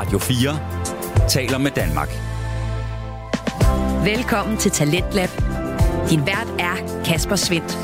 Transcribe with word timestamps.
Radio 0.00 0.18
4 0.18 1.28
taler 1.28 1.58
med 1.58 1.70
Danmark. 1.70 2.08
Velkommen 4.04 4.56
til 4.56 4.70
Talentlab. 4.70 5.28
Din 6.10 6.26
vært 6.26 6.48
er 6.58 7.02
Kasper 7.04 7.36
Svendt. 7.36 7.78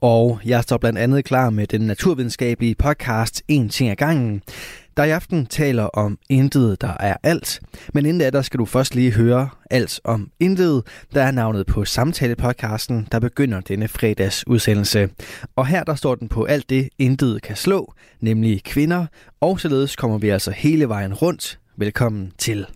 Og 0.00 0.40
jeg 0.44 0.62
står 0.62 0.78
blandt 0.78 0.98
andet 0.98 1.24
klar 1.24 1.50
med 1.50 1.66
den 1.66 1.80
naturvidenskabelige 1.80 2.74
podcast 2.74 3.42
En 3.48 3.68
ting 3.68 3.90
ad 3.90 3.96
gangen, 3.96 4.42
der 4.96 5.04
i 5.04 5.10
aften 5.10 5.46
taler 5.46 5.84
om 5.84 6.18
intet, 6.28 6.80
der 6.80 6.96
er 7.00 7.16
alt. 7.22 7.60
Men 7.94 8.06
inden 8.06 8.20
da, 8.20 8.30
der 8.30 8.42
skal 8.42 8.58
du 8.58 8.64
først 8.64 8.94
lige 8.94 9.10
høre 9.10 9.48
alt 9.70 10.00
om 10.04 10.30
intet, 10.40 10.82
der 11.14 11.22
er 11.22 11.30
navnet 11.30 11.66
på 11.66 11.84
samtalepodcasten, 11.84 13.08
der 13.12 13.20
begynder 13.20 13.60
denne 13.60 13.88
fredags 13.88 14.46
udsendelse. 14.46 15.08
Og 15.56 15.66
her 15.66 15.84
der 15.84 15.94
står 15.94 16.14
den 16.14 16.28
på 16.28 16.44
alt 16.44 16.70
det, 16.70 16.88
intet 16.98 17.42
kan 17.42 17.56
slå, 17.56 17.94
nemlig 18.20 18.64
kvinder, 18.64 19.06
og 19.40 19.60
således 19.60 19.96
kommer 19.96 20.18
vi 20.18 20.28
altså 20.28 20.50
hele 20.50 20.88
vejen 20.88 21.14
rundt. 21.14 21.58
Velkommen 21.76 22.32
til. 22.38 22.66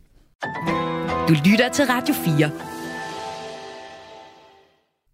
Du 1.28 1.34
lytter 1.45 1.69
til 1.73 1.84
Radio 1.84 2.14
4. 2.14 2.67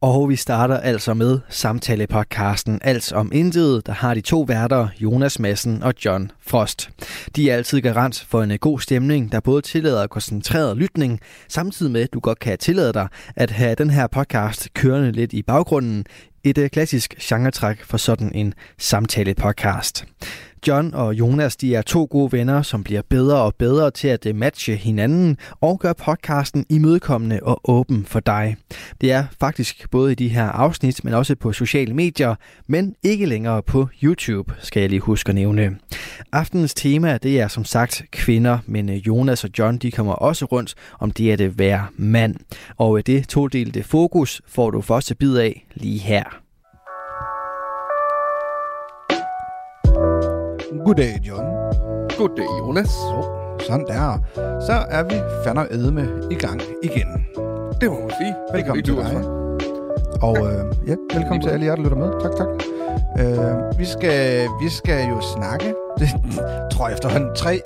Og 0.04 0.28
vi 0.28 0.36
starter 0.36 0.76
altså 0.76 1.14
med 1.14 1.38
samtalepodcasten 1.48 2.80
Alt 2.82 3.12
om 3.12 3.30
Intet, 3.34 3.86
der 3.86 3.92
har 3.92 4.14
de 4.14 4.20
to 4.20 4.40
værter, 4.40 4.88
Jonas 5.00 5.38
Madsen 5.38 5.82
og 5.82 5.94
John 6.04 6.30
Frost. 6.40 6.90
De 7.36 7.50
er 7.50 7.56
altid 7.56 7.80
garant 7.80 8.26
for 8.28 8.42
en 8.42 8.58
god 8.58 8.80
stemning, 8.80 9.32
der 9.32 9.40
både 9.40 9.62
tillader 9.62 10.06
koncentreret 10.06 10.76
lytning, 10.76 11.20
samtidig 11.48 11.92
med, 11.92 12.00
at 12.00 12.12
du 12.12 12.20
godt 12.20 12.38
kan 12.38 12.58
tillade 12.58 12.92
dig 12.92 13.08
at 13.36 13.50
have 13.50 13.74
den 13.74 13.90
her 13.90 14.06
podcast 14.06 14.68
kørende 14.74 15.12
lidt 15.12 15.32
i 15.32 15.42
baggrunden, 15.42 16.06
et 16.44 16.58
øh, 16.58 16.70
klassisk 16.70 17.14
genretræk 17.22 17.84
for 17.84 17.96
sådan 17.96 18.32
en 18.34 18.54
samtale-podcast. 18.78 20.04
John 20.68 20.94
og 20.94 21.14
Jonas 21.14 21.56
de 21.56 21.74
er 21.74 21.82
to 21.82 22.08
gode 22.10 22.32
venner, 22.32 22.62
som 22.62 22.84
bliver 22.84 23.02
bedre 23.08 23.42
og 23.42 23.54
bedre 23.58 23.90
til 23.90 24.08
at 24.08 24.26
øh, 24.26 24.36
matche 24.36 24.76
hinanden 24.76 25.36
og 25.60 25.78
gøre 25.80 25.94
podcasten 25.94 26.66
imødekommende 26.70 27.40
og 27.42 27.60
åben 27.64 28.04
for 28.04 28.20
dig. 28.20 28.56
Det 29.00 29.12
er 29.12 29.24
faktisk 29.40 29.90
både 29.90 30.12
i 30.12 30.14
de 30.14 30.28
her 30.28 30.44
afsnit, 30.44 31.04
men 31.04 31.14
også 31.14 31.36
på 31.36 31.52
sociale 31.52 31.94
medier, 31.94 32.34
men 32.66 32.94
ikke 33.02 33.26
længere 33.26 33.62
på 33.62 33.88
YouTube, 34.02 34.54
skal 34.58 34.80
jeg 34.80 34.90
lige 34.90 35.00
huske 35.00 35.28
at 35.28 35.34
nævne. 35.34 35.76
Aftenens 36.32 36.74
tema 36.74 37.18
det 37.18 37.40
er 37.40 37.48
som 37.48 37.64
sagt 37.64 38.02
kvinder, 38.12 38.58
men 38.66 38.88
øh, 38.88 38.96
Jonas 38.96 39.44
og 39.44 39.50
John 39.58 39.78
de 39.78 39.90
kommer 39.90 40.12
også 40.12 40.44
rundt 40.44 40.74
om 40.98 41.10
det 41.10 41.30
at 41.30 41.40
øh, 41.40 41.58
være 41.58 41.86
mand. 41.96 42.36
Og 42.76 43.06
det 43.06 43.28
todelte 43.28 43.82
fokus 43.82 44.42
får 44.48 44.70
du 44.70 44.80
første 44.80 45.14
bid 45.14 45.36
af 45.36 45.66
lige 45.74 45.98
her. 45.98 46.43
Goddag, 50.82 51.20
John. 51.22 51.44
Goddag, 52.18 52.46
Jonas. 52.58 52.88
Så, 52.88 53.24
sådan 53.66 53.86
der. 53.86 54.18
Så 54.66 54.72
er 54.90 55.02
vi 55.02 55.14
fandme 55.44 55.72
edme 55.72 56.08
i 56.30 56.34
gang 56.34 56.60
igen. 56.82 57.26
Det 57.80 57.90
må 57.90 58.00
man 58.00 58.10
sige. 58.20 58.34
Velkommen 58.52 58.84
til 58.84 58.94
dig. 58.94 59.24
Og 60.22 60.36
øh, 60.38 60.64
ja, 60.86 60.94
velkommen 61.14 61.42
til 61.42 61.50
alle 61.50 61.66
jer, 61.66 61.74
der 61.76 61.82
lytter 61.82 61.96
med. 61.96 62.10
Tak, 62.22 62.32
tak. 62.36 62.48
Øh, 63.20 63.78
vi, 63.78 63.84
skal, 63.84 64.48
vi 64.62 64.68
skal 64.68 65.08
jo 65.08 65.20
snakke, 65.36 65.74
det 65.98 66.08
tror 66.72 66.88
jeg 66.88 66.94
efterhånden, 66.94 67.34
tre, 67.36 67.60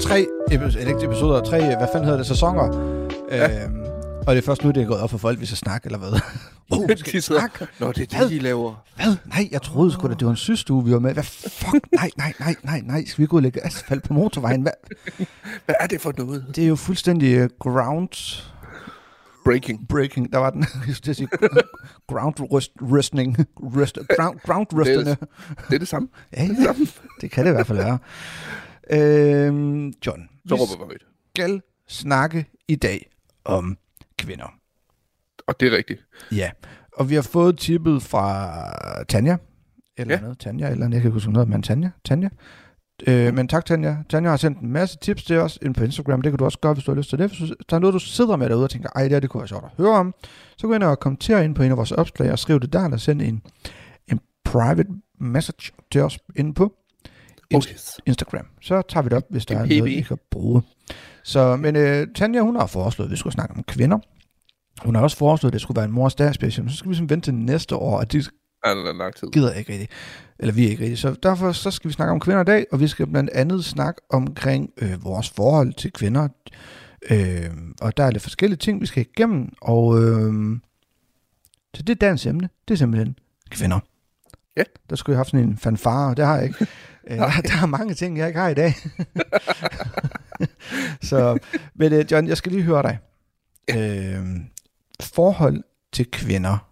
tre 0.00 0.26
episoder, 0.50 1.06
episoder, 1.06 1.40
tre, 1.40 1.58
hvad 1.58 1.88
fanden 1.92 2.04
hedder 2.04 2.18
det, 2.18 2.26
sæsoner. 2.26 2.66
Ja. 3.30 3.44
Øh, 3.44 3.70
og 4.26 4.34
det 4.34 4.42
er 4.42 4.46
først 4.46 4.64
nu, 4.64 4.70
det 4.70 4.82
er 4.82 4.86
gået 4.86 5.00
op 5.00 5.10
for 5.10 5.18
folk, 5.18 5.40
vi 5.40 5.46
skal 5.46 5.58
snakke, 5.58 5.86
eller 5.86 5.98
hvad? 5.98 6.20
Oh, 6.78 6.88
De 6.88 7.22
sidder, 7.22 7.40
snakke? 7.40 7.66
Nå, 7.80 7.92
det 7.92 8.12
er 8.12 8.16
Hvad? 8.16 8.28
det, 8.28 8.30
de 8.30 8.38
laver. 8.38 8.84
Hvad? 8.96 9.16
Nej, 9.26 9.48
jeg 9.52 9.62
troede 9.62 9.92
sgu 9.92 10.08
da, 10.08 10.14
det 10.14 10.24
var 10.24 10.30
en 10.30 10.36
systue, 10.36 10.84
vi 10.84 10.92
var 10.92 10.98
med. 10.98 11.12
Hvad 11.12 11.22
fuck? 11.24 11.92
Nej, 11.92 12.10
nej, 12.16 12.32
nej, 12.40 12.54
nej, 12.62 12.80
nej. 12.84 13.04
Skal 13.04 13.22
vi 13.22 13.26
gå 13.26 13.36
og 13.36 13.42
lægge 13.42 13.66
asfalt 13.66 14.02
på 14.04 14.12
motorvejen? 14.14 14.62
Hvad? 14.62 14.72
Hvad 15.66 15.74
er 15.80 15.86
det 15.86 16.00
for 16.00 16.12
noget? 16.18 16.44
Det 16.56 16.64
er 16.64 16.68
jo 16.68 16.76
fuldstændig 16.76 17.42
uh, 17.44 17.48
ground 17.60 18.08
Breaking. 19.44 19.88
breaking. 19.88 20.32
Der 20.32 20.38
var 20.38 20.50
den, 20.50 20.60
jeg 20.86 20.96
skulle 20.96 21.14
sige, 21.14 21.28
ground 22.08 22.40
rust, 22.40 22.72
wrestling. 22.82 23.36
Rust, 23.56 23.98
ground, 24.16 24.38
ground 24.40 24.66
rusterne. 24.72 25.16
Det 25.68 25.74
er 25.74 25.78
det 25.78 25.88
samme. 25.88 26.08
Ja, 26.36 26.42
ja, 26.42 26.74
det 27.20 27.30
kan 27.30 27.44
det 27.44 27.50
i 27.50 27.54
hvert 27.54 27.66
fald 27.66 27.78
være. 27.78 27.98
Øhm, 28.90 29.92
John, 30.06 30.28
Så 30.48 30.54
råber 30.54 30.86
vi 30.88 30.94
skal 31.34 31.60
snakke 31.88 32.46
i 32.68 32.74
dag 32.76 33.10
om 33.44 33.76
kvinder. 34.18 34.54
Og 35.48 35.60
det 35.60 35.72
er 35.72 35.76
rigtigt. 35.76 36.00
Ja, 36.32 36.50
og 36.96 37.10
vi 37.10 37.14
har 37.14 37.22
fået 37.22 37.58
tippet 37.58 38.02
fra 38.02 38.54
Tanja. 39.08 39.36
Eller 39.96 40.14
Ja. 40.14 40.20
noget. 40.20 40.38
Tanja, 40.38 40.70
eller 40.70 40.84
andet. 40.84 40.94
Jeg 40.94 41.02
kan 41.02 41.08
ikke 41.08 41.14
huske 41.14 41.32
noget, 41.32 41.48
men 41.48 41.62
Tanja. 41.62 41.90
Tanja. 42.04 42.28
Øh, 43.06 43.34
men 43.34 43.48
tak, 43.48 43.64
Tanja. 43.64 43.96
Tanja 44.08 44.30
har 44.30 44.36
sendt 44.36 44.58
en 44.60 44.72
masse 44.72 44.98
tips 44.98 45.24
til 45.24 45.36
os 45.38 45.58
ind 45.62 45.74
på 45.74 45.84
Instagram. 45.84 46.22
Det 46.22 46.32
kan 46.32 46.38
du 46.38 46.44
også 46.44 46.58
gøre, 46.58 46.74
hvis 46.74 46.84
du 46.84 46.90
har 46.90 46.96
lyst 46.96 47.08
til 47.08 47.18
det. 47.18 47.30
Hvis 47.38 47.50
der 47.70 47.76
er 47.76 47.80
noget, 47.80 47.94
du 47.94 47.98
sidder 47.98 48.36
med 48.36 48.48
derude 48.48 48.64
og 48.64 48.70
tænker, 48.70 48.88
ej, 48.94 49.02
det, 49.02 49.10
her, 49.12 49.20
det 49.20 49.30
kunne 49.30 49.40
være 49.40 49.48
sjovt 49.48 49.64
at 49.64 49.70
høre 49.76 49.90
om. 49.98 50.14
Så 50.56 50.66
gå 50.66 50.74
ind 50.74 50.82
og 50.82 51.00
kommentere 51.00 51.44
ind 51.44 51.54
på 51.54 51.62
en 51.62 51.70
af 51.70 51.76
vores 51.76 51.92
opslag 51.92 52.32
og 52.32 52.38
skriv 52.38 52.60
det 52.60 52.72
der, 52.72 52.84
eller 52.84 52.96
send 52.96 53.22
en, 53.22 53.42
en 54.08 54.20
private 54.44 54.86
message 55.20 55.72
til 55.92 56.00
os 56.00 56.18
inde 56.36 56.54
på 56.54 56.72
Inst- 57.54 57.72
yes. 57.72 57.90
Instagram. 58.06 58.46
Så 58.62 58.82
tager 58.88 59.02
vi 59.02 59.08
det 59.08 59.16
op, 59.16 59.24
hvis 59.30 59.46
der 59.46 59.58
er 59.58 59.64
PB. 59.66 59.70
noget, 59.70 59.90
I 59.92 60.00
kan 60.00 60.18
bruge. 60.30 60.62
Så, 61.24 61.56
men 61.56 61.76
øh, 61.76 62.06
Tanja, 62.14 62.40
hun 62.40 62.56
har 62.56 62.66
foreslået, 62.66 63.06
at 63.08 63.12
vi 63.12 63.16
skulle 63.16 63.34
snakke 63.34 63.54
om 63.54 63.62
kvinder. 63.62 63.98
Hun 64.84 64.94
har 64.94 65.02
også 65.02 65.16
foreslået, 65.16 65.50
at 65.50 65.52
det 65.52 65.60
skulle 65.60 65.76
være 65.76 65.84
en 65.84 65.92
mors 65.92 66.14
dag 66.14 66.34
special, 66.34 66.64
men 66.64 66.70
så 66.70 66.76
skal 66.76 66.90
vi 66.90 66.94
simpelthen 66.94 67.14
vente 67.16 67.26
til 67.26 67.34
næste 67.34 67.76
år, 67.76 67.98
og 67.98 68.12
det 68.12 68.30
Ja, 68.66 68.70
det 68.70 68.88
er 68.88 68.92
lang 68.92 69.14
tid. 69.14 69.28
gider 69.32 69.52
ikke 69.52 69.72
rigtig. 69.72 69.88
Eller 70.38 70.54
vi 70.54 70.66
er 70.66 70.70
ikke 70.70 70.82
rigtig. 70.82 70.98
Så 70.98 71.16
derfor 71.22 71.52
så 71.52 71.70
skal 71.70 71.88
vi 71.88 71.92
snakke 71.92 72.12
om 72.12 72.20
kvinder 72.20 72.40
i 72.40 72.44
dag, 72.44 72.66
og 72.72 72.80
vi 72.80 72.88
skal 72.88 73.06
blandt 73.06 73.30
andet 73.30 73.64
snakke 73.64 74.00
omkring 74.10 74.70
øh, 74.78 75.04
vores 75.04 75.30
forhold 75.30 75.72
til 75.72 75.92
kvinder. 75.92 76.28
Øh, 77.10 77.50
og 77.80 77.96
der 77.96 78.04
er 78.04 78.10
lidt 78.10 78.22
forskellige 78.22 78.56
ting, 78.58 78.80
vi 78.80 78.86
skal 78.86 79.06
igennem, 79.16 79.52
og 79.62 80.02
øh, 80.02 80.32
så 81.74 81.82
det 81.82 81.90
er 81.90 81.94
dagens 81.94 82.26
emne. 82.26 82.48
Det 82.68 82.74
er 82.74 82.78
simpelthen 82.78 83.18
kvinder. 83.50 83.78
Ja. 84.56 84.62
Der 84.90 84.96
skulle 84.96 85.14
jeg 85.14 85.18
have 85.18 85.24
sådan 85.24 85.48
en 85.48 85.58
fanfare, 85.58 86.14
det 86.14 86.26
har 86.26 86.36
jeg 86.36 86.44
ikke. 86.44 86.66
Øh, 87.10 87.18
der, 87.18 87.30
der 87.44 87.62
er 87.62 87.66
mange 87.66 87.94
ting, 87.94 88.18
jeg 88.18 88.26
ikke 88.26 88.40
har 88.40 88.48
i 88.48 88.54
dag. 88.54 88.74
så, 91.10 91.38
men 91.74 91.92
øh, 91.92 92.04
John, 92.10 92.28
jeg 92.28 92.36
skal 92.36 92.52
lige 92.52 92.62
høre 92.64 92.82
dig. 92.82 92.98
Øh, 93.70 94.24
forhold 95.02 95.64
til 95.92 96.10
kvinder. 96.10 96.70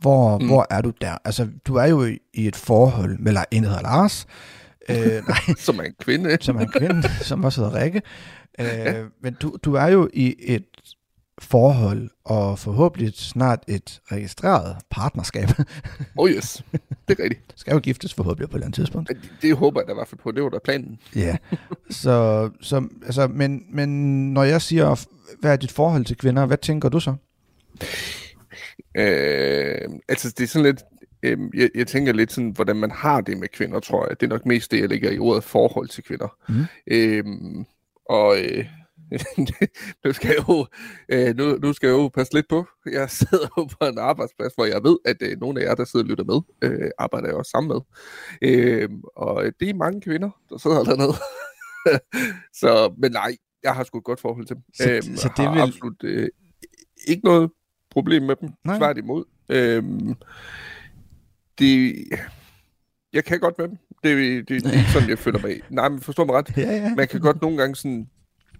Hvor, 0.00 0.38
mm. 0.38 0.46
Hvor 0.46 0.66
er 0.70 0.80
du 0.80 0.92
der? 1.00 1.18
Altså, 1.24 1.48
du 1.66 1.74
er 1.74 1.86
jo 1.86 2.04
i, 2.04 2.18
et 2.34 2.56
forhold 2.56 3.18
med 3.18 3.36
en, 3.50 3.62
der 3.62 3.68
hedder 3.68 3.82
Lars, 3.82 4.26
øh, 4.90 5.28
nej, 5.28 5.38
Som 5.58 5.78
er 5.78 5.82
en 5.82 5.94
kvinde. 6.00 6.38
som 6.40 6.56
er 6.56 6.60
en 6.60 6.68
kvinde, 6.68 7.02
som 7.28 7.44
også 7.44 7.64
hedder 7.64 7.82
Rikke. 7.82 8.02
Øh, 8.58 9.06
men 9.22 9.34
du, 9.34 9.56
du 9.62 9.74
er 9.74 9.86
jo 9.86 10.08
i 10.12 10.34
et 10.38 10.64
forhold, 11.38 12.10
og 12.24 12.58
forhåbentlig 12.58 13.12
snart 13.14 13.64
et 13.68 14.00
registreret 14.12 14.76
partnerskab. 14.90 15.48
Oh 16.18 16.30
yes. 16.30 16.64
Det 17.08 17.18
er 17.18 17.22
rigtigt. 17.22 17.52
Skal 17.56 17.72
jo 17.72 17.78
giftes 17.78 18.14
forhåbentlig 18.14 18.50
på 18.50 18.56
et 18.56 18.58
eller 18.58 18.66
andet 18.66 18.74
tidspunkt. 18.74 19.08
Det, 19.08 19.18
det 19.42 19.56
håber 19.56 19.80
jeg 19.80 19.86
da 19.86 19.92
i 19.92 19.94
hvert 19.94 20.08
fald 20.08 20.20
på. 20.20 20.30
Det 20.30 20.42
var 20.42 20.48
da 20.48 20.58
planen. 20.64 20.98
Ja. 21.16 21.36
Så, 21.90 22.50
så 22.60 22.88
altså, 23.06 23.28
men, 23.28 23.62
men 23.70 23.88
når 24.34 24.42
jeg 24.42 24.62
siger, 24.62 25.06
hvad 25.40 25.52
er 25.52 25.56
dit 25.56 25.72
forhold 25.72 26.04
til 26.04 26.16
kvinder, 26.16 26.46
hvad 26.46 26.58
tænker 26.58 26.88
du 26.88 27.00
så? 27.00 27.14
Øh, 28.96 29.88
altså, 30.08 30.34
det 30.38 30.44
er 30.44 30.48
sådan 30.48 30.64
lidt... 30.66 30.82
Øh, 31.22 31.38
jeg, 31.54 31.70
jeg 31.74 31.86
tænker 31.86 32.12
lidt 32.12 32.32
sådan, 32.32 32.50
hvordan 32.50 32.76
man 32.76 32.90
har 32.90 33.20
det 33.20 33.38
med 33.38 33.48
kvinder, 33.48 33.80
tror 33.80 34.08
jeg. 34.08 34.20
Det 34.20 34.26
er 34.26 34.30
nok 34.30 34.46
mest 34.46 34.70
det, 34.70 34.80
jeg 34.80 34.88
lægger 34.88 35.10
i 35.10 35.18
ordet 35.18 35.44
forhold 35.44 35.88
til 35.88 36.04
kvinder. 36.04 36.36
Mhm. 36.48 36.64
Øh, 36.86 37.24
og 38.08 38.36
øh, 38.44 38.66
nu, 40.04 40.12
skal 40.12 40.28
jeg 40.28 40.48
jo, 40.48 40.66
øh, 41.08 41.36
nu, 41.36 41.56
nu 41.56 41.72
skal 41.72 41.86
jeg 41.86 41.94
jo 41.94 42.08
passe 42.08 42.34
lidt 42.34 42.48
på. 42.48 42.66
Jeg 42.92 43.10
sidder 43.10 43.46
jo 43.58 43.64
på 43.64 43.86
en 43.86 43.98
arbejdsplads, 43.98 44.54
hvor 44.54 44.64
jeg 44.64 44.82
ved, 44.84 44.98
at 45.04 45.16
øh, 45.20 45.40
nogle 45.40 45.60
af 45.60 45.64
jer, 45.64 45.74
der 45.74 45.84
sidder 45.84 46.04
og 46.04 46.08
lytter 46.08 46.24
med, 46.24 46.40
øh, 46.70 46.90
arbejder 46.98 47.28
jeg 47.28 47.36
også 47.36 47.50
sammen 47.50 47.68
med. 47.68 47.80
Øh, 48.50 48.88
og 49.16 49.44
det 49.60 49.70
er 49.70 49.74
mange 49.74 50.00
kvinder, 50.00 50.30
der 50.50 50.58
sidder 50.58 50.84
dernede. 50.90 51.14
så, 52.54 52.94
men 52.98 53.12
nej, 53.12 53.36
jeg 53.62 53.74
har 53.74 53.84
sgu 53.84 53.98
et 53.98 54.04
godt 54.04 54.20
forhold 54.20 54.46
til 54.46 54.56
dem. 54.56 54.62
Så- 54.74 54.90
Øhm, 54.90 55.16
så 55.16 55.30
det 55.36 55.50
vil- 55.52 55.60
absolut 55.60 56.04
øh, 56.04 56.28
ikke 57.08 57.24
noget 57.24 57.50
problem 57.94 58.22
med 58.22 58.36
dem. 58.36 58.48
Nej. 58.64 58.78
Tværtimod. 58.78 59.24
Øhm, 59.48 60.14
det, 61.58 61.94
jeg 63.12 63.24
kan 63.24 63.40
godt 63.40 63.58
med 63.58 63.68
dem. 63.68 63.78
Det, 64.04 64.16
det, 64.48 64.64
det 64.64 64.74
er 64.74 64.78
ikke 64.78 64.92
sådan, 64.92 65.08
jeg 65.08 65.18
føler 65.18 65.38
mig. 65.38 65.60
Nej, 65.70 65.88
men 65.88 66.00
forstår 66.00 66.24
mig 66.24 66.34
ret. 66.34 66.56
Ja, 66.56 66.76
ja. 66.76 66.94
Man 66.94 67.08
kan 67.08 67.20
godt 67.20 67.42
nogle 67.42 67.56
gange 67.56 67.76
sådan, 67.76 68.08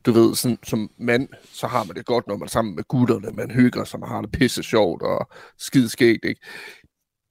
du 0.07 0.13
ved, 0.13 0.35
sådan, 0.35 0.59
som 0.63 0.91
mand, 0.99 1.29
så 1.53 1.67
har 1.67 1.85
man 1.85 1.97
det 1.97 2.07
godt, 2.07 2.27
når 2.27 2.37
man 2.37 2.47
er 2.47 2.51
sammen 2.51 2.77
med 2.77 2.85
gutterne. 2.85 3.31
Man 3.33 3.51
hygger 3.51 3.85
sig, 3.85 4.01
man 4.01 4.09
har 4.09 4.21
det 4.21 4.33
pisse 4.33 4.63
sjovt 4.63 5.03
og 5.03 5.29
skide 5.59 5.89
skægt, 5.89 6.25
ikke? 6.25 6.41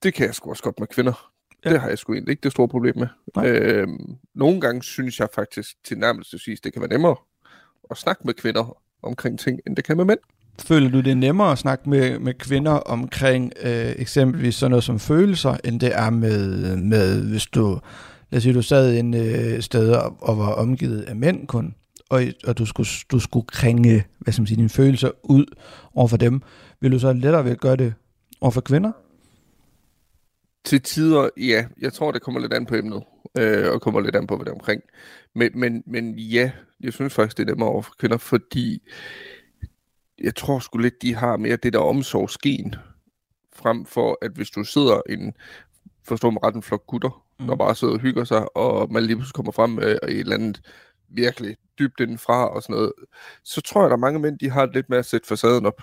Det 0.02 0.14
kan 0.14 0.26
jeg 0.26 0.34
sgu 0.34 0.50
også 0.50 0.62
godt 0.62 0.80
med 0.80 0.86
kvinder. 0.86 1.30
Ja. 1.64 1.70
Det 1.70 1.80
har 1.80 1.88
jeg 1.88 1.98
sgu 1.98 2.12
egentlig 2.12 2.32
ikke 2.32 2.42
det 2.42 2.52
store 2.52 2.68
problem 2.68 2.94
med. 2.96 3.08
Nej. 3.36 3.46
Øhm, 3.46 4.16
nogle 4.34 4.60
gange 4.60 4.82
synes 4.82 5.20
jeg 5.20 5.28
faktisk 5.34 5.76
til 5.84 5.98
nærmest 5.98 6.34
at 6.34 6.40
sige, 6.40 6.58
det 6.64 6.72
kan 6.72 6.82
være 6.82 6.90
nemmere 6.90 7.16
at 7.90 7.96
snakke 7.96 8.22
med 8.24 8.34
kvinder 8.34 8.76
omkring 9.02 9.38
ting, 9.38 9.60
end 9.66 9.76
det 9.76 9.84
kan 9.84 9.96
med 9.96 10.04
mænd. 10.04 10.18
Føler 10.62 10.90
du 10.90 11.00
det 11.00 11.10
er 11.10 11.14
nemmere 11.14 11.52
at 11.52 11.58
snakke 11.58 11.90
med, 11.90 12.18
med 12.18 12.34
kvinder 12.34 12.72
omkring 12.72 13.52
øh, 13.62 13.94
eksempelvis 13.98 14.54
sådan 14.54 14.70
noget 14.70 14.84
som 14.84 14.98
følelser, 14.98 15.56
end 15.64 15.80
det 15.80 15.94
er 15.94 16.10
med, 16.10 16.76
med 16.76 17.28
hvis 17.28 17.46
du, 17.46 17.80
lad 18.30 18.36
os 18.36 18.42
sige, 18.42 18.54
du 18.54 18.62
sad 18.62 18.98
en 18.98 19.14
øh, 19.14 19.62
sted 19.62 19.92
og, 19.92 20.16
og 20.20 20.38
var 20.38 20.52
omgivet 20.52 21.02
af 21.02 21.16
mænd 21.16 21.46
kun, 21.46 21.74
og, 22.08 22.22
og 22.46 22.58
du, 22.58 22.66
skulle, 22.66 22.88
du 23.10 23.18
skulle 23.18 23.46
kringe 23.46 24.04
hvad 24.18 24.32
skal 24.32 24.40
man 24.40 24.46
sige, 24.46 24.56
dine 24.56 24.68
følelser 24.68 25.10
ud 25.22 25.44
over 25.94 26.08
for 26.08 26.16
dem, 26.16 26.42
vil 26.80 26.92
du 26.92 26.98
så 26.98 27.12
lettere 27.12 27.44
ved 27.44 27.52
at 27.52 27.60
gøre 27.60 27.76
det 27.76 27.94
over 28.40 28.50
for 28.50 28.60
kvinder? 28.60 28.92
Til 30.64 30.82
tider, 30.82 31.28
ja. 31.36 31.66
Jeg 31.80 31.92
tror, 31.92 32.12
det 32.12 32.22
kommer 32.22 32.40
lidt 32.40 32.52
an 32.52 32.66
på 32.66 32.74
emnet, 32.74 33.02
øh, 33.38 33.72
og 33.72 33.80
kommer 33.80 34.00
lidt 34.00 34.16
an 34.16 34.26
på, 34.26 34.36
hvad 34.36 34.44
det 34.44 34.50
er 34.50 34.54
omkring. 34.54 34.82
Men, 35.34 35.50
men, 35.54 35.82
men 35.86 36.18
ja, 36.18 36.50
jeg 36.80 36.92
synes 36.92 37.14
faktisk, 37.14 37.38
det 37.38 37.42
er 37.42 37.46
nemmere 37.46 37.68
over 37.68 37.82
for 37.82 37.94
kvinder, 37.98 38.16
fordi 38.16 38.82
jeg 40.18 40.34
tror 40.34 40.58
sgu 40.58 40.78
lidt, 40.78 41.02
de 41.02 41.14
har 41.14 41.36
mere 41.36 41.56
det 41.56 41.72
der 41.72 41.78
omsorgsgen, 41.78 42.74
frem 43.56 43.86
for, 43.86 44.18
at 44.22 44.30
hvis 44.30 44.50
du 44.50 44.64
sidder 44.64 45.00
en, 45.08 45.34
forstår 46.04 46.30
mig 46.30 46.42
ret, 46.42 46.54
en 46.54 46.62
flok 46.62 46.86
gutter, 46.86 47.24
mm. 47.40 47.46
der 47.46 47.56
bare 47.56 47.74
sidder 47.74 47.94
og 47.94 48.00
hygger 48.00 48.24
sig, 48.24 48.56
og 48.56 48.92
man 48.92 49.02
lige 49.02 49.16
pludselig 49.16 49.34
kommer 49.34 49.52
frem 49.52 49.70
med 49.70 49.98
et 50.02 50.18
eller 50.20 50.34
andet 50.34 50.60
virkelig 51.08 51.56
dybt 51.78 52.00
indenfra 52.00 52.48
og 52.48 52.62
sådan 52.62 52.74
noget, 52.74 52.92
så 53.42 53.60
tror 53.60 53.80
jeg, 53.80 53.90
der 53.90 53.96
er 53.96 54.00
mange 54.00 54.18
mænd, 54.18 54.38
de 54.38 54.50
har 54.50 54.66
lidt 54.66 54.90
med 54.90 54.98
at 54.98 55.06
sætte 55.06 55.28
facaden 55.28 55.66
op. 55.66 55.82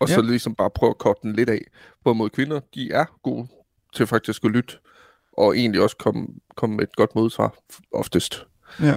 Og 0.00 0.08
ja. 0.08 0.14
så 0.14 0.22
ligesom 0.22 0.54
bare 0.54 0.70
prøve 0.70 0.90
at 0.90 0.98
korte 0.98 1.20
den 1.22 1.32
lidt 1.32 1.50
af. 1.50 1.60
Hvorimod 2.02 2.30
kvinder, 2.30 2.60
de 2.74 2.92
er 2.92 3.04
gode 3.22 3.48
til 3.94 4.06
faktisk 4.06 4.44
at 4.44 4.50
lytte, 4.50 4.74
og 5.32 5.56
egentlig 5.56 5.82
også 5.82 5.96
komme, 5.96 6.28
komme 6.56 6.76
med 6.76 6.84
et 6.84 6.96
godt 6.96 7.14
modsvar 7.14 7.54
oftest. 7.92 8.46
Ja. 8.80 8.96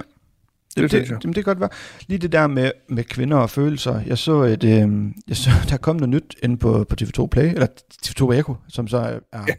Det, 0.76 0.90
det, 0.90 1.08
det, 1.08 1.08
det, 1.08 1.22
det 1.22 1.34
kan 1.34 1.44
godt 1.44 1.60
være. 1.60 1.68
Lige 2.06 2.18
det 2.18 2.32
der 2.32 2.46
med, 2.46 2.70
med 2.88 3.04
kvinder 3.04 3.36
og 3.36 3.50
følelser. 3.50 4.00
Jeg 4.00 4.18
så, 4.18 4.42
et, 4.42 4.64
øh, 4.64 5.12
jeg 5.28 5.36
så 5.36 5.50
der 5.70 5.76
kom 5.76 5.96
noget 5.96 6.08
nyt 6.08 6.36
ind 6.42 6.58
på, 6.58 6.84
på 6.88 6.96
TV2 7.02 7.26
Play, 7.26 7.44
eller 7.44 7.66
TV2 8.06 8.32
Echo, 8.32 8.56
som 8.68 8.88
så 8.88 9.20
er 9.32 9.44
ja. 9.48 9.54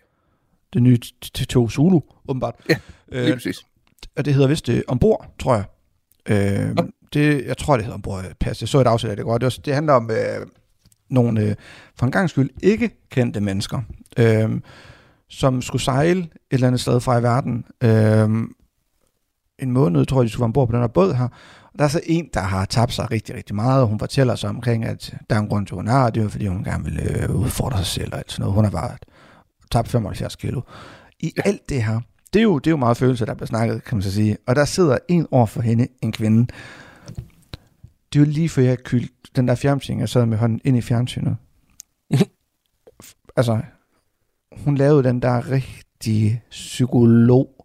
det 0.74 0.84
nye 0.84 0.98
TV2 1.26 1.70
Zulu, 1.70 2.00
åbenbart. 2.28 2.56
Ja, 2.70 2.76
lige 3.12 3.28
øh, 3.28 3.34
præcis. 3.34 3.66
Og 4.16 4.26
det 4.26 4.34
hedder 4.34 4.48
vist 4.48 4.68
det 4.68 4.76
øh, 4.76 4.82
ombord, 4.88 5.34
tror 5.40 5.56
jeg. 5.56 5.64
Øh, 6.30 6.36
ja. 6.38 6.74
det, 7.14 7.46
jeg 7.46 7.58
tror, 7.58 7.76
det 7.76 7.86
hedder 7.86 7.96
ombord. 7.96 8.24
Pas, 8.40 8.62
jeg 8.62 8.70
så 8.70 8.80
et 8.80 8.88
afsnit 8.88 9.10
af 9.10 9.16
det 9.16 9.26
godt. 9.26 9.42
Det, 9.42 9.46
var, 9.46 9.62
det 9.66 9.74
handler 9.74 9.94
om 9.94 10.12
øh, 10.12 10.48
nogle, 11.10 11.42
øh, 11.42 11.56
for 11.96 12.06
en 12.06 12.12
gang 12.12 12.30
skyld, 12.30 12.50
ikke 12.64 12.90
kendte 13.10 13.42
mennesker, 13.42 13.82
øh, 14.18 14.50
som 15.30 15.62
skulle 15.62 15.82
sejle 15.82 16.20
et 16.20 16.30
eller 16.52 16.68
andet 16.68 16.82
sted 16.82 17.00
fra 17.00 17.18
i 17.18 17.24
verden. 17.24 17.66
Øh, 17.84 18.48
en 19.60 19.72
måned, 19.72 20.06
tror 20.06 20.22
jeg, 20.22 20.26
de 20.26 20.30
skulle 20.30 20.42
være 20.42 20.48
ombord 20.48 20.68
på 20.68 20.72
den 20.72 20.82
her 20.82 20.88
båd 20.88 21.14
her. 21.14 21.28
Og 21.74 21.80
der 21.80 21.84
er 21.86 21.90
så 21.90 22.02
en, 22.06 22.30
der 22.34 22.42
har 22.42 22.66
tabt 22.66 22.94
sig 22.94 23.12
rigtig, 23.12 23.36
rigtig 23.36 23.56
meget, 23.56 23.82
og 23.82 23.88
hun 23.88 24.00
fortæller 24.00 24.36
sig 24.36 24.50
omkring, 24.50 24.86
at 24.86 25.16
der 25.30 25.36
er 25.36 25.40
en 25.40 25.48
grund 25.48 25.68
til, 25.68 25.74
at 25.74 25.78
hun 25.78 25.88
er, 25.88 26.10
det 26.10 26.24
er 26.24 26.30
fordi, 26.30 26.48
hun 26.48 26.64
gerne 26.64 26.84
vil 26.84 27.00
øh, 27.00 27.36
udfordre 27.36 27.78
sig 27.78 27.86
selv 27.86 28.14
og 28.14 28.20
alt 28.20 28.32
sådan 28.32 28.44
noget. 28.44 28.56
Hun 28.56 28.64
har 28.64 28.72
bare 28.72 28.98
tabt 29.72 29.88
75 29.88 30.36
kilo. 30.36 30.62
I 31.20 31.34
alt 31.46 31.70
det 31.70 31.84
her, 31.84 32.02
det 32.34 32.40
er, 32.40 32.44
jo, 32.44 32.60
det 32.60 32.68
er 32.68 32.72
jo 32.72 32.78
meget 32.78 32.98
følelser, 32.98 33.26
der 33.26 33.34
bliver 33.34 33.48
snakket, 33.48 33.84
kan 33.84 33.98
man 33.98 34.04
så 34.04 34.12
sige. 34.12 34.38
Og 34.48 34.56
der 34.56 34.66
sidder 34.66 34.98
en 35.08 35.28
over 35.32 35.46
for 35.46 35.62
hende, 35.62 35.88
en 36.02 36.12
kvinde. 36.12 36.48
Det 38.14 38.20
er 38.20 38.26
jo 38.26 38.26
lige 38.26 38.50
for 38.50 38.62
jeg 38.62 38.78
kyld 38.78 39.10
den 39.36 39.48
der 39.48 39.56
fjernsyn, 39.56 40.00
jeg 40.00 40.10
sad 40.10 40.26
med 40.26 40.38
hånden 40.38 40.62
ind 40.64 40.78
i 40.78 40.82
fjernsynet. 40.82 41.38
altså, 43.38 43.62
hun 44.58 44.76
lavede 44.76 45.04
den 45.04 45.22
der 45.22 45.52
rigtige 45.52 46.44
psykolog 46.50 47.63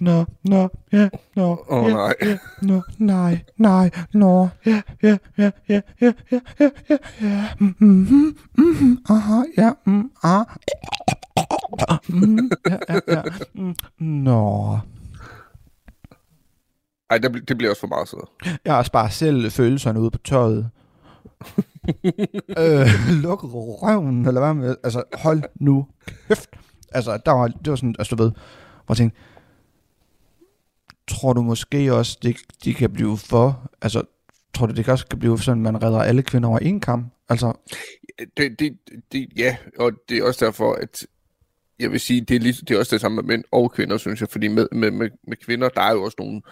nå, 0.00 0.24
nå, 0.42 0.68
ja, 0.92 1.08
nå, 1.36 1.64
oh, 1.68 1.88
ja, 1.88 1.94
nej. 1.94 2.14
Ja, 2.22 2.38
nå, 2.62 2.82
nej, 2.98 3.44
nej, 3.56 3.90
nå, 4.12 4.48
ja, 4.66 4.82
ja, 5.02 5.16
ja, 5.38 5.50
ja, 5.68 5.80
ja, 6.00 6.12
ja, 6.30 6.40
ja, 6.60 6.70
ja, 6.90 6.96
ja, 7.20 7.48
mm, 7.58 7.74
mm, 7.80 8.36
mm, 8.58 8.98
aha, 9.08 9.42
ja, 9.58 9.72
mm, 9.86 10.10
ah, 10.22 10.44
mm, 12.08 12.50
ja, 12.70 12.78
ja, 12.88 13.00
ja, 13.08 13.22
mm, 13.54 13.74
nå. 13.98 14.78
Ej, 17.10 17.18
det, 17.18 17.48
det 17.48 17.58
bliver 17.58 17.70
også 17.70 17.80
for 17.80 17.86
meget 17.86 18.08
så. 18.08 18.26
Jeg 18.64 18.72
har 18.72 18.78
også 18.78 18.92
bare 18.92 19.10
selv 19.10 19.50
følelserne 19.50 20.00
ude 20.00 20.10
på 20.10 20.18
tøjet. 20.18 20.70
øh, 22.58 22.88
luk 23.22 23.40
røven, 23.44 24.26
eller 24.26 24.40
hvad 24.40 24.54
med, 24.54 24.76
altså, 24.84 25.02
hold 25.12 25.42
nu 25.60 25.86
kæft. 26.28 26.50
Altså, 26.92 27.16
der 27.26 27.32
var, 27.32 27.46
det 27.48 27.70
var 27.70 27.76
sådan, 27.76 27.94
altså 27.98 28.16
du 28.16 28.22
ved, 28.22 28.30
hvor 28.86 28.92
jeg 28.92 28.96
tænkte, 28.96 29.18
tror 31.08 31.32
du 31.32 31.42
måske 31.42 31.94
også, 31.94 32.18
det, 32.22 32.36
de 32.64 32.74
kan 32.74 32.92
blive 32.92 33.18
for, 33.18 33.70
altså, 33.82 34.02
tror 34.54 34.66
du, 34.66 34.72
det 34.72 34.88
også 34.88 35.06
kan 35.06 35.18
blive 35.18 35.38
sådan, 35.38 35.66
at 35.66 35.72
man 35.72 35.82
redder 35.82 36.02
alle 36.02 36.22
kvinder 36.22 36.48
over 36.48 36.58
en 36.58 36.80
kamp? 36.80 37.12
Altså... 37.28 37.52
Det, 38.36 38.58
det, 38.58 38.78
det, 39.12 39.28
ja, 39.36 39.56
og 39.78 39.92
det 40.08 40.18
er 40.18 40.24
også 40.24 40.44
derfor, 40.44 40.72
at 40.72 41.06
jeg 41.78 41.92
vil 41.92 42.00
sige, 42.00 42.20
det 42.20 42.36
er, 42.36 42.40
lige, 42.40 42.52
det 42.52 42.70
er 42.70 42.78
også 42.78 42.94
det 42.94 43.00
samme 43.00 43.16
med 43.16 43.24
mænd 43.24 43.44
og 43.52 43.72
kvinder, 43.72 43.96
synes 43.96 44.20
jeg, 44.20 44.28
fordi 44.28 44.48
med, 44.48 44.68
med, 44.72 44.90
med, 44.90 45.10
med 45.28 45.36
kvinder, 45.36 45.68
der 45.68 45.80
er 45.80 45.92
jo 45.92 46.02
også 46.02 46.16
nogle, 46.18 46.42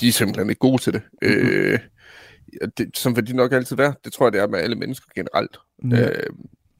de 0.00 0.08
er 0.08 0.12
simpelthen 0.12 0.50
ikke 0.50 0.60
gode 0.60 0.82
til 0.82 0.92
det. 0.92 1.02
Mm-hmm. 1.22 1.48
Øh, 1.48 1.78
det 2.78 2.98
som 2.98 3.16
vil 3.16 3.26
de 3.26 3.36
nok 3.36 3.52
altid 3.52 3.76
være. 3.76 3.94
Det 4.04 4.12
tror 4.12 4.26
jeg, 4.26 4.32
det 4.32 4.40
er 4.40 4.46
med 4.46 4.58
alle 4.58 4.76
mennesker 4.76 5.06
generelt. 5.14 5.56
Mm. 5.78 5.92
Øh, 5.92 6.26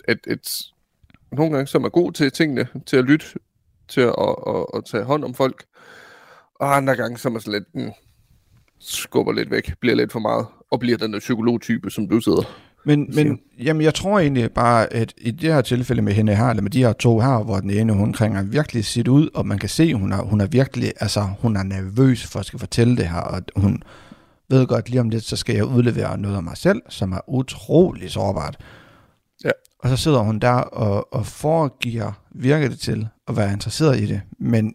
at, 0.09 0.19
at 0.27 0.49
nogle 1.33 1.53
gange 1.53 1.67
så 1.67 1.79
er 1.79 1.83
man 1.83 1.91
god 1.91 2.13
til 2.13 2.33
tingene, 2.33 2.69
til 2.87 2.97
at 2.97 3.05
lytte, 3.05 3.27
til 3.89 4.01
at, 4.01 4.15
at, 4.19 4.37
at, 4.47 4.67
at 4.75 4.85
tage 4.85 5.05
hånd 5.05 5.25
om 5.25 5.35
folk, 5.35 5.65
og 6.61 6.77
andre 6.77 6.97
gange, 6.97 7.19
så 7.19 7.29
er 7.29 7.33
man 7.33 7.43
lidt, 7.47 7.65
mm, 7.75 7.91
skubber 8.79 9.33
lidt 9.33 9.51
væk, 9.51 9.75
bliver 9.81 9.97
lidt 9.97 10.13
for 10.13 10.21
meget, 10.21 10.47
og 10.71 10.81
bliver 10.81 10.99
den 10.99 11.13
der 11.13 11.19
psykologtype, 11.19 11.91
som 11.91 12.09
du 12.09 12.21
sidder. 12.21 12.43
Men, 12.85 13.11
men 13.15 13.41
jamen, 13.59 13.83
jeg 13.83 13.95
tror 13.95 14.19
egentlig 14.19 14.53
bare, 14.53 14.93
at 14.93 15.15
i 15.19 15.31
det 15.31 15.53
her 15.53 15.61
tilfælde 15.61 16.03
med 16.03 16.13
hende 16.13 16.37
her, 16.37 16.47
eller 16.47 16.63
med 16.63 16.71
de 16.71 16.85
her 16.85 16.93
to 16.93 17.21
her, 17.21 17.45
hvor 17.45 17.61
den 17.61 17.71
ene 17.71 17.93
hun 17.93 18.13
kringer 18.13 18.43
virkelig 18.43 18.85
sit 18.85 19.09
ud, 19.09 19.29
og 19.35 19.47
man 19.47 19.59
kan 19.59 19.69
se, 19.69 19.95
hun 19.95 20.13
er, 20.13 20.23
hun 20.23 20.41
er 20.41 20.47
virkelig, 20.47 20.93
altså 21.01 21.29
hun 21.41 21.57
er 21.57 21.63
nervøs 21.63 22.27
for 22.27 22.39
at 22.39 22.47
skal 22.47 22.59
fortælle 22.59 22.97
det 22.97 23.09
her, 23.09 23.21
og 23.21 23.43
hun 23.57 23.83
ved 24.49 24.67
godt, 24.67 24.91
lige 24.91 25.01
om 25.01 25.09
lidt, 25.09 25.25
så 25.25 25.37
skal 25.37 25.55
jeg 25.55 25.65
udlevere 25.65 26.19
noget 26.19 26.37
af 26.37 26.43
mig 26.43 26.57
selv, 26.57 26.83
som 26.89 27.13
er 27.13 27.21
utrolig 27.29 28.11
sårbart. 28.11 28.57
Ja. 29.45 29.51
Og 29.79 29.89
så 29.89 29.97
sidder 29.97 30.19
hun 30.19 30.39
der 30.39 30.53
og, 30.53 31.15
og 31.15 31.27
foregiver, 31.27 32.13
virker 32.35 32.69
det 32.69 32.81
til, 32.81 33.09
at 33.29 33.37
være 33.37 33.53
interesseret 33.53 34.01
i 34.01 34.07
det, 34.07 34.21
men 34.39 34.75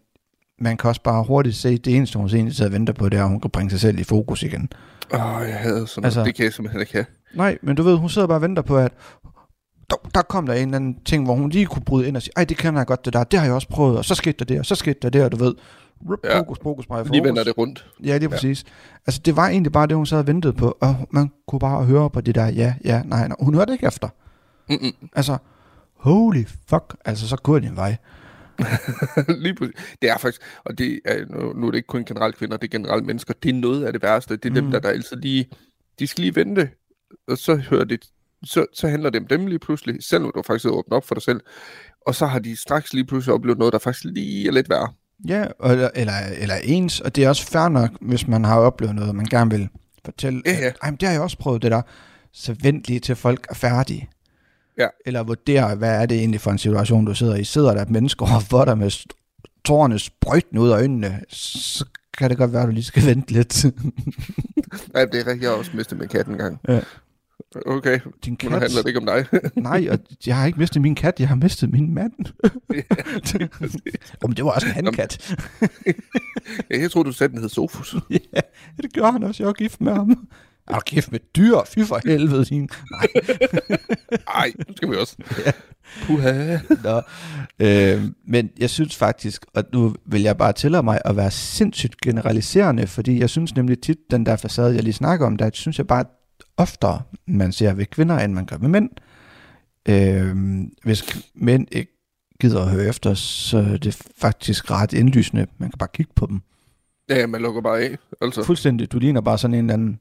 man 0.60 0.78
kan 0.78 0.88
også 0.88 1.02
bare 1.02 1.24
hurtigt 1.24 1.56
se, 1.56 1.78
det 1.78 1.96
eneste, 1.96 2.18
hun 2.18 2.28
egentlig 2.28 2.56
sidder 2.56 2.70
og 2.70 2.74
venter 2.74 2.94
på, 2.94 3.10
det 3.10 3.20
er, 3.20 3.24
at 3.24 3.30
hun 3.30 3.42
kan 3.42 3.50
bringe 3.50 3.70
sig 3.70 3.80
selv 3.80 4.00
i 4.00 4.04
fokus 4.04 4.44
igen. 4.44 4.70
Åh, 5.14 5.36
oh, 5.36 5.50
jeg 5.50 5.58
havde 5.58 5.88
sådan 5.88 6.06
altså, 6.06 6.20
noget. 6.20 6.28
Det 6.28 6.36
kan 6.36 6.46
jeg 6.46 6.54
simpelthen 6.54 6.82
ikke 6.82 6.94
have. 6.94 7.06
Nej, 7.36 7.58
men 7.62 7.76
du 7.76 7.84
ved, 7.84 7.96
hun 7.96 8.10
sidder 8.10 8.28
bare 8.28 8.38
og 8.38 8.42
venter 8.42 8.62
på, 8.62 8.78
at 8.78 8.92
der, 9.90 9.96
der 10.14 10.22
kom 10.22 10.46
der 10.46 10.54
en 10.54 10.62
eller 10.62 10.76
anden 10.76 11.04
ting, 11.04 11.26
hvor 11.26 11.36
hun 11.36 11.50
lige 11.50 11.66
kunne 11.66 11.86
bryde 11.86 12.08
ind 12.08 12.16
og 12.16 12.22
sige, 12.22 12.34
ej, 12.36 12.46
det 12.46 12.58
kan 12.58 12.76
jeg 12.76 12.86
godt 12.86 13.06
det 13.06 13.14
der, 13.14 13.24
det 13.24 13.40
har 13.40 13.46
jeg 13.46 13.56
også 13.56 13.68
prøvet, 13.68 13.98
og 13.98 14.06
så 14.06 14.16
skete 14.16 14.38
der 14.40 14.46
det, 14.46 14.60
og 14.60 14.66
så 14.66 14.76
skete 14.76 15.00
der 15.02 15.10
det, 15.10 15.24
og 15.24 15.32
du 15.32 15.38
ved, 15.38 15.54
ja. 16.24 16.40
fokus, 16.40 16.58
fokus, 16.64 16.86
fokus. 16.88 17.12
Lige 17.12 17.24
vender 17.24 17.44
det 17.44 17.58
rundt. 17.58 17.86
Ja, 18.04 18.18
lige 18.18 18.30
præcis. 18.30 18.64
Ja. 18.64 18.70
Altså, 19.08 19.22
det 19.26 19.36
var 19.36 19.48
egentlig 19.48 19.72
bare 19.72 19.88
det, 19.88 19.96
hun 19.96 20.06
sad 20.06 20.18
og 20.18 20.28
ventede 20.28 20.54
på, 20.54 20.78
og 20.82 20.96
man 21.10 21.32
kunne 21.48 21.60
bare 21.60 21.84
høre 21.86 22.10
på 22.10 22.22
det 22.22 22.36
der, 22.36 22.48
ja, 22.48 22.74
ja, 22.86 23.02
nej, 23.06 23.28
nej. 23.28 23.38
Hun 23.40 23.54
hørte 23.54 23.74
ikke 23.74 23.88
efter. 23.88 24.10
Mm-mm. 24.70 25.10
Altså, 25.16 25.38
holy 25.96 26.44
fuck, 26.70 26.96
altså, 27.06 27.28
så 27.28 27.36
går 27.36 27.60
det 27.60 27.70
en 27.70 27.76
vej. 27.76 27.96
Lige 29.44 29.56
præcis. 29.56 29.76
Det 30.02 30.10
er 30.10 30.18
faktisk, 30.18 30.42
og 30.66 30.78
det 30.78 31.00
er, 31.06 31.26
nu, 31.30 31.54
nu 31.54 31.68
er 31.68 31.72
det 31.72 31.78
ikke 31.78 31.88
kun 31.88 32.06
generelt 32.06 32.38
kvinder, 32.38 32.58
det 32.58 32.68
er 32.68 32.78
generelt 32.78 33.06
mennesker. 33.06 33.34
Det 33.44 33.50
er 33.50 33.54
noget 33.54 33.86
af 33.86 33.94
det 33.94 34.02
værste. 34.02 34.36
Det 34.36 34.46
er 34.46 34.50
mm. 34.50 34.56
dem, 34.56 34.72
der, 34.72 34.80
der 34.80 34.90
altid 34.90 35.18
lige, 35.18 35.50
de 36.00 36.08
skal 36.08 36.22
lige 36.22 36.36
vente, 36.36 36.70
og 37.28 37.38
så 37.38 37.56
hører 37.56 37.84
det, 37.84 38.06
så, 38.44 38.66
så 38.74 38.88
handler 38.88 39.10
det 39.10 39.22
om 39.22 39.28
dem 39.28 39.48
lige 39.48 39.60
pludselig, 39.60 40.04
selvom 40.04 40.32
du 40.36 40.42
faktisk 40.42 40.66
har 40.66 40.72
åbnet 40.72 40.98
op 40.98 41.08
for 41.08 41.16
dig 41.16 41.24
selv. 41.24 41.40
Og 42.08 42.16
så 42.16 42.26
har 42.26 42.40
de 42.40 42.56
straks 42.56 42.94
lige 42.94 43.06
pludselig 43.06 43.34
oplevet 43.34 43.60
noget, 43.60 43.74
der 43.74 43.80
faktisk 43.80 44.06
lige 44.06 44.48
er 44.48 44.52
lidt 44.52 44.70
værre. 44.70 44.94
Ja, 45.28 45.46
eller, 45.64 45.90
eller, 45.96 46.14
eller 46.38 46.56
ens, 46.64 47.00
og 47.00 47.16
det 47.16 47.24
er 47.24 47.30
også 47.30 47.48
fair 47.48 47.70
nok, 47.70 47.90
hvis 48.02 48.28
man 48.28 48.44
har 48.44 48.60
oplevet 48.60 48.96
noget, 48.96 49.10
og 49.10 49.16
man 49.16 49.26
gerne 49.26 49.52
vil 49.52 49.70
fortælle, 50.06 50.42
ja, 50.46 50.52
ja. 50.52 50.72
At, 50.82 50.94
det 51.00 51.08
har 51.08 51.14
jeg 51.14 51.22
også 51.22 51.38
prøvet 51.38 51.62
det 51.62 51.72
der. 51.72 51.82
Så 52.34 52.56
vent 52.62 52.88
lige 52.88 53.00
til 53.00 53.16
folk 53.16 53.48
er 53.50 53.54
færdige. 53.54 54.10
Ja. 54.78 54.88
Eller 55.06 55.24
vurdere, 55.24 55.76
hvad 55.76 56.02
er 56.02 56.06
det 56.06 56.18
egentlig 56.18 56.42
for 56.42 56.52
en 56.52 56.58
situation, 56.58 57.06
du 57.06 57.16
sidder 57.16 57.36
i. 57.36 57.44
Sidder 57.44 57.74
der 57.74 57.82
et 57.82 57.90
menneske 57.90 58.22
overfor 58.22 58.66
dig 58.66 58.78
med 58.78 58.92
tårerne 59.66 60.00
sprøjtende 60.00 60.62
ud 60.62 60.70
af 60.70 60.74
øjnene, 60.74 61.22
så 61.30 61.86
kan 62.18 62.30
det 62.30 62.38
godt 62.38 62.54
være, 62.54 62.62
at 62.62 62.68
du 62.68 62.72
lige 62.74 62.84
skal 62.84 63.06
vente 63.16 63.34
lidt. 63.34 63.64
ja, 63.64 63.70
det 63.70 63.74
er 64.96 65.06
rigtigt. 65.16 65.42
Jeg 65.42 65.50
har 65.50 65.58
også 65.58 65.72
mistet 65.74 65.98
min 66.00 66.08
kat 66.08 66.28
en 66.28 66.38
gang. 66.38 66.60
Ja. 66.68 66.80
Okay, 67.66 68.00
Din 68.26 68.36
kat... 68.36 68.52
nu 68.52 68.58
handler 68.58 68.82
det 68.82 68.88
ikke 68.88 69.00
om 69.00 69.06
dig. 69.06 69.26
Nej, 69.56 69.88
og 69.92 70.00
jeg 70.28 70.38
har 70.38 70.46
ikke 70.46 70.60
mistet 70.60 70.82
min 70.82 70.96
kat, 70.96 71.20
jeg 71.20 71.28
har 71.28 71.36
mistet 71.36 71.72
min 71.72 71.94
mand. 71.94 72.14
ja, 72.74 73.48
oh, 74.22 74.32
det 74.32 74.46
var 74.46 74.52
også 74.52 74.68
en 74.68 74.74
handkat. 74.74 75.36
ja, 76.70 76.80
jeg 76.80 76.92
troede, 76.92 77.08
du 77.08 77.12
sagde, 77.14 77.32
den 77.32 77.42
hed 77.42 77.50
Sofus. 77.50 77.96
ja, 78.10 78.42
det 78.82 78.94
gør 78.94 79.12
han 79.12 79.24
også. 79.24 79.44
Jeg 79.44 79.50
er 79.50 79.54
gift 79.54 79.82
med 79.82 79.94
ham. 79.94 80.28
Er 80.68 80.74
du 80.74 80.80
gift 80.86 81.12
med 81.12 81.20
dyr? 81.36 81.58
Fy 81.68 81.80
for 81.80 82.00
helvede, 82.06 82.46
sin. 82.46 82.70
Nej. 82.92 83.08
Ej, 84.42 84.52
nu 84.68 84.76
skal 84.76 84.92
vi 84.92 84.96
også. 84.96 85.16
Ja. 85.46 85.52
Puha. 86.06 86.58
Nå. 86.84 87.02
Øh, 87.60 88.04
men 88.28 88.50
jeg 88.60 88.70
synes 88.70 88.96
faktisk, 88.96 89.46
og 89.54 89.64
nu 89.74 89.96
vil 90.06 90.22
jeg 90.22 90.38
bare 90.38 90.54
tillade 90.54 90.84
mig 90.84 91.02
at 91.06 91.16
være 91.16 91.32
sindssygt 91.32 92.02
generaliserende, 92.02 92.88
fordi 92.88 93.20
jeg 93.20 93.30
synes 93.30 93.56
nemlig 93.56 93.82
tit, 93.82 93.98
den 94.12 94.26
der 94.26 94.36
facade, 94.36 94.76
jeg 94.76 94.84
lige 94.84 94.94
snakker 94.94 95.26
om, 95.26 95.38
der 95.38 95.50
synes 95.54 95.78
jeg 95.78 95.88
bare 95.88 96.06
oftere, 96.58 97.02
man 97.28 97.52
ser 97.52 97.74
ved 97.74 97.86
kvinder, 97.86 98.20
end 98.20 98.34
man 98.34 98.46
gør 98.46 98.58
ved 98.58 98.70
mænd. 98.70 98.90
Øh, 99.90 100.36
hvis 100.84 101.26
mænd 101.36 101.68
ikke 101.72 101.92
gider 102.42 102.62
at 102.62 102.70
høre 102.70 102.86
efter, 102.86 103.14
så 103.14 103.58
er 103.58 103.78
det 103.78 104.02
faktisk 104.18 104.72
ret 104.72 104.94
indlysende. 104.94 105.48
Man 105.58 105.70
kan 105.70 105.78
bare 105.78 105.90
kigge 105.94 106.12
på 106.16 106.26
dem. 106.26 106.42
Ja, 107.10 107.28
man 107.28 107.42
lukker 107.42 107.62
bare 107.62 107.82
af. 107.82 107.98
Altså, 108.22 108.44
Fuldstændig. 108.44 108.92
Du 108.92 109.00
ligner 109.00 109.22
bare 109.22 109.38
sådan 109.38 109.54
en 109.54 109.66
eller 109.66 109.74
anden... 109.74 110.00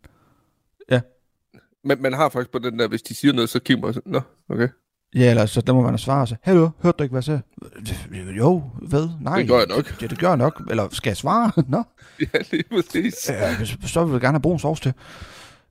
man, 1.85 2.03
man 2.03 2.13
har 2.13 2.29
faktisk 2.29 2.53
på 2.53 2.59
den 2.59 2.79
der, 2.79 2.89
hvis 2.89 3.03
de 3.03 3.15
siger 3.15 3.33
noget, 3.33 3.51
så 3.51 3.59
kigger 3.61 3.85
man 3.85 3.95
sådan, 3.95 4.13
nå, 4.13 4.21
okay. 4.49 4.69
Ja, 5.15 5.31
eller 5.31 5.47
så 5.47 5.61
der 5.61 5.73
må 5.73 5.83
man 5.83 5.99
svare 5.99 6.27
sig. 6.27 6.37
Hallo, 6.43 6.71
hørte 6.83 6.97
du 6.99 7.03
ikke, 7.03 7.13
hvad 7.13 7.19
jeg 7.19 7.25
sagde? 7.25 8.37
Jo, 8.39 8.63
hvad? 8.83 9.09
Nej. 9.21 9.39
Det 9.39 9.49
gør 9.49 9.59
jeg 9.59 9.67
nok. 9.67 10.03
Ja, 10.03 10.07
det 10.07 10.19
gør 10.19 10.29
jeg 10.29 10.37
nok. 10.37 10.63
Eller 10.71 10.89
skal 10.93 11.11
jeg 11.11 11.17
svare? 11.17 11.53
Nå. 11.69 11.83
Ja, 12.21 12.39
lige 12.51 12.65
præcis. 12.71 13.29
Ja, 13.29 13.65
så 13.65 14.05
vil 14.05 14.13
jeg 14.13 14.21
gerne 14.21 14.35
have 14.35 14.43
brun 14.43 14.59
sovs 14.59 14.81
til. 14.81 14.93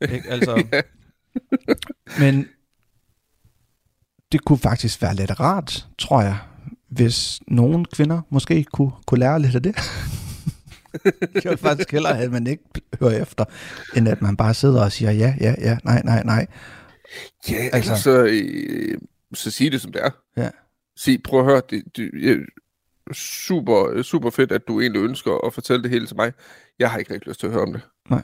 Ikke? 0.01 0.29
Altså, 0.29 0.63
men 2.19 2.47
det 4.31 4.45
kunne 4.45 4.57
faktisk 4.57 5.01
være 5.01 5.15
lidt 5.15 5.39
rart, 5.39 5.87
tror 5.97 6.21
jeg, 6.21 6.37
hvis 6.89 7.41
nogle 7.47 7.85
kvinder 7.85 8.21
måske 8.29 8.63
kunne, 8.63 8.91
kunne 9.07 9.19
lære 9.19 9.39
lidt 9.39 9.55
af 9.55 9.63
det. 9.63 9.75
jeg 11.43 11.49
vil 11.49 11.57
faktisk 11.57 11.91
hellere 11.91 12.19
at 12.19 12.31
man 12.31 12.47
ikke 12.47 12.63
hører 12.99 13.21
efter, 13.21 13.45
end 13.95 14.07
at 14.07 14.21
man 14.21 14.37
bare 14.37 14.53
sidder 14.53 14.83
og 14.83 14.91
siger 14.91 15.11
ja, 15.11 15.35
ja, 15.41 15.55
ja, 15.61 15.77
nej, 15.83 16.01
nej, 16.05 16.23
nej. 16.23 16.47
Ja, 17.51 17.55
Altså- 17.55 17.91
altså, 17.91 17.95
så, 18.03 18.23
øh, 18.23 18.97
så 19.33 19.51
sig 19.51 19.71
det 19.71 19.81
som 19.81 19.91
det 19.91 20.01
er. 20.05 20.09
Ja. 20.37 20.49
Sig, 20.97 21.23
prøv 21.23 21.39
at 21.39 21.45
høre, 21.45 21.61
det, 21.69 21.83
det 21.97 22.11
ja, 22.23 22.35
super, 23.13 24.01
super 24.01 24.29
fedt, 24.29 24.51
at 24.51 24.67
du 24.67 24.81
egentlig 24.81 25.01
ønsker 25.01 25.45
at 25.47 25.53
fortælle 25.53 25.83
det 25.83 25.91
hele 25.91 26.07
til 26.07 26.15
mig. 26.15 26.31
Jeg 26.79 26.91
har 26.91 26.97
ikke 26.97 27.13
rigtig 27.13 27.27
lyst 27.27 27.39
til 27.39 27.47
at 27.47 27.53
høre 27.53 27.63
om 27.63 27.73
det. 27.73 27.81
Nej. 28.09 28.21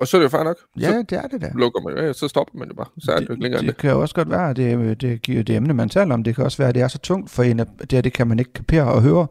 Og 0.00 0.08
så 0.08 0.16
er 0.16 0.18
det 0.18 0.24
jo 0.24 0.28
fair 0.28 0.42
nok. 0.44 0.56
Ja, 0.80 0.90
Så 0.92 1.04
det 1.08 1.12
er 1.18 1.26
det 1.26 1.40
der. 1.40 1.50
lukker 1.54 1.80
man 1.80 1.92
jo 1.96 2.08
af, 2.08 2.14
så 2.14 2.28
stopper 2.28 2.58
man 2.58 2.68
jo 2.68 2.74
bare. 2.74 2.86
Så 2.98 3.12
er 3.12 3.18
det, 3.18 3.28
jo 3.28 3.32
ikke 3.32 3.42
længere 3.42 3.60
det 3.60 3.68
det. 3.68 3.76
kan 3.76 3.90
jo 3.90 4.00
også 4.00 4.14
godt 4.14 4.30
være, 4.30 4.50
at 4.50 4.56
det, 4.56 5.00
det 5.00 5.22
giver 5.22 5.42
det 5.42 5.56
emne, 5.56 5.74
man 5.74 5.88
taler 5.88 6.14
om. 6.14 6.24
Det 6.24 6.34
kan 6.34 6.44
også 6.44 6.58
være, 6.58 6.68
at 6.68 6.74
det 6.74 6.82
er 6.82 6.88
så 6.88 6.98
tungt 6.98 7.30
for 7.30 7.42
en, 7.42 7.60
at 7.60 7.68
det, 7.80 7.92
her, 7.92 8.00
det 8.00 8.12
kan 8.12 8.26
man 8.26 8.38
ikke 8.38 8.52
kapere 8.52 8.84
og 8.92 9.02
høre 9.02 9.26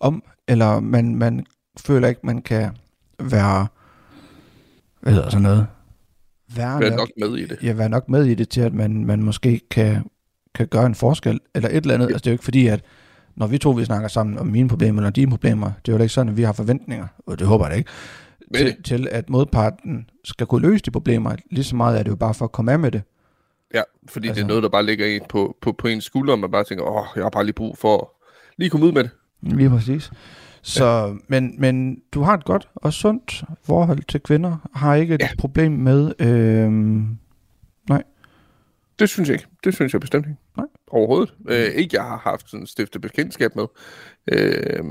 om, 0.00 0.22
eller 0.48 0.80
man, 0.80 1.14
man 1.16 1.46
føler 1.80 2.08
ikke, 2.08 2.20
man 2.24 2.42
kan 2.42 2.70
være, 3.20 3.66
hvad 5.00 5.12
hedder 5.12 5.30
sådan 5.30 5.42
noget, 5.42 5.66
være, 6.56 6.80
Vær 6.80 6.90
nok, 6.90 6.98
nok 6.98 7.08
med 7.30 7.36
i 7.38 7.46
det. 7.46 7.58
ja, 7.62 7.72
være 7.72 7.88
nok 7.88 8.08
med 8.08 8.24
i 8.26 8.34
det 8.34 8.48
til, 8.48 8.60
at 8.60 8.74
man, 8.74 9.04
man 9.04 9.22
måske 9.22 9.60
kan, 9.70 10.10
kan 10.54 10.68
gøre 10.68 10.86
en 10.86 10.94
forskel, 10.94 11.40
eller 11.54 11.68
et 11.68 11.76
eller 11.76 11.94
andet. 11.94 12.06
Altså, 12.06 12.18
det 12.18 12.26
er 12.26 12.30
jo 12.30 12.34
ikke 12.34 12.44
fordi, 12.44 12.66
at 12.66 12.84
når 13.36 13.46
vi 13.46 13.58
to 13.58 13.70
vi 13.70 13.84
snakker 13.84 14.08
sammen 14.08 14.38
om 14.38 14.46
mine 14.46 14.68
problemer 14.68 15.00
eller 15.02 15.10
dine 15.10 15.30
problemer, 15.30 15.72
det 15.86 15.92
er 15.92 15.96
jo 15.96 16.02
ikke 16.02 16.14
sådan, 16.14 16.30
at 16.30 16.36
vi 16.36 16.42
har 16.42 16.52
forventninger, 16.52 17.06
og 17.26 17.38
det 17.38 17.46
håber 17.46 17.64
jeg 17.64 17.70
da 17.72 17.76
ikke, 17.76 17.90
Med 18.50 18.58
til, 18.60 18.66
det. 18.76 18.84
til 18.84 19.08
at 19.10 19.30
modparten 19.30 20.10
skal 20.24 20.46
kunne 20.46 20.68
løse 20.70 20.84
de 20.84 20.90
problemer. 20.90 21.36
Lige 21.50 21.64
så 21.64 21.76
meget 21.76 21.98
er 21.98 22.02
det 22.02 22.10
jo 22.10 22.16
bare 22.16 22.34
for 22.34 22.44
at 22.44 22.52
komme 22.52 22.72
af 22.72 22.78
med 22.78 22.90
det. 22.90 23.02
Ja, 23.74 23.82
fordi 24.08 24.28
altså, 24.28 24.30
Altså- 24.30 24.34
det 24.34 24.42
er 24.44 24.48
noget, 24.48 24.62
der 24.62 24.68
bare 24.68 24.86
ligger 24.86 25.06
en 25.06 25.20
på, 25.28 25.56
på, 25.62 25.72
på 25.78 25.88
ens 25.88 26.04
skulder, 26.04 26.32
og 26.32 26.38
man 26.38 26.50
bare 26.50 26.64
tænker, 26.64 26.84
åh, 26.84 27.04
jeg 27.16 27.24
har 27.24 27.30
bare 27.30 27.44
lige 27.44 27.52
brug 27.54 27.78
for 27.78 27.98
at 27.98 28.06
lige 28.58 28.70
komme 28.70 28.86
ud 28.86 28.92
med 28.92 29.02
det. 29.02 29.10
Lige 29.42 29.70
præcis. 29.70 30.10
Så, 30.62 30.84
ja. 30.84 31.14
men, 31.28 31.54
men 31.58 32.02
du 32.12 32.22
har 32.22 32.34
et 32.34 32.44
godt 32.44 32.68
og 32.74 32.92
sundt 32.92 33.44
forhold 33.64 34.02
til 34.02 34.20
kvinder, 34.20 34.68
har 34.74 34.94
ikke 34.94 35.14
et 35.14 35.20
ja. 35.20 35.28
Problem 35.38 35.72
med, 35.72 36.12
øhm, 36.18 37.18
Det 38.98 39.08
synes 39.08 39.28
jeg 39.28 39.34
ikke. 39.34 39.46
Det 39.64 39.74
synes 39.74 39.92
jeg 39.92 40.00
bestemt 40.00 40.26
ikke. 40.26 40.38
Nej. 40.56 40.66
Overhovedet. 40.90 41.34
Øh, 41.48 41.74
ikke 41.74 41.96
jeg 41.96 42.04
har 42.04 42.16
haft 42.24 42.50
sådan 42.50 42.66
stiftet 42.66 43.02
bekendtskab 43.02 43.56
med. 43.56 43.64
Øh, 44.32 44.84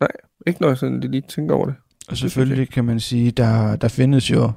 nej, 0.00 0.08
ikke 0.46 0.60
når 0.60 0.68
jeg 0.68 0.78
sådan 0.78 1.00
lige 1.00 1.22
tænker 1.28 1.54
over 1.54 1.66
det. 1.66 1.74
og 2.08 2.16
selvfølgelig 2.16 2.70
kan 2.70 2.84
man 2.84 3.00
sige, 3.00 3.30
der, 3.30 3.76
der 3.76 3.88
findes 3.88 4.30
jo, 4.30 4.52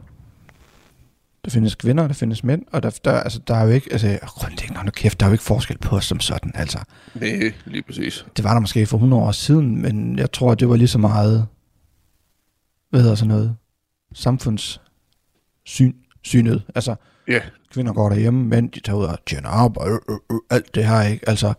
der 1.45 1.51
findes 1.51 1.75
kvinder, 1.75 2.07
der 2.07 2.13
findes 2.13 2.43
mænd, 2.43 2.65
og 2.71 2.83
der, 2.83 2.99
der, 3.05 3.11
altså, 3.11 3.39
der 3.47 3.55
er 3.55 3.63
jo 3.63 3.69
ikke, 3.69 3.87
altså, 3.91 4.19
grundlæggende, 4.25 4.85
nu 4.85 4.91
kæft, 4.91 5.19
der 5.19 5.25
er 5.25 5.29
jo 5.29 5.33
ikke 5.33 5.43
forskel 5.43 5.77
på 5.77 5.95
os 5.95 6.05
som 6.05 6.19
sådan, 6.19 6.51
altså. 6.55 6.79
Nej, 7.13 7.53
lige 7.65 7.83
præcis. 7.83 8.25
Det 8.37 8.43
var 8.43 8.53
der 8.53 8.59
måske 8.59 8.85
for 8.85 8.97
100 8.97 9.23
år 9.23 9.31
siden, 9.31 9.81
men 9.81 10.19
jeg 10.19 10.31
tror, 10.31 10.55
det 10.55 10.69
var 10.69 10.75
lige 10.75 10.87
så 10.87 10.97
meget, 10.97 11.47
hvad 12.89 13.01
hedder 13.01 13.15
sådan 13.15 13.27
noget, 13.27 13.55
samfundssyn, 14.13 15.93
synet, 16.23 16.63
altså, 16.75 16.95
Ja, 17.27 17.39
kvinder 17.73 17.93
går 17.93 18.09
derhjemme, 18.09 18.45
mænd 18.45 18.71
de 18.71 18.79
tager 18.79 18.97
ud 18.97 19.05
og 19.05 19.17
tjener 19.25 19.49
arbejde, 19.49 19.91
øh, 19.91 19.99
øh, 20.09 20.35
øh, 20.35 20.39
alt 20.49 20.75
det 20.75 20.85
her, 20.87 21.01
ikke? 21.01 21.29
Altså, 21.29 21.53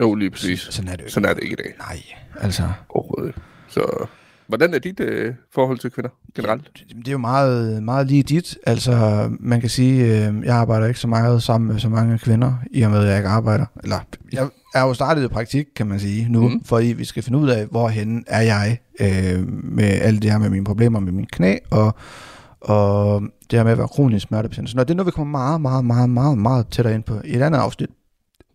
jo, 0.00 0.14
lige 0.14 0.30
præcis. 0.30 0.60
sådan 0.60 0.88
er 0.88 0.92
det 0.92 1.00
jo 1.00 1.04
ikke. 1.04 1.12
Sådan 1.12 1.28
er 1.30 1.34
det 1.34 1.42
ikke 1.42 1.52
i 1.52 1.62
dag. 1.62 1.74
Nej, 1.78 2.02
altså, 2.40 2.72
Overhovedet. 2.88 3.34
Så 3.68 4.06
hvordan 4.48 4.74
er 4.74 4.78
dit 4.78 5.00
øh, 5.00 5.34
forhold 5.54 5.78
til 5.78 5.90
kvinder 5.90 6.10
generelt? 6.34 6.70
det 6.74 6.96
det 6.96 7.08
er 7.08 7.12
jo 7.12 7.18
meget, 7.18 7.82
meget 7.82 8.06
lige 8.06 8.22
dit. 8.22 8.58
Altså, 8.66 9.26
man 9.40 9.60
kan 9.60 9.70
sige, 9.70 10.04
øh, 10.04 10.44
jeg 10.44 10.56
arbejder 10.56 10.86
ikke 10.86 11.00
så 11.00 11.08
meget 11.08 11.42
sammen 11.42 11.72
med 11.72 11.80
så 11.80 11.88
mange 11.88 12.18
kvinder, 12.18 12.54
i 12.70 12.82
og 12.82 12.90
med, 12.90 13.00
at 13.00 13.08
jeg 13.08 13.16
ikke 13.16 13.28
arbejder. 13.28 13.66
Eller, 13.82 13.98
jeg 14.32 14.48
er 14.74 14.82
jo 14.82 14.94
startet 14.94 15.24
i 15.24 15.28
praktik, 15.28 15.66
kan 15.76 15.86
man 15.86 16.00
sige, 16.00 16.28
nu, 16.28 16.48
mm. 16.48 16.64
Fordi 16.64 16.86
vi 16.86 17.04
skal 17.04 17.22
finde 17.22 17.38
ud 17.38 17.48
af, 17.48 17.66
hvorhen 17.66 18.24
er 18.26 18.42
jeg 18.42 18.78
øh, 19.00 19.48
med 19.48 19.84
alt 19.84 20.22
det 20.22 20.30
her 20.30 20.38
med 20.38 20.50
mine 20.50 20.64
problemer 20.64 21.00
med 21.00 21.12
mine 21.12 21.26
knæ, 21.32 21.56
og, 21.70 21.94
og 22.60 23.22
det 23.50 23.58
her 23.58 23.64
med 23.64 23.72
at 23.72 23.78
være 23.78 23.88
kronisk 23.88 24.26
smertepatient. 24.26 24.70
Så 24.70 24.78
det 24.78 24.90
er 24.90 24.94
noget, 24.94 25.06
vi 25.06 25.10
kommer 25.10 25.38
meget, 25.38 25.60
meget, 25.60 25.84
meget, 25.84 26.10
meget, 26.10 26.38
meget 26.38 26.68
tættere 26.68 26.94
ind 26.94 27.02
på 27.02 27.20
i 27.24 27.36
et 27.36 27.42
andet 27.42 27.58
afsnit. 27.58 27.90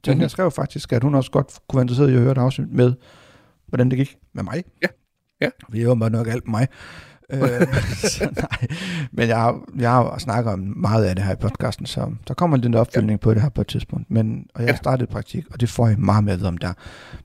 Tanja 0.03 0.25
mm. 0.25 0.29
skrev 0.29 0.51
faktisk, 0.51 0.93
at 0.93 1.03
hun 1.03 1.15
også 1.15 1.31
godt 1.31 1.59
kunne 1.69 1.77
være 1.77 1.83
interesseret 1.83 2.09
i 2.09 2.13
at 2.13 2.19
høre 2.19 2.31
et 2.31 2.37
afsnit 2.37 2.71
med, 2.71 2.93
hvordan 3.67 3.89
det 3.89 3.97
gik 3.97 4.17
med 4.33 4.43
mig. 4.43 4.63
Ja. 4.81 4.87
Ja. 5.41 5.49
Vi 5.69 5.79
er 5.79 5.83
jo 5.83 5.95
nok 5.95 6.27
alt 6.27 6.47
mig. 6.47 6.67
øh, 7.33 7.39
så 8.13 8.29
nej. 8.35 8.67
Men 9.11 9.27
jeg 9.27 9.37
har, 9.37 9.61
jeg 9.79 9.91
har 9.91 10.15
snakket 10.19 10.53
om 10.53 10.59
meget 10.59 11.05
af 11.05 11.15
det 11.15 11.25
her 11.25 11.33
i 11.33 11.35
podcasten, 11.35 11.85
så 11.85 12.11
der 12.27 12.33
kommer 12.33 12.57
lidt 12.57 12.75
opfølgning 12.75 13.19
ja. 13.19 13.23
på 13.23 13.33
det 13.33 13.41
her 13.41 13.49
på 13.49 13.61
et 13.61 13.67
tidspunkt. 13.67 14.11
Men, 14.11 14.45
og 14.55 14.61
jeg 14.61 14.69
Ja. 14.69 14.75
startet 14.75 15.03
i 15.05 15.11
praktik, 15.11 15.45
og 15.51 15.61
det 15.61 15.69
får 15.69 15.87
jeg 15.87 15.99
meget 15.99 16.23
med 16.23 16.33
at 16.33 16.39
vide 16.39 16.47
om 16.47 16.57
der. 16.57 16.73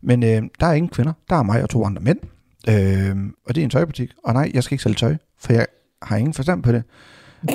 Men 0.02 0.22
øh, 0.22 0.42
der 0.60 0.66
er 0.66 0.72
ingen 0.72 0.88
kvinder. 0.90 1.12
Der 1.30 1.36
er 1.36 1.42
mig 1.42 1.62
og 1.62 1.68
to 1.70 1.84
andre 1.84 2.02
mænd. 2.02 2.18
Øh, 2.68 3.16
og 3.46 3.54
det 3.54 3.60
er 3.60 3.64
en 3.64 3.70
tøjbutik. 3.70 4.10
Og 4.24 4.34
nej, 4.34 4.50
jeg 4.54 4.64
skal 4.64 4.74
ikke 4.74 4.82
sælge 4.82 4.94
tøj, 4.96 5.16
for 5.40 5.52
jeg 5.52 5.66
har 6.02 6.16
ingen 6.16 6.34
forstand 6.34 6.62
på 6.62 6.72
det. 6.72 6.82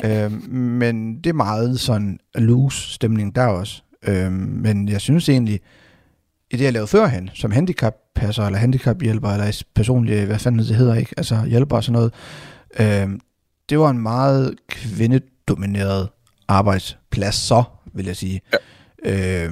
øh, 0.05 0.49
men 0.53 1.15
det 1.17 1.27
er 1.29 1.33
meget 1.33 1.79
sådan 1.79 2.19
loose 2.35 2.93
stemning 2.93 3.35
der 3.35 3.45
også. 3.45 3.83
Øh, 4.07 4.31
men 4.31 4.89
jeg 4.89 5.01
synes 5.01 5.29
egentlig, 5.29 5.59
i 6.51 6.57
det 6.57 6.63
jeg 6.65 6.73
lavede 6.73 6.87
førhen, 6.87 7.29
som 7.33 7.51
handicappasser 7.51 8.45
eller 8.45 8.59
handicaphjælper, 8.59 9.29
eller 9.29 9.63
personlig, 9.75 10.25
hvad 10.25 10.39
fanden 10.39 10.59
det 10.59 10.75
hedder 10.75 10.95
ikke, 10.95 11.13
altså 11.17 11.45
hjælper 11.45 11.75
og 11.75 11.83
sådan 11.83 11.93
noget, 11.93 12.13
øh, 12.79 13.19
det 13.69 13.79
var 13.79 13.89
en 13.89 13.99
meget 13.99 14.55
kvindedomineret 14.67 16.09
arbejdsplads, 16.47 17.35
så 17.35 17.63
vil 17.93 18.05
jeg 18.05 18.15
sige. 18.15 18.41
Ja. 19.05 19.45
Øh, 19.45 19.51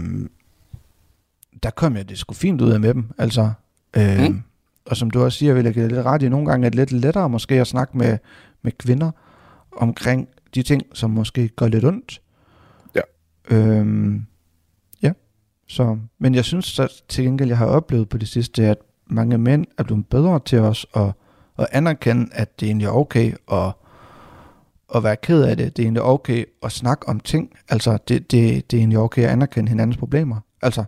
der 1.63 1.69
kom 1.69 1.95
jeg 1.95 2.09
det 2.09 2.17
sgu 2.17 2.33
fint 2.33 2.61
ud 2.61 2.71
af 2.71 2.79
med 2.79 2.93
dem, 2.93 3.05
altså. 3.17 3.51
Øh, 3.97 4.19
Mm. 4.29 4.41
Og 4.85 4.97
som 4.97 5.11
du 5.11 5.23
også 5.23 5.37
siger, 5.37 5.53
vil 5.53 5.65
jeg 5.65 5.73
give 5.73 5.87
lidt 5.87 6.05
ret 6.05 6.21
i, 6.21 6.29
nogle 6.29 6.45
gange 6.45 6.65
er 6.65 6.69
det 6.69 6.75
lidt 6.75 6.91
lettere 6.91 7.29
måske 7.29 7.55
at 7.61 7.67
snakke 7.67 7.97
med, 7.97 8.17
med 8.61 8.71
kvinder 8.71 9.11
omkring 9.77 10.27
de 10.55 10.63
ting, 10.63 10.81
som 10.93 11.09
måske 11.09 11.47
gør 11.47 11.67
lidt 11.67 11.85
ondt. 11.85 12.21
Ja. 12.95 13.01
Ja. 13.51 13.83
Så, 15.69 15.97
men 16.19 16.35
jeg 16.35 16.45
synes 16.45 16.65
så 16.65 17.03
til 17.09 17.23
gengæld, 17.23 17.49
jeg 17.49 17.57
har 17.57 17.65
oplevet 17.65 18.09
på 18.09 18.17
det 18.17 18.27
sidste, 18.27 18.65
at 18.65 18.77
mange 19.07 19.37
mænd 19.37 19.65
er 19.77 19.83
blevet 19.83 20.07
bedre 20.07 20.39
til 20.45 20.59
os 20.59 20.85
at, 20.95 21.11
at 21.59 21.67
anerkende, 21.71 22.29
at 22.31 22.59
det 22.59 22.65
egentlig 22.65 22.85
er 22.85 22.91
okay 22.91 23.33
at, 23.51 23.71
at 24.95 25.03
være 25.03 25.15
ked 25.15 25.43
af 25.43 25.57
det. 25.57 25.77
Det 25.77 25.83
er 25.83 25.85
egentlig 25.85 26.03
okay 26.03 26.45
at 26.63 26.71
snakke 26.71 27.07
om 27.07 27.19
ting. 27.19 27.51
Altså, 27.69 27.97
det, 28.07 28.31
det, 28.31 28.71
det 28.71 28.77
er 28.77 28.81
egentlig 28.81 28.99
okay 28.99 29.23
at 29.23 29.29
anerkende 29.29 29.69
hinandens 29.69 29.97
problemer. 29.97 30.39
Altså, 30.61 30.83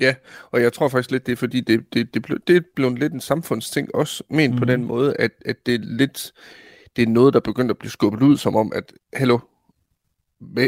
Ja, 0.00 0.14
og 0.50 0.62
jeg 0.62 0.72
tror 0.72 0.88
faktisk 0.88 1.10
lidt, 1.10 1.26
det 1.26 1.32
er 1.32 1.36
fordi, 1.36 1.60
det, 1.60 1.94
det, 1.94 2.14
det, 2.14 2.22
blev, 2.22 2.38
det 2.46 2.56
er 2.56 2.60
blevet 2.76 2.98
lidt 2.98 3.12
en 3.12 3.20
samfundsting 3.20 3.94
også, 3.94 4.24
men 4.30 4.50
mm. 4.50 4.58
på 4.58 4.64
den 4.64 4.84
måde, 4.84 5.16
at, 5.18 5.30
at 5.44 5.56
det 5.66 5.74
er 5.74 5.78
lidt, 5.78 6.32
det 6.96 7.02
er 7.02 7.06
noget, 7.06 7.34
der 7.34 7.40
begynder 7.40 7.70
at 7.70 7.78
blive 7.78 7.90
skubbet 7.90 8.22
ud, 8.22 8.36
som 8.36 8.56
om, 8.56 8.72
at, 8.74 8.92
hallo, 9.12 9.38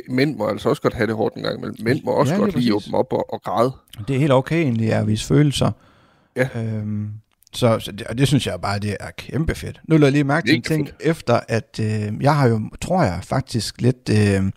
mænd 0.09 0.37
må 0.37 0.47
altså 0.49 0.69
også 0.69 0.83
godt 0.83 0.95
have 0.95 1.07
det 1.07 1.17
hårdt 1.17 1.35
en 1.37 1.43
gang 1.43 1.59
imellem. 1.59 1.77
Mænd 1.85 2.01
må 2.05 2.11
også 2.11 2.33
Ja, 2.33 2.37
lige 2.39 2.45
godt 2.45 2.55
lige 2.63 2.73
præcis. 2.73 2.87
åbne 2.89 2.99
op 2.99 3.13
og, 3.13 3.33
og 3.35 3.43
græde. 3.43 3.73
det 4.09 4.17
er 4.17 4.21
helt 4.21 4.33
okay 4.33 4.57
egentlig 4.63 4.93
at 4.93 5.07
vise 5.07 5.27
følelser. 5.27 5.71
Ja. 6.37 6.49
Øhm, 6.57 7.09
så, 7.53 7.79
så 7.79 7.93
det, 7.93 8.07
og 8.07 8.19
det 8.19 8.29
synes 8.29 8.47
jeg 8.47 8.61
bare, 8.61 8.79
det 8.79 8.97
er 9.01 9.11
kæmpe 9.19 9.55
fedt. 9.55 9.81
Nu 9.89 9.97
lader 9.97 10.07
jeg 10.07 10.13
lige 10.13 10.25
mærke 10.25 10.47
til 10.49 10.55
en 10.57 10.63
ting, 10.63 10.89
fedt. 10.89 11.01
efter 11.01 11.41
at 11.49 11.81
øh, 11.83 12.13
jeg 12.23 12.37
har 12.37 12.49
jo, 12.49 12.61
tror 12.81 13.03
jeg, 13.03 13.21
faktisk 13.23 13.81
lidt 13.81 14.11
øh, 14.13 14.51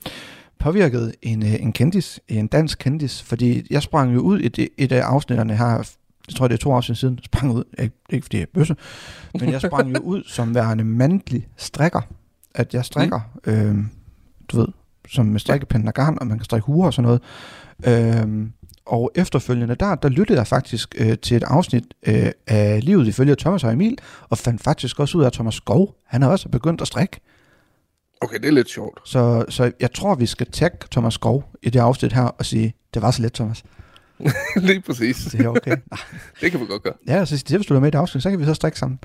påvirket 0.60 1.16
en, 1.22 1.44
øh, 1.44 1.54
en 1.54 1.74
kendis, 1.74 2.20
en 2.28 2.48
dansk 2.48 2.80
kendis, 2.80 3.22
fordi 3.22 3.68
jeg 3.70 3.82
sprang 3.84 4.14
jo 4.14 4.20
ud 4.20 4.40
i 4.40 4.46
et, 4.46 4.70
et 4.78 4.92
af 4.92 5.02
afsnitterne 5.02 5.58
her, 5.58 5.68
jeg 6.28 6.36
tror 6.36 6.48
det 6.48 6.56
er 6.56 6.60
to 6.60 6.74
afsnit 6.74 6.98
siden, 6.98 7.20
sprang 7.26 7.52
ud, 7.52 7.64
ikke, 7.80 7.96
ikke 8.10 8.24
fordi 8.26 8.38
jeg 8.38 8.44
er 8.44 8.48
bøsse, 8.54 8.76
men 9.40 9.50
jeg 9.52 9.62
sprang 9.62 9.94
jo 9.96 10.00
ud 10.14 10.24
som 10.26 10.56
værende 10.56 10.84
mandlig 10.84 11.48
strikker, 11.58 12.02
at 12.56 12.74
jeg 12.74 12.86
strikker, 12.86 13.20
mm. 13.46 13.52
øh, 13.52 13.76
du 14.48 14.58
ved, 14.60 14.68
som 15.08 15.26
med 15.26 15.40
strikkepinden 15.40 15.88
og 15.88 15.94
garn, 15.94 16.18
og 16.22 16.28
man 16.28 16.38
kan 16.38 16.46
strikke 16.46 16.66
huer 16.66 16.86
og 16.86 16.94
sådan 16.94 17.04
noget. 17.04 17.22
Øhm, 17.88 18.52
og 18.86 19.12
efterfølgende 19.16 19.76
der, 19.76 19.96
der 19.96 20.10
lyttede 20.10 20.40
jeg 20.40 20.48
faktisk 20.48 20.96
øh, 20.98 21.18
til 21.18 21.38
et 21.38 21.44
afsnit 21.44 21.84
øh, 22.08 22.32
af 22.48 22.80
Livet 22.84 23.08
ifølge 23.08 23.36
Thomas 23.36 23.64
og 23.64 23.74
Emil, 23.74 23.98
og 24.30 24.38
fandt 24.38 24.64
faktisk 24.64 25.00
også 25.00 25.18
ud 25.18 25.24
af, 25.24 25.28
at 25.28 25.34
Thomas 25.34 25.56
Skov, 25.56 25.96
han 26.06 26.22
har 26.22 26.30
også 26.30 26.50
begyndt 26.50 26.82
at 26.82 26.88
strikke. 26.88 27.20
Okay, 28.22 28.40
det 28.40 28.48
er 28.48 28.52
lidt 28.52 28.70
sjovt. 28.70 29.00
Så, 29.06 29.46
så 29.50 29.72
jeg 29.80 29.94
tror, 29.94 30.16
vi 30.16 30.26
skal 30.26 30.52
tagge 30.52 30.78
Thomas 30.92 31.14
Skov 31.14 31.44
i 31.64 31.70
det 31.70 31.80
afsnit 31.80 32.14
her 32.14 32.24
og 32.24 32.46
sige, 32.46 32.74
det 32.94 33.02
var 33.02 33.12
så 33.12 33.22
let, 33.22 33.34
Thomas. 33.34 33.64
Lige 34.56 34.82
præcis. 34.82 35.18
Det 35.18 35.42
er 35.42 35.50
okay. 35.50 35.78
det 36.42 36.52
kan 36.52 36.60
vi 36.60 36.66
godt 36.66 36.84
gøre. 36.84 36.94
Ja, 37.08 37.26
så 37.26 37.44
hvis 37.58 37.66
du 37.66 37.76
er 37.76 37.80
med 37.80 37.88
i 37.88 37.92
det 37.92 37.98
afsnit, 37.98 38.24
så 38.24 38.30
kan 38.30 38.40
vi 38.40 38.46
så 38.46 38.54
strikke 38.54 38.80
sammen. 38.80 39.00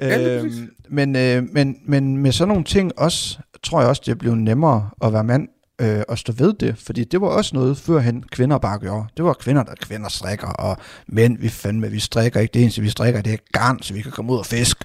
Ja, 0.00 0.38
øhm, 0.38 0.70
men, 0.88 1.16
øh, 1.16 1.42
men, 1.52 1.76
men 1.84 2.16
med 2.16 2.32
sådan 2.32 2.48
nogle 2.48 2.64
ting 2.64 2.92
også, 2.96 3.38
tror 3.62 3.80
jeg 3.80 3.88
også, 3.88 4.02
det 4.06 4.12
er 4.12 4.16
blevet 4.16 4.38
nemmere 4.38 4.90
at 5.04 5.12
være 5.12 5.24
mand 5.24 5.48
øh, 5.80 6.02
og 6.08 6.18
stå 6.18 6.32
ved 6.32 6.54
det, 6.60 6.78
fordi 6.78 7.04
det 7.04 7.20
var 7.20 7.26
også 7.26 7.56
noget 7.56 7.78
førhen 7.78 8.22
kvinder 8.22 8.58
bare 8.58 8.78
gjorde. 8.78 9.06
Det 9.16 9.24
var 9.24 9.32
kvinder, 9.32 9.62
der 9.62 9.74
kvinder 9.80 10.08
strikker, 10.08 10.46
og 10.46 10.76
mænd, 11.06 11.38
vi 11.38 11.48
fandme, 11.48 11.90
vi 11.90 12.00
strikker 12.00 12.40
ikke. 12.40 12.52
Det 12.54 12.62
eneste, 12.62 12.82
vi 12.82 12.88
strikker, 12.88 13.20
det 13.20 13.32
er 13.32 13.36
garn, 13.52 13.82
så 13.82 13.94
vi 13.94 14.02
kan 14.02 14.12
komme 14.12 14.32
ud 14.32 14.38
og 14.38 14.46
fisk. 14.46 14.78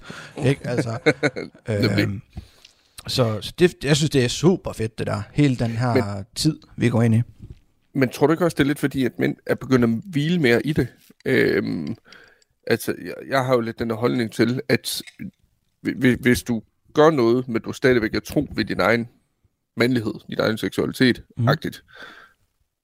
Ikke? 0.45 0.67
Altså, 0.67 0.97
øhm, 1.69 2.21
så 3.07 3.37
så 3.41 3.53
det, 3.59 3.73
jeg 3.83 3.95
synes, 3.95 4.09
det 4.09 4.23
er 4.23 4.27
super 4.27 4.73
fedt, 4.73 4.99
det 4.99 5.07
der. 5.07 5.21
Hele 5.33 5.55
den 5.55 5.71
her 5.71 5.93
men, 5.93 6.25
tid, 6.35 6.59
vi 6.77 6.89
går 6.89 7.01
ind 7.01 7.15
i. 7.15 7.21
Men 7.95 8.09
tror 8.09 8.27
du 8.27 8.33
ikke 8.33 8.45
også, 8.45 8.55
det 8.55 8.63
er 8.63 8.67
lidt 8.67 8.79
fordi, 8.79 9.05
at 9.05 9.19
mænd 9.19 9.35
er 9.45 9.55
begyndt 9.55 9.83
at 9.83 9.89
hvile 10.05 10.39
mere 10.39 10.65
i 10.65 10.73
det? 10.73 10.87
Øhm, 11.25 11.95
altså, 12.67 12.95
jeg, 13.05 13.13
jeg 13.29 13.45
har 13.45 13.53
jo 13.53 13.59
lidt 13.59 13.79
den 13.79 13.91
holdning 13.91 14.31
til, 14.31 14.61
at 14.69 15.01
hvis, 16.19 16.43
du 16.43 16.61
gør 16.93 17.09
noget, 17.09 17.47
men 17.47 17.61
du 17.61 17.73
stadigvæk 17.73 18.15
er 18.15 18.19
tro 18.19 18.47
ved 18.55 18.65
din 18.65 18.79
egen 18.79 19.07
mandlighed, 19.77 20.13
din 20.29 20.39
egen 20.39 20.57
seksualitet, 20.57 21.23
mm. 21.37 21.47
agtigt, 21.47 21.83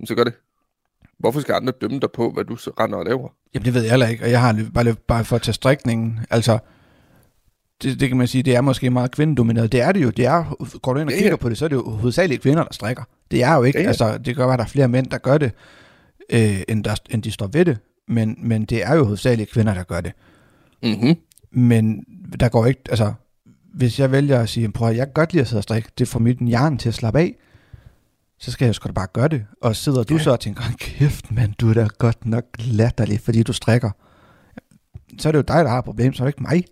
så 0.05 0.15
gør 0.15 0.23
det. 0.23 0.33
Hvorfor 1.19 1.39
skal 1.39 1.53
andre 1.53 1.73
dømme 1.81 1.99
dig 1.99 2.11
på, 2.11 2.31
hvad 2.31 2.43
du 2.43 2.55
så 2.55 2.71
render 2.79 2.97
og 2.97 3.05
laver? 3.05 3.29
Jamen, 3.53 3.65
det 3.65 3.73
ved 3.73 3.81
jeg 3.81 3.89
heller 3.91 4.07
ikke, 4.07 4.23
og 4.23 4.31
jeg 4.31 4.41
har 4.41 4.65
bare, 4.73 4.95
bare 5.07 5.25
for 5.25 5.35
at 5.35 5.41
tage 5.41 5.53
strikningen, 5.53 6.19
altså, 6.29 6.59
det, 7.83 7.99
det 7.99 8.07
kan 8.07 8.17
man 8.17 8.27
sige, 8.27 8.43
det 8.43 8.55
er 8.55 8.61
måske 8.61 8.89
meget 8.89 9.11
kvindedomineret. 9.11 9.71
Det 9.71 9.81
er 9.81 9.91
det 9.91 10.03
jo, 10.03 10.09
det 10.09 10.25
er, 10.25 10.77
går 10.81 10.93
du 10.93 10.99
ind 10.99 11.09
og 11.09 11.13
Ja, 11.13 11.17
kigger 11.17 11.31
ja. 11.31 11.35
på 11.35 11.49
det, 11.49 11.57
så 11.57 11.65
er 11.65 11.69
det 11.69 11.75
jo 11.75 11.89
hovedsageligt 11.89 12.41
kvinder, 12.41 12.63
der 12.63 12.73
strikker. 12.73 13.03
Det 13.31 13.43
er 13.43 13.55
jo 13.55 13.63
ikke, 13.63 13.79
Ja, 13.79 13.83
ja. 13.83 13.87
altså, 13.87 14.17
det 14.17 14.25
kan 14.25 14.35
godt 14.35 14.47
være, 14.47 14.53
at 14.53 14.59
der 14.59 14.65
er 14.65 14.69
flere 14.69 14.87
mænd, 14.87 15.07
der 15.07 15.17
gør 15.17 15.37
det, 15.37 15.51
øh, 16.33 16.61
end, 16.67 16.83
der, 16.83 16.95
end 17.09 17.23
de 17.23 17.31
står 17.31 17.47
ved 17.47 17.65
det, 17.65 17.77
men, 18.09 18.35
men 18.39 18.65
det 18.65 18.83
er 18.83 18.95
jo 18.95 19.03
hovedsageligt 19.03 19.51
kvinder, 19.51 19.73
der 19.73 19.83
gør 19.83 20.01
det. 20.01 20.11
Mm-hmm. 20.83 21.15
Men 21.51 22.03
der 22.39 22.49
går 22.49 22.65
ikke, 22.65 22.81
altså, 22.89 23.13
hvis 23.73 23.99
jeg 23.99 24.11
vælger 24.11 24.39
at 24.39 24.49
sige, 24.49 24.71
prøv 24.71 24.89
at 24.89 24.97
jeg 24.97 25.05
kan 25.07 25.13
godt 25.13 25.33
lide 25.33 25.41
at 25.41 25.47
sidde 25.47 25.59
og 25.59 25.63
strikke, 25.63 25.89
det 25.97 26.07
får 26.07 26.19
mit 26.19 26.37
hjerne 26.37 26.77
til 26.77 26.89
at 26.89 26.95
slappe 26.95 27.19
af, 27.19 27.35
så 28.39 28.51
skal 28.51 28.65
jeg 28.65 28.75
sgu 28.75 28.87
da 28.87 28.91
bare 28.93 29.07
gøre 29.13 29.27
det. 29.27 29.45
Og 29.61 29.75
sidder 29.75 30.03
du 30.03 30.13
Ja. 30.17 30.23
så 30.23 30.31
og 30.31 30.39
tænker, 30.39 30.63
"Hold 30.63 30.75
kæft, 30.75 31.31
men 31.31 31.55
du 31.59 31.69
er 31.69 31.73
da 31.73 31.87
godt 31.97 32.25
nok 32.25 32.43
latterlig, 32.59 33.19
fordi 33.19 33.43
du 33.43 33.53
strikker. 33.53 33.91
Så 35.19 35.29
er 35.29 35.31
det 35.31 35.37
jo 35.37 35.43
dig, 35.47 35.63
der 35.63 35.69
har 35.69 35.77
et 35.79 35.85
problem, 35.85 36.13
så 36.13 36.23
er 36.23 36.25
det 36.25 36.29
ikke 36.29 36.43
mig. 36.43 36.63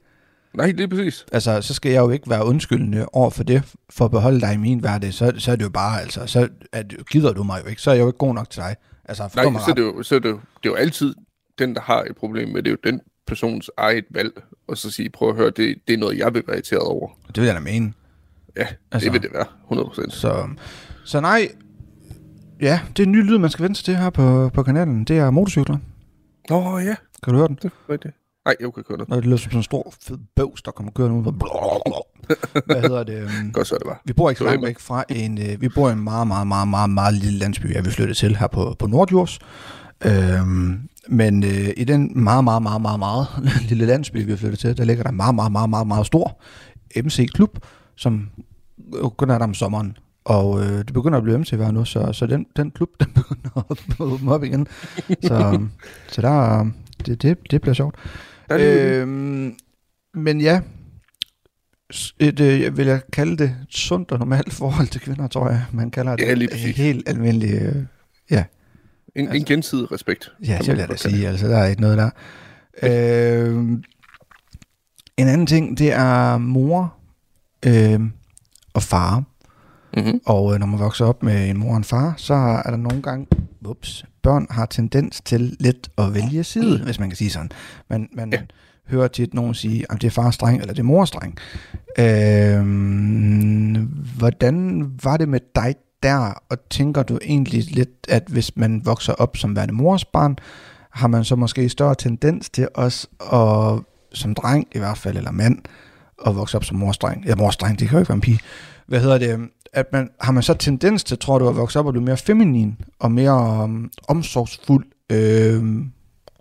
Nej, 0.53 0.65
det 0.71 0.79
er 0.79 0.87
præcis. 0.87 1.25
Altså, 1.31 1.61
så 1.61 1.73
skal 1.73 1.91
jeg 1.91 1.99
jo 1.99 2.09
ikke 2.09 2.29
være 2.29 2.45
undskyldende 2.45 3.05
over 3.13 3.29
for 3.29 3.43
det, 3.43 3.75
for 3.89 4.05
at 4.05 4.11
beholde 4.11 4.41
dig 4.41 4.53
i 4.53 4.57
min 4.57 4.79
hverdag. 4.79 5.13
Så, 5.13 5.33
så 5.37 5.51
er 5.51 5.55
det 5.55 5.63
jo 5.63 5.69
bare, 5.69 6.01
altså, 6.01 6.25
så 6.25 6.49
det, 6.73 7.09
gider 7.09 7.33
du 7.33 7.43
mig 7.43 7.61
jo 7.63 7.69
ikke, 7.69 7.81
så 7.81 7.89
er 7.91 7.93
jeg 7.95 8.01
jo 8.01 8.07
ikke 8.07 8.17
god 8.17 8.33
nok 8.33 8.49
til 8.49 8.61
dig. 8.61 8.75
Altså, 9.05 9.29
Nej, 9.35 9.49
mig 9.49 9.61
så 9.61 9.71
er 9.71 9.75
det, 9.75 9.81
jo, 9.81 10.03
så 10.03 10.15
er 10.15 10.19
det, 10.19 10.29
jo, 10.29 10.35
det 10.35 10.69
er 10.69 10.73
jo 10.73 10.75
altid 10.75 11.15
den, 11.59 11.75
der 11.75 11.81
har 11.81 12.01
et 12.03 12.15
problem 12.15 12.49
med 12.49 12.63
det, 12.63 12.67
er 12.67 12.71
jo 12.83 12.91
den 12.91 13.01
persons 13.27 13.69
eget 13.77 14.05
valg, 14.11 14.31
og 14.67 14.77
så 14.77 14.91
sige, 14.91 15.09
prøv 15.09 15.29
at 15.29 15.35
høre, 15.35 15.49
det, 15.49 15.75
det 15.87 15.93
er 15.93 15.97
noget, 15.97 16.17
jeg 16.17 16.33
vil 16.33 16.43
være 16.47 16.55
irriteret 16.55 16.81
over. 16.81 17.09
det 17.27 17.37
vil 17.37 17.45
jeg 17.45 17.55
da 17.55 17.59
mene. 17.59 17.93
Ja, 18.57 18.67
Altså- 18.91 19.05
det 19.05 19.13
vil 19.13 19.21
det 19.21 19.29
være, 19.33 19.45
100%. 19.71 20.09
Så, 20.11 20.47
så 21.05 21.19
nej, 21.21 21.47
ja, 22.61 22.79
det 22.97 23.03
er 23.03 23.07
en 23.07 23.11
ny 23.11 23.23
lyd, 23.23 23.37
man 23.37 23.49
skal 23.49 23.63
vente 23.63 23.83
til 23.83 23.95
her 23.95 24.09
på, 24.09 24.49
på 24.53 24.63
kanalen. 24.63 25.03
Det 25.03 25.17
er 25.17 25.29
motorcykler. 25.29 25.77
Åh, 26.51 26.73
oh, 26.73 26.85
ja, 26.85 26.95
Kan 27.23 27.33
du 27.33 27.37
høre 27.39 27.47
den? 27.47 27.55
det 27.61 27.65
er 27.65 27.93
rigtigt. 27.93 28.13
Nej, 28.45 28.55
jeg 28.59 28.73
kan 28.73 28.83
køre 28.83 28.97
det. 28.97 29.09
Når 29.09 29.15
det 29.15 29.25
lyder 29.25 29.37
som 29.37 29.43
sådan 29.51 29.59
en 29.59 29.63
stor, 29.63 29.93
fed 30.01 30.17
bøvs, 30.35 30.61
der 30.61 30.71
kommer 30.71 30.91
kørende 30.91 31.17
ud. 31.17 31.23
Hvad 32.65 32.81
hedder 32.81 33.03
det? 33.03 33.21
øhm, 33.21 33.51
Godt 33.53 33.67
så 33.67 33.75
er 33.75 33.79
det 33.79 33.87
var. 33.87 34.01
Vi 34.05 34.13
bor 34.13 34.29
ikke 34.29 34.39
så 34.39 34.45
langt 34.45 34.65
væk 34.65 34.79
fra 34.79 35.03
en, 35.09 35.37
øh, 35.37 35.61
vi 35.61 35.69
bor 35.69 35.89
i 35.89 35.91
en 35.91 35.99
meget, 36.03 36.27
meget, 36.27 36.47
meget, 36.47 36.67
meget, 36.67 36.89
meget 36.89 37.13
lille 37.13 37.39
landsby, 37.39 37.73
jeg 37.73 37.85
vi 37.85 37.89
flyttet 37.89 38.17
til 38.17 38.35
her 38.35 38.47
på, 38.47 38.75
på 38.79 38.87
Nordjurs. 38.87 39.39
Øhm, 40.05 40.79
men 41.09 41.43
øh, 41.43 41.69
i 41.77 41.83
den 41.83 42.23
meget, 42.23 42.43
meget, 42.43 42.61
meget, 42.63 42.81
meget, 42.81 42.99
meget 42.99 43.27
lille 43.69 43.85
landsby, 43.85 44.25
vi 44.25 44.31
har 44.31 44.37
flyttet 44.37 44.59
til, 44.59 44.77
der 44.77 44.83
ligger 44.83 45.03
der 45.03 45.09
en 45.09 45.17
meget, 45.17 45.35
meget, 45.35 45.51
meget, 45.51 45.69
meget, 45.69 45.87
meget 45.87 46.05
stor 46.05 46.41
MC-klub, 46.95 47.59
som 47.95 48.29
kun 49.17 49.29
er 49.29 49.37
der 49.37 49.45
om 49.45 49.53
sommeren. 49.53 49.97
Og 50.25 50.59
øh, 50.59 50.77
det 50.77 50.93
begynder 50.93 51.17
at 51.17 51.23
blive 51.23 51.37
MC-vejr 51.37 51.71
nu, 51.71 51.85
så, 51.85 52.13
så 52.13 52.27
den, 52.27 52.45
den 52.55 52.71
klub, 52.71 52.89
den 52.99 53.07
begynder 53.13 53.71
at 53.71 53.99
åbne 53.99 54.31
op 54.31 54.43
igen. 54.43 54.67
Så, 55.23 55.67
så 56.07 56.21
der, 56.21 56.65
det, 57.05 57.21
det, 57.21 57.37
det 57.51 57.61
bliver 57.61 57.73
sjovt. 57.73 57.95
Det, 58.49 58.61
øh, 58.61 59.01
Øhm, 59.01 59.55
men 60.13 60.41
ja, 60.41 60.61
et, 62.19 62.39
øh, 62.39 62.61
jeg 62.61 62.77
vil 62.77 62.87
jeg 62.87 63.01
kalde 63.13 63.37
det 63.37 63.55
et 63.61 63.73
sundt 63.73 64.11
og 64.11 64.19
normalt 64.19 64.53
forhold 64.53 64.87
til 64.87 65.01
kvinder, 65.01 65.27
tror 65.27 65.49
jeg. 65.49 65.65
Man 65.71 65.91
kalder 65.91 66.15
det 66.15 66.25
Ja, 66.25 66.31
et 66.33 66.75
helt 66.75 67.09
almindeligt... 67.09 67.61
Øh, 67.61 67.75
ja, 68.31 68.43
en, 69.17 69.35
en 69.35 69.45
gensidig 69.45 69.91
respekt. 69.91 70.31
ja 70.47 70.57
det 70.57 70.67
vil 70.67 70.77
jeg 70.77 70.89
da 70.89 70.95
sige. 70.95 71.27
Altså, 71.27 71.47
der 71.47 71.57
er 71.57 71.67
ikke 71.67 71.81
noget 71.81 71.97
der. 71.97 72.09
Øhm, 72.83 73.83
en 75.17 75.27
anden 75.27 75.47
ting, 75.47 75.77
det 75.77 75.93
er 75.93 76.37
mor 76.37 76.93
øh, 77.65 77.99
og 78.73 78.83
far. 78.83 79.23
Mhm. 79.97 80.21
Og 80.25 80.53
øh, 80.53 80.59
når 80.59 80.67
man 80.67 80.79
vokser 80.79 81.05
op 81.05 81.23
med 81.23 81.49
en 81.49 81.57
mor 81.57 81.71
og 81.71 81.77
en 81.77 81.83
far, 81.83 82.13
så 82.17 82.33
er 82.33 82.69
der 82.69 82.77
nogle 82.77 83.01
gange, 83.01 83.27
ups, 83.67 84.05
børn 84.23 84.47
har 84.49 84.65
tendens 84.65 85.21
til 85.21 85.57
lidt 85.59 85.89
at 85.97 86.13
vælge 86.13 86.43
side, 86.43 86.83
hvis 86.83 86.99
man 86.99 87.09
kan 87.09 87.17
sige 87.17 87.29
sådan. 87.29 87.51
Man, 87.89 88.09
man 88.13 88.33
ja. 88.33 88.37
Ja. 88.37 88.43
hører 88.87 89.07
tit 89.07 89.33
nogen 89.33 89.53
sige, 89.53 89.85
at 89.89 90.01
det 90.01 90.07
er 90.07 90.11
fars 90.11 90.37
dreng, 90.37 90.61
eller 90.61 90.73
det 90.73 90.79
er 90.79 90.83
mors 90.83 91.11
dreng. 91.11 91.37
Øh, 91.99 92.63
hvordan 94.17 94.85
var 95.03 95.17
det 95.17 95.29
med 95.29 95.39
dig 95.55 95.75
der, 96.03 96.33
og 96.49 96.57
tænker 96.69 97.03
du 97.03 97.19
egentlig 97.23 97.71
lidt, 97.71 97.89
at 98.09 98.23
hvis 98.27 98.57
man 98.57 98.81
vokser 98.85 99.13
op 99.13 99.37
som 99.37 99.55
værende 99.55 99.73
mors 99.73 100.05
barn, 100.05 100.37
har 100.89 101.07
man 101.07 101.23
så 101.23 101.35
måske 101.35 101.69
større 101.69 101.95
tendens 101.95 102.49
til 102.49 102.67
os 102.73 103.09
at, 103.33 103.79
som 104.13 104.35
dreng 104.35 104.67
i 104.75 104.79
hvert 104.79 104.97
fald, 104.97 105.17
eller 105.17 105.31
mand, 105.31 105.57
at 106.25 106.35
vokse 106.35 106.57
op 106.57 106.63
som 106.63 106.77
mors 106.77 106.97
dreng. 106.97 107.25
Ja, 107.25 107.35
mors 107.35 107.57
dreng, 107.57 107.79
det 107.79 107.87
kan 107.87 107.95
jo 107.95 107.99
ikke 107.99 108.09
være 108.09 108.15
en 108.15 108.21
pige. 108.21 108.39
Hvad 108.87 109.01
hedder 109.01 109.17
det? 109.17 109.49
At 109.73 109.85
man, 109.93 110.09
har 110.21 110.31
man 110.31 110.43
så 110.43 110.53
tendens 110.53 111.03
til, 111.03 111.17
tror 111.19 111.39
du, 111.39 111.49
at 111.49 111.55
vokse 111.55 111.79
op 111.79 111.85
og 111.85 111.93
blive 111.93 112.05
mere 112.05 112.17
feminin 112.17 112.77
og 112.99 113.11
mere 113.11 113.63
um, 113.63 113.91
omsorgsfuld, 114.07 114.85
øh, 115.11 115.85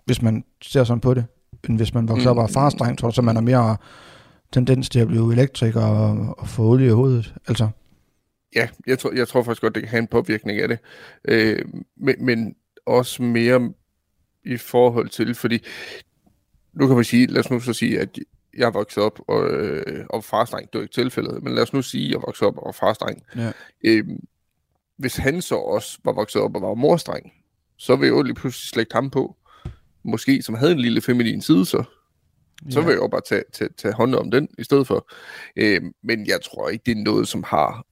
hvis 0.05 0.21
man 0.21 0.43
ser 0.61 0.83
sådan 0.83 1.01
på 1.01 1.13
det, 1.13 1.25
end 1.69 1.77
hvis 1.77 1.93
man 1.93 2.07
vokser 2.09 2.29
op 2.29 2.37
og 2.37 2.43
er 2.43 2.47
fars 2.47 2.73
dreng, 2.73 2.97
tror 2.97 3.07
du, 3.07 3.15
så 3.15 3.21
man 3.21 3.35
har 3.35 3.41
mere 3.41 3.77
tendens 4.53 4.89
til 4.89 4.99
at 4.99 5.07
blive 5.07 5.33
elektriker 5.33 5.81
og, 5.81 6.35
og 6.39 6.47
få 6.47 6.63
olie 6.63 6.87
i 6.87 6.91
hovedet? 6.91 7.33
Altså, 7.47 7.67
Ja, 8.55 8.69
jeg 8.87 8.99
tror, 8.99 9.11
jeg 9.11 9.27
tror 9.27 9.43
faktisk 9.43 9.61
godt, 9.61 9.75
det 9.75 9.83
kan 9.83 9.89
have 9.89 9.99
en 9.99 10.07
påvirkning 10.07 10.59
af 10.59 10.67
det. 10.67 10.79
Øh, 11.25 11.65
men, 11.97 12.25
men 12.25 12.55
også 12.85 13.23
mere 13.23 13.73
i 14.45 14.57
forhold 14.57 15.09
til, 15.09 15.35
fordi 15.35 15.65
nu 16.73 16.87
kan 16.87 16.95
man 16.95 17.05
sige, 17.05 17.27
lad 17.27 17.39
os 17.39 17.51
nu 17.51 17.59
så 17.59 17.73
sige, 17.73 17.99
at 17.99 18.19
jeg 18.57 18.73
vokset 18.73 19.03
op 19.03 19.19
og, 19.27 19.49
øh, 19.49 20.05
og 20.09 20.23
farstreng, 20.23 20.67
det 20.67 20.75
er 20.75 20.79
jo 20.79 20.83
ikke 20.83 20.93
tilfældet, 20.93 21.43
men 21.43 21.55
lad 21.55 21.63
os 21.63 21.73
nu 21.73 21.81
sige, 21.81 22.05
at 22.05 22.11
jeg 22.11 22.21
vokset 22.21 22.47
op 22.47 22.57
og 22.57 22.65
var 22.65 22.71
farstreng. 22.71 23.23
Ja. 23.35 23.51
Øh, 23.83 24.05
hvis 24.97 25.15
han 25.15 25.41
så 25.41 25.55
også 25.55 25.99
var 26.03 26.11
vokset 26.11 26.41
op 26.41 26.55
og 26.55 26.61
var 26.61 26.73
morstreng, 26.73 27.33
så 27.77 27.95
vil 27.95 28.05
jeg 28.05 28.13
jo 28.13 28.21
lige 28.21 28.35
pludselig 28.35 28.69
slægte 28.69 28.93
ham 28.93 29.09
på. 29.09 29.35
Måske 30.03 30.41
som 30.41 30.55
havde 30.55 30.71
en 30.71 30.79
lille 30.79 31.01
feminin 31.01 31.41
side, 31.41 31.65
så 31.65 31.83
så 32.69 32.81
vil 32.81 32.89
jeg 32.89 32.97
jo 32.97 33.07
bare 33.07 33.21
tage, 33.21 33.43
tage, 33.53 33.69
tage 33.77 33.93
hånd 33.93 34.15
om 34.15 34.31
den 34.31 34.47
i 34.57 34.63
stedet 34.63 34.87
for. 34.87 35.09
Øh, 35.55 35.81
men 36.03 36.27
jeg 36.27 36.39
tror 36.41 36.69
ikke, 36.69 36.83
det 36.85 36.97
er 36.97 37.03
noget, 37.03 37.27
som 37.27 37.43
har 37.43 37.85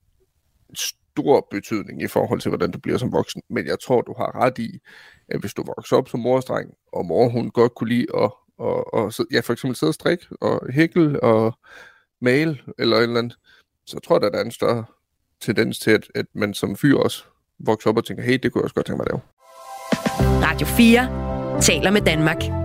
stor 0.73 1.47
betydning 1.51 2.01
i 2.01 2.08
forhold 2.08 2.39
til, 2.39 2.49
hvordan 2.49 2.71
du 2.71 2.80
bliver 2.80 2.97
som 2.97 3.12
voksen. 3.12 3.41
Men 3.49 3.67
jeg 3.67 3.80
tror, 3.80 4.01
du 4.01 4.13
har 4.17 4.36
ret 4.36 4.58
i, 4.58 4.80
at 5.30 5.39
hvis 5.39 5.54
du 5.54 5.63
vokser 5.78 5.97
op 5.97 6.10
som 6.10 6.19
morstreng, 6.19 6.73
og 6.93 7.06
mor 7.06 7.30
hun 7.30 7.51
godt 7.51 7.75
kunne 7.75 7.89
lide 7.89 8.08
at, 8.15 8.32
og, 8.58 8.93
og, 8.93 9.13
ja, 9.32 9.39
for 9.39 9.54
eksempel 9.54 9.75
sidde 9.75 9.89
og 9.89 9.93
strikke, 9.93 10.25
og 10.41 10.73
hækle, 10.73 11.23
og 11.23 11.58
male, 12.21 12.58
eller 12.80 12.97
et 12.97 13.04
eller 13.04 13.19
andet, 13.19 13.38
så 13.86 13.99
tror 13.99 14.15
jeg, 14.15 14.25
at 14.25 14.34
der 14.34 14.39
er 14.39 14.43
en 14.43 14.51
større 14.51 14.86
tendens 15.41 15.80
til, 15.80 15.91
at, 15.91 16.08
at 16.15 16.25
man 16.34 16.54
som 16.54 16.75
fyr 16.75 16.97
også 16.97 17.23
vokser 17.60 17.89
op 17.89 17.97
og 17.97 18.06
tænker, 18.06 18.23
hey, 18.23 18.39
det 18.43 18.51
kunne 18.51 18.60
jeg 18.60 18.63
også 18.63 18.75
godt 18.75 18.86
tænke 18.86 18.97
mig 18.97 19.06
at 19.06 19.12
lave. 19.12 19.21
Radio 20.51 20.67
4 20.67 21.62
taler 21.62 21.91
med 21.91 22.01
Danmark. 22.01 22.64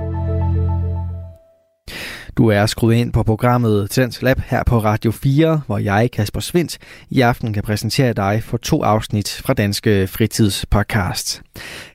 Du 2.37 2.49
er 2.49 2.67
skruet 2.67 2.95
ind 2.95 3.13
på 3.13 3.23
programmet 3.23 3.91
Tendens 3.91 4.23
Lab 4.23 4.41
her 4.47 4.63
på 4.67 4.79
Radio 4.79 5.11
4, 5.11 5.61
hvor 5.67 5.79
jeg, 5.79 6.11
Kasper 6.13 6.41
Svindt, 6.41 6.79
i 7.11 7.21
aften 7.21 7.53
kan 7.53 7.63
præsentere 7.63 8.13
dig 8.13 8.43
for 8.45 8.57
to 8.57 8.83
afsnit 8.83 9.43
fra 9.45 9.55
Danske 9.55 10.07
Fritidspodcast. 10.07 11.43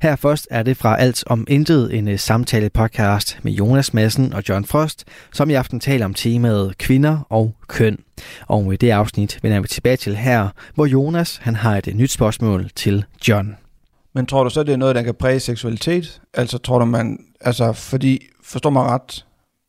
Her 0.02 0.16
først 0.16 0.48
er 0.52 0.64
det 0.64 0.78
fra 0.78 1.00
Alt 1.00 1.24
om 1.28 1.46
Intet, 1.50 1.98
en 1.98 2.08
øh, 2.08 2.20
samtale 2.20 2.70
podcast 2.70 3.40
med 3.44 3.52
Jonas 3.52 3.94
Madsen 3.94 4.34
og 4.34 4.44
John 4.50 4.66
Frost, 4.66 5.04
som 5.34 5.50
i 5.50 5.54
aften 5.54 5.80
taler 5.80 6.06
om 6.06 6.14
temaet 6.14 6.78
kvinder 6.78 7.20
og 7.30 7.56
køn. 7.68 7.98
Og 8.48 8.74
i 8.74 8.78
det 8.78 8.90
afsnit 8.90 9.40
vender 9.42 9.60
vi 9.60 9.68
tilbage 9.68 9.98
til 9.98 10.16
her, 10.16 10.50
hvor 10.74 10.86
Jonas 10.86 11.38
han 11.38 11.56
har 11.56 11.78
et 11.78 11.88
øh, 11.88 11.94
nyt 11.94 12.12
spørgsmål 12.12 12.70
til 12.76 13.06
John. 13.28 13.56
Men 14.14 14.26
tror 14.26 14.44
du 14.44 14.50
så, 14.50 14.64
det 14.64 14.74
er 14.74 14.78
noget, 14.78 14.96
der 14.96 15.02
kan 15.02 15.16
præge 15.16 15.40
seksualitet? 15.40 16.22
Altså 16.34 16.58
tror 16.58 16.80
du, 16.80 16.86
man... 16.86 17.20
Altså, 17.42 17.74
fordi, 17.74 18.20
forstår 18.44 18.70
mig 18.70 18.84
ret, 18.84 19.26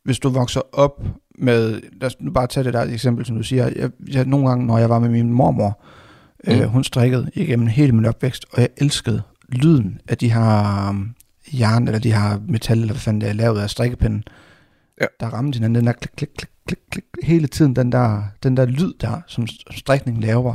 hvis 0.07 0.19
du 0.19 0.29
vokser 0.29 0.61
op 0.73 1.03
med... 1.39 1.81
Lad 2.01 2.07
os 2.07 2.17
nu 2.21 2.31
bare 2.31 2.47
tage 2.47 2.65
det 2.65 2.73
der 2.75 2.83
eksempel, 2.83 3.27
som 3.27 3.37
du 3.37 3.43
siger. 3.43 3.65
Jeg, 3.77 3.91
jeg, 4.13 4.25
nogle 4.25 4.49
gange, 4.49 4.67
når 4.67 4.79
jeg 4.79 4.91
var 4.91 4.99
med 4.99 5.09
min 5.09 5.33
mormor, 5.33 5.83
mm. 6.47 6.53
øh, 6.53 6.63
hun 6.65 6.85
strikkede 6.85 7.31
igennem 7.35 7.67
hele 7.67 7.93
min 7.93 8.05
opvækst, 8.05 8.47
og 8.53 8.61
jeg 8.61 8.69
elskede 8.77 9.23
lyden 9.49 10.01
af 10.09 10.19
de 10.19 10.33
her 10.33 10.89
um, 10.91 11.15
jern, 11.53 11.89
eller 11.89 11.99
de 11.99 12.13
her 12.13 12.41
metal, 12.49 12.79
eller 12.79 12.93
hvad 12.93 13.01
fanden 13.01 13.21
det 13.21 13.29
er, 13.29 13.33
lavet 13.33 13.61
af 13.61 13.71
strikkepinden, 13.71 14.25
Ja. 15.01 15.07
der 15.21 15.27
ramte 15.27 15.57
hinanden, 15.57 15.75
den 15.75 15.87
der 15.87 15.93
klik, 15.93 16.11
klik, 16.17 16.29
klik, 16.37 16.49
klik, 16.67 16.79
klik, 16.91 17.05
hele 17.23 17.47
tiden, 17.47 17.77
den 17.77 17.93
der, 17.93 18.23
den 18.43 18.57
der 18.57 18.65
lyd 18.67 18.93
der, 19.01 19.21
som 19.27 19.47
strikningen 19.71 20.23
laver, 20.23 20.55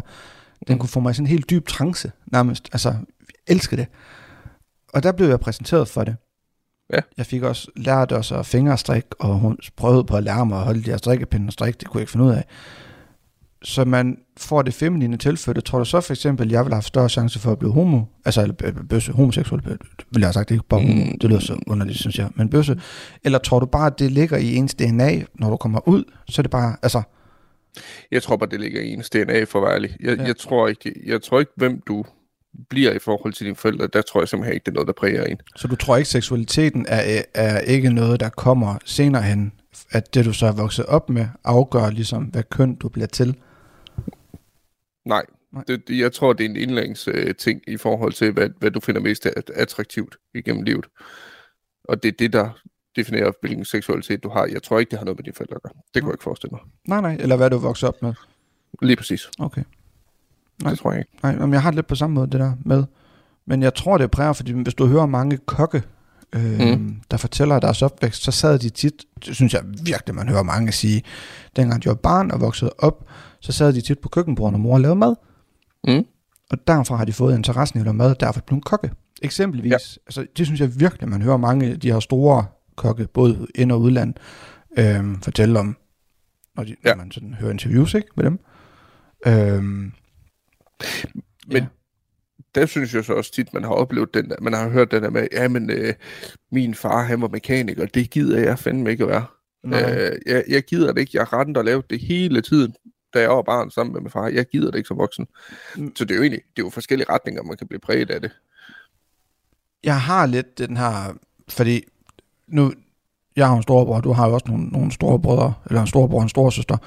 den 0.68 0.74
Mm. 0.76 0.80
kunne 0.80 0.90
få 0.90 1.00
mig 1.00 1.12
i 1.12 1.14
sådan 1.14 1.26
en 1.26 1.30
helt 1.30 1.50
dyb 1.50 1.68
trance, 1.68 2.12
nærmest. 2.32 2.70
Altså, 2.74 2.96
elskede 3.48 3.82
det. 3.82 3.90
Og 4.94 5.04
der 5.04 5.12
blev 5.12 5.28
jeg 5.28 5.40
præsenteret 5.40 5.88
for 5.88 6.04
det. 6.04 6.16
Ja. 6.94 7.00
Jeg 7.18 7.26
fik 7.26 7.44
også 7.44 7.68
lært 7.76 8.12
også 8.12 8.36
at 8.36 8.46
fingerstrik, 8.46 9.06
og 9.20 9.40
hun 9.40 9.58
prøvede 9.76 10.04
på 10.04 10.18
at 10.18 10.24
lære 10.24 10.46
mig 10.46 10.58
at 10.58 10.64
holde 10.64 10.84
de 10.84 10.90
her 10.90 10.98
strikkepinde 10.98 11.48
og 11.48 11.54
strik, 11.54 11.82
det 11.82 11.88
kunne 11.88 12.00
jeg 12.00 12.02
ikke 12.02 12.12
finde 12.12 12.26
ud 12.26 12.32
af. 12.32 12.46
Så 13.64 13.86
man 13.86 14.18
får 14.38 14.62
det 14.62 14.74
feminine 14.74 15.18
tilfødt. 15.18 15.66
Tror 15.66 15.80
du 15.80 15.86
så 15.86 16.02
for 16.02 16.14
eksempel, 16.14 16.48
at 16.48 16.52
jeg 16.52 16.60
ville 16.60 16.74
have 16.74 16.78
haft 16.78 16.88
større 16.88 17.10
chance 17.10 17.40
for 17.40 17.52
at 17.52 17.60
blive 17.60 17.74
homo? 17.74 18.02
Altså, 18.26 18.42
eller 18.42 18.56
øh, 18.64 18.74
bøsse, 18.90 19.12
homoseksuel, 19.12 19.62
vil 19.66 19.78
jeg 20.20 20.28
have 20.28 20.34
sagt, 20.34 20.52
ikke 20.52 20.64
bare 20.70 20.80
homo. 20.80 20.94
Mm. 20.94 21.20
Det 21.20 21.30
lyder 21.30 21.40
så 21.40 21.60
underligt, 21.68 22.00
synes 22.00 22.20
jeg. 22.20 22.30
Men 22.36 22.50
bøsse. 22.50 22.82
Eller 23.24 23.40
tror 23.40 23.60
du 23.60 23.66
bare, 23.66 23.88
at 23.88 24.00
det 24.00 24.12
ligger 24.12 24.38
i 24.38 24.56
ens 24.56 24.76
DNA, 24.76 25.24
når 25.36 25.50
du 25.50 25.58
kommer 25.58 25.88
ud? 25.88 26.04
Så 26.30 26.42
er 26.42 26.44
det 26.44 26.52
bare, 26.52 26.76
altså, 26.82 27.02
Jeg 28.12 28.24
tror 28.24 28.38
bare, 28.38 28.50
det 28.50 28.60
ligger 28.60 28.82
i 28.82 28.94
ens 28.94 29.10
DNA 29.10 29.44
for 29.44 29.60
at 29.60 29.64
være 29.64 29.74
ærlig. 29.76 29.96
Jeg, 30.00 30.18
ja. 30.18 30.24
jeg, 30.24 30.38
tror 30.38 30.68
ikke, 30.68 30.94
jeg 31.06 31.22
tror 31.22 31.40
ikke, 31.40 31.52
hvem 31.56 31.82
du 31.88 32.06
bliver 32.70 32.94
i 32.94 33.00
forhold 33.00 33.34
til 33.34 33.46
dine 33.46 33.56
forældre. 33.56 33.88
Der 33.88 34.02
tror 34.02 34.22
jeg 34.22 34.28
simpelthen 34.30 34.54
ikke, 34.54 34.64
det 34.64 34.72
er 34.72 34.74
noget, 34.76 34.88
der 34.88 34.94
præger 34.94 35.24
en. 35.24 35.40
så 35.56 35.68
du 35.68 35.76
tror 35.76 35.98
ikke, 35.98 36.10
seksualiteten 36.10 36.86
er, 36.90 37.22
er 37.34 37.60
ikke 37.60 37.94
noget, 37.94 38.20
der 38.20 38.30
kommer 38.30 38.78
senere 38.86 39.22
hen? 39.22 39.52
At 39.92 40.14
det, 40.14 40.26
du 40.26 40.34
så 40.34 40.46
er 40.46 40.52
vokset 40.52 40.86
op 40.86 41.10
med, 41.10 41.28
afgør 41.44 41.90
ligesom, 41.90 42.24
hvad 42.24 42.44
køn 42.44 42.76
du 42.76 42.90
bliver 42.90 43.08
til? 43.08 43.36
Nej. 45.06 45.26
Nej. 45.54 45.64
Det, 45.68 45.88
det, 45.88 45.98
jeg 46.00 46.14
tror, 46.14 46.34
det 46.34 46.46
er 46.46 46.50
en 46.50 46.56
indlæringsting 46.56 47.62
øh, 47.68 47.74
i 47.74 47.78
forhold 47.78 48.14
til, 48.14 48.32
hvad, 48.32 48.50
hvad 48.60 48.72
du 48.72 48.80
finder 48.80 49.02
mest 49.02 49.26
at- 49.26 49.50
attraktivt 49.56 50.16
igennem 50.36 50.64
livet. 50.64 50.86
Og 51.84 52.04
det 52.04 52.10
er 52.10 52.16
det, 52.20 52.34
der 52.34 52.50
definerer, 52.96 53.32
hvilken 53.42 53.66
seksualitet 53.66 54.24
du 54.24 54.30
har. 54.30 54.46
Jeg 54.46 54.64
tror 54.64 54.80
ikke, 54.80 54.90
det 54.90 55.00
har 55.00 55.06
noget 55.06 55.18
med 55.18 55.24
dine 55.24 55.34
forældre 55.34 55.56
at 55.56 55.62
gøre. 55.64 55.74
Det 55.94 56.02
kunne 56.02 56.10
jeg 56.10 56.14
ikke 56.16 56.24
forestille 56.24 56.52
mig. 56.52 56.62
Nej, 56.88 57.02
nej. 57.02 57.18
Eller 57.20 57.36
hvad 57.36 57.50
du 57.50 57.56
er 57.56 57.60
vokset 57.62 57.90
op 57.90 58.02
med? 58.02 58.14
Lige 58.82 58.96
præcis. 58.96 59.30
Okay. 59.40 59.64
Nej. 60.62 60.72
Det 60.72 60.80
tror 60.80 60.92
jeg 60.92 61.00
ikke. 61.00 61.12
Nej, 61.24 61.36
men 61.36 61.54
jeg 61.54 61.62
har 61.62 61.72
det 61.72 61.76
lidt 61.76 61.88
på 61.88 61.96
samme 61.96 62.14
måde, 62.14 62.32
det 62.32 62.40
der 62.40 62.54
med. 62.66 62.84
Men 63.48 63.64
jeg 63.64 63.74
tror, 63.74 63.98
det 63.98 64.04
er 64.04 64.08
præger, 64.08 64.34
fordi 64.34 64.52
hvis 64.52 64.74
du 64.74 64.88
hører 64.88 65.06
mange 65.06 65.38
kokke, 65.38 65.84
øh, 66.36 66.60
mm. 66.60 67.02
Der 67.12 67.18
fortæller 67.18 67.60
deres 67.60 67.82
opvækst, 67.82 68.24
så 68.24 68.32
sad 68.32 68.60
de 68.60 68.70
tit, 68.70 69.06
det 69.26 69.36
synes 69.36 69.54
jeg 69.54 69.62
virkelig, 69.84 70.16
man 70.16 70.30
hører 70.30 70.44
mange 70.44 70.72
sige, 70.72 71.04
dengang 71.56 71.84
de 71.84 71.90
var 71.90 71.96
barn 71.96 72.32
og 72.32 72.42
voksede 72.42 72.72
op, 72.78 73.06
så 73.40 73.52
sad 73.52 73.74
de 73.74 73.82
tit 73.82 74.00
på 74.00 74.10
køkkenbordet, 74.10 74.52
når 74.52 74.60
mor 74.60 74.78
lavede 74.78 74.96
mad. 74.96 75.16
Mm. 75.88 76.06
Og 76.52 76.68
derfra 76.68 76.96
har 76.96 77.06
de 77.06 77.14
fået 77.14 77.36
interessen 77.36 77.80
i 77.80 77.82
at 77.82 77.86
lave 77.86 77.94
mad, 77.94 78.16
derfor 78.16 78.42
blev 78.42 78.56
hun 78.56 78.62
kokke. 78.62 78.92
Eksempelvis, 79.22 79.72
ja. 79.72 79.78
Altså, 80.08 80.26
det 80.38 80.46
synes 80.46 80.60
jeg 80.62 80.80
virkelig, 80.80 81.10
man 81.10 81.22
hører 81.22 81.38
mange 81.38 81.68
af 81.68 81.80
de 81.80 81.92
her 81.92 82.00
store 82.00 82.46
kokke, 82.76 83.08
både 83.14 83.48
ind- 83.56 83.72
og 83.72 83.82
udland, 83.82 84.14
øh, 84.78 85.04
fortælle 85.22 85.60
om, 85.60 85.78
når, 86.56 86.64
de. 86.64 86.76
Ja. 86.86 86.90
når 86.90 86.98
man 86.98 87.12
sådan 87.12 87.34
hører 87.34 87.52
interviews 87.52 87.94
ikke, 87.94 88.08
med 88.16 88.26
dem. 88.26 88.40
Øh, 89.28 89.92
Men 91.48 91.58
Ja. 91.64 91.68
der 92.56 92.66
synes 92.66 92.94
jeg 92.94 93.04
så 93.06 93.14
også 93.14 93.32
tit, 93.34 93.54
man 93.54 93.64
har 93.64 93.72
oplevet 93.72 94.14
den 94.14 94.30
der, 94.30 94.36
man 94.42 94.54
har 94.54 94.70
hørt 94.70 94.92
den 94.92 95.04
der 95.04 95.10
med, 95.10 95.28
ja, 95.32 95.48
men 95.48 95.70
øh, 95.70 95.94
min 96.52 96.76
far, 96.76 97.04
han 97.04 97.22
var 97.22 97.28
mekaniker, 97.28 97.86
det 97.86 98.10
gider 98.10 98.40
jeg 98.40 98.60
fandme 98.60 98.92
ikke 98.92 99.04
at 99.04 99.10
være. 99.10 99.26
nej. 99.64 99.96
Øh, 99.98 100.20
jeg, 100.26 100.44
jeg 100.48 100.64
gider 100.64 100.92
det 100.94 101.02
ikke, 101.02 101.18
jeg 101.18 101.34
retten 101.34 101.58
og 101.58 101.66
lavet 101.66 101.90
det 101.90 102.00
hele 102.02 102.42
tiden, 102.42 102.74
da 103.14 103.20
jeg 103.20 103.30
var 103.30 103.42
barn 103.42 103.72
sammen 103.72 103.94
med 103.94 104.02
min 104.02 104.12
far. 104.12 104.28
Jeg 104.28 104.46
gider 104.46 104.72
det 104.72 104.78
ikke 104.78 104.88
som 104.88 104.98
voksen. 104.98 105.28
Mm. 105.78 105.96
Så 105.96 106.06
det 106.06 106.12
er 106.12 106.16
jo 106.16 106.22
egentlig, 106.22 106.42
det 106.56 106.62
er 106.62 106.66
jo 106.66 106.70
forskellige 106.70 107.10
retninger, 107.10 107.44
man 107.44 107.58
kan 107.58 107.68
blive 107.68 107.80
præget 107.80 108.10
af 108.12 108.22
det. 108.22 108.32
jeg 109.84 110.02
har 110.02 110.26
lidt 110.26 110.58
den 110.58 110.78
her, 110.78 111.18
fordi 111.50 111.84
nu, 112.48 112.74
jeg 113.36 113.48
har 113.48 113.56
en 113.56 113.64
storebror, 113.64 114.02
du 114.02 114.12
har 114.12 114.28
jo 114.28 114.34
også 114.34 114.46
nogle, 114.50 114.68
nogle 114.68 114.92
store 114.92 115.20
brødre, 115.20 115.54
eller 115.68 115.82
en 115.82 115.88
storebror 115.88 116.18
og 116.18 116.24
en 116.24 116.30
storesøster. 116.30 116.78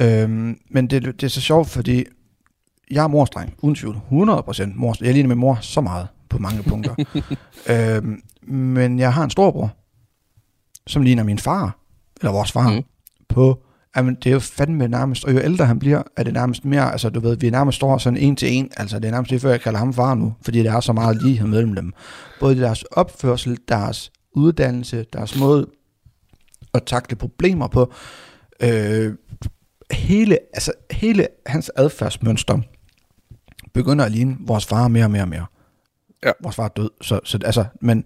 Øhm, 0.00 0.58
men 0.70 0.86
det, 0.90 1.04
det 1.04 1.22
er 1.22 1.28
så 1.28 1.40
sjovt, 1.40 1.68
fordi 1.68 2.04
jeg 2.90 3.04
er 3.04 3.08
morstreng, 3.08 3.54
uden 3.62 3.74
tvivl, 3.74 4.00
100% 4.10 4.72
morstreng. 4.74 5.06
Jeg 5.06 5.14
ligner 5.14 5.28
min 5.28 5.38
mor 5.38 5.58
så 5.60 5.80
meget 5.80 6.08
på 6.28 6.38
mange 6.38 6.62
punkter. 6.62 6.94
øhm, 7.96 8.22
men 8.42 8.98
jeg 8.98 9.14
har 9.14 9.24
en 9.24 9.30
storebror, 9.30 9.70
som 10.86 11.02
ligner 11.02 11.22
min 11.22 11.38
far, 11.38 11.78
eller 12.20 12.32
vores 12.32 12.52
far, 12.52 12.70
mm. 12.70 12.82
På, 13.28 13.62
jamen 13.96 14.14
det 14.14 14.26
er 14.26 14.32
jo 14.32 14.40
fandme 14.40 14.88
nærmest, 14.88 15.24
og 15.24 15.32
jo 15.32 15.38
ældre 15.38 15.66
han 15.66 15.78
bliver, 15.78 16.02
er 16.16 16.22
det 16.22 16.32
nærmest 16.32 16.64
mere, 16.64 16.92
altså 16.92 17.08
du 17.08 17.20
ved, 17.20 17.36
vi 17.36 17.46
er 17.46 17.50
nærmest 17.50 17.76
står 17.76 17.98
sådan 17.98 18.16
en 18.16 18.36
til 18.36 18.52
en, 18.52 18.70
altså 18.76 18.98
det 18.98 19.08
er 19.08 19.10
nærmest 19.10 19.30
lige 19.30 19.40
før 19.40 19.50
jeg 19.50 19.60
kalder 19.60 19.78
ham 19.78 19.92
far 19.92 20.14
nu, 20.14 20.34
fordi 20.42 20.62
der 20.62 20.72
er 20.72 20.80
så 20.80 20.92
meget 20.92 21.22
lighed 21.22 21.46
mellem 21.46 21.74
dem. 21.74 21.92
Både 22.40 22.60
deres 22.60 22.82
opførsel, 22.82 23.58
deres 23.68 24.12
uddannelse, 24.34 25.06
deres 25.12 25.38
måde 25.38 25.66
at 26.74 26.82
takle 26.82 27.16
problemer 27.16 27.66
på, 27.66 27.92
øh, 28.62 29.14
hele, 29.90 30.38
altså 30.52 30.72
hele 30.90 31.26
hans 31.46 31.70
adfærdsmønster 31.76 32.58
begynder 33.72 34.04
at 34.04 34.12
ligne 34.12 34.36
vores 34.40 34.66
far 34.66 34.88
mere 34.88 35.04
og 35.04 35.10
mere 35.10 35.22
og 35.22 35.28
mere. 35.28 35.46
Ja. 36.24 36.32
Vores 36.42 36.56
far 36.56 36.64
er 36.64 36.68
død, 36.68 36.90
så, 37.00 37.20
så 37.24 37.38
altså, 37.44 37.64
men 37.80 38.04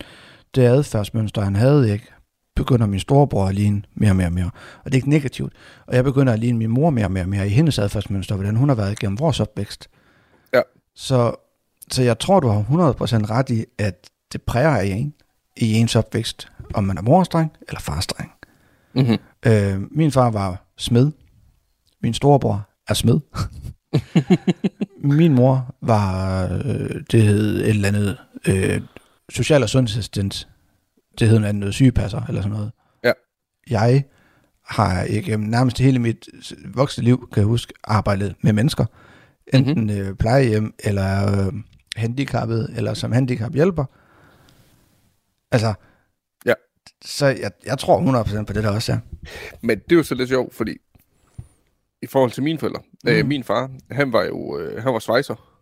det 0.55 0.63
adfærdsmønster, 0.63 1.43
han 1.43 1.57
havde 1.57 1.93
ikke, 1.93 2.07
begynder 2.57 2.87
min 2.87 3.01
storebror 3.01 3.47
at 3.47 3.55
ligne 3.55 3.83
mere 3.95 4.11
og 4.11 4.17
mere 4.17 4.27
og 4.27 4.33
mere. 4.33 4.51
Og 4.79 4.85
det 4.85 4.93
er 4.93 4.97
ikke 4.97 5.11
negativt. 5.11 5.53
Og 5.87 5.97
jeg 5.97 6.05
begynder 6.05 6.33
at 6.33 6.39
ligne 6.39 6.59
min 6.59 6.71
mor 6.71 6.91
mere 6.91 7.05
og 7.05 7.13
mere 7.13 7.25
og 7.25 7.29
mere 7.29 7.47
i 7.47 7.51
hendes 7.51 7.79
adfærdsmønster, 7.79 8.35
hvordan 8.35 8.57
hun 8.57 8.69
har 8.69 8.77
været 8.77 8.93
igennem 8.93 9.19
vores 9.19 9.41
opvækst. 9.41 9.89
Ja. 10.55 10.61
Så, 10.95 11.35
så 11.91 12.03
jeg 12.03 12.19
tror, 12.19 12.41
du 12.41 12.49
har 12.49 12.61
100% 12.61 13.31
ret 13.31 13.51
i, 13.51 13.65
at 13.79 14.07
det 14.33 14.43
præger 14.43 14.81
en 14.81 15.15
i 15.57 15.73
ens 15.75 15.97
opvækst, 15.97 16.49
om 16.75 16.85
man 16.85 16.99
er 16.99 17.03
morstreng 17.03 17.53
eller 17.69 17.81
farstreng. 17.81 18.33
Mm-hmm. 18.95 19.17
Øh, 19.47 19.81
min 19.91 20.13
far 20.13 20.31
var 20.31 20.65
smed. 20.77 21.13
Min 22.03 22.15
storebror 22.15 22.69
er 22.89 22.95
smed. 22.95 23.21
min 25.07 25.35
mor 25.35 25.75
var, 25.83 26.43
øh, 26.45 27.03
det 27.13 27.23
hed 27.23 27.57
et 27.61 27.69
eller 27.69 27.89
andet, 27.89 28.17
øh, 28.49 28.81
social- 29.29 29.63
og 29.63 29.69
sundhedsassistent. 29.69 30.49
Det 31.19 31.29
hed 31.29 31.39
noget 31.39 31.49
andet, 31.49 31.75
sygepasser 31.75 32.23
eller 32.29 32.43
sådan 32.43 32.57
noget. 32.57 32.73
Ja. 33.05 33.13
Jeg 33.71 34.05
har 34.65 35.03
ikke 35.03 35.37
nærmest 35.37 35.79
hele 35.79 35.99
mit 35.99 36.29
voksne 36.75 37.05
liv, 37.05 37.29
kan 37.33 37.41
jeg 37.41 37.47
huske, 37.47 37.73
arbejdet 37.85 38.35
med 38.41 38.53
mennesker. 38.53 38.85
Enten 39.55 39.81
mm-hmm. 39.81 39.99
øh, 40.01 40.15
plejehjem, 40.15 40.75
eller 40.85 41.47
øh, 41.47 41.53
handicappet, 41.97 42.71
eller 42.77 42.95
som 42.95 43.13
handicaphjælper. 43.13 43.85
Altså, 45.53 45.75
Ja. 46.47 46.53
så 47.05 47.27
jeg, 47.27 47.51
jeg 47.67 47.79
tror 47.79 48.23
100% 48.25 48.45
på 48.45 48.53
det 48.53 48.65
der 48.65 48.71
også, 48.71 48.93
ja. 48.93 48.99
Men 49.63 49.79
det 49.79 49.93
er 49.93 49.97
jo 49.97 50.03
så 50.03 50.15
lidt 50.15 50.29
sjovt, 50.29 50.55
fordi 50.55 50.77
i 52.03 52.07
forhold 52.07 52.31
til 52.31 52.43
mine 52.43 52.59
forældre, 52.59 52.83
mm. 53.05 53.11
øh, 53.11 53.27
min 53.27 53.45
far, 53.45 53.71
han 53.91 54.13
var 54.13 54.25
jo 54.25 54.59
øh, 54.59 54.83
han 54.83 54.93
var 54.93 54.99
svejser. 54.99 55.57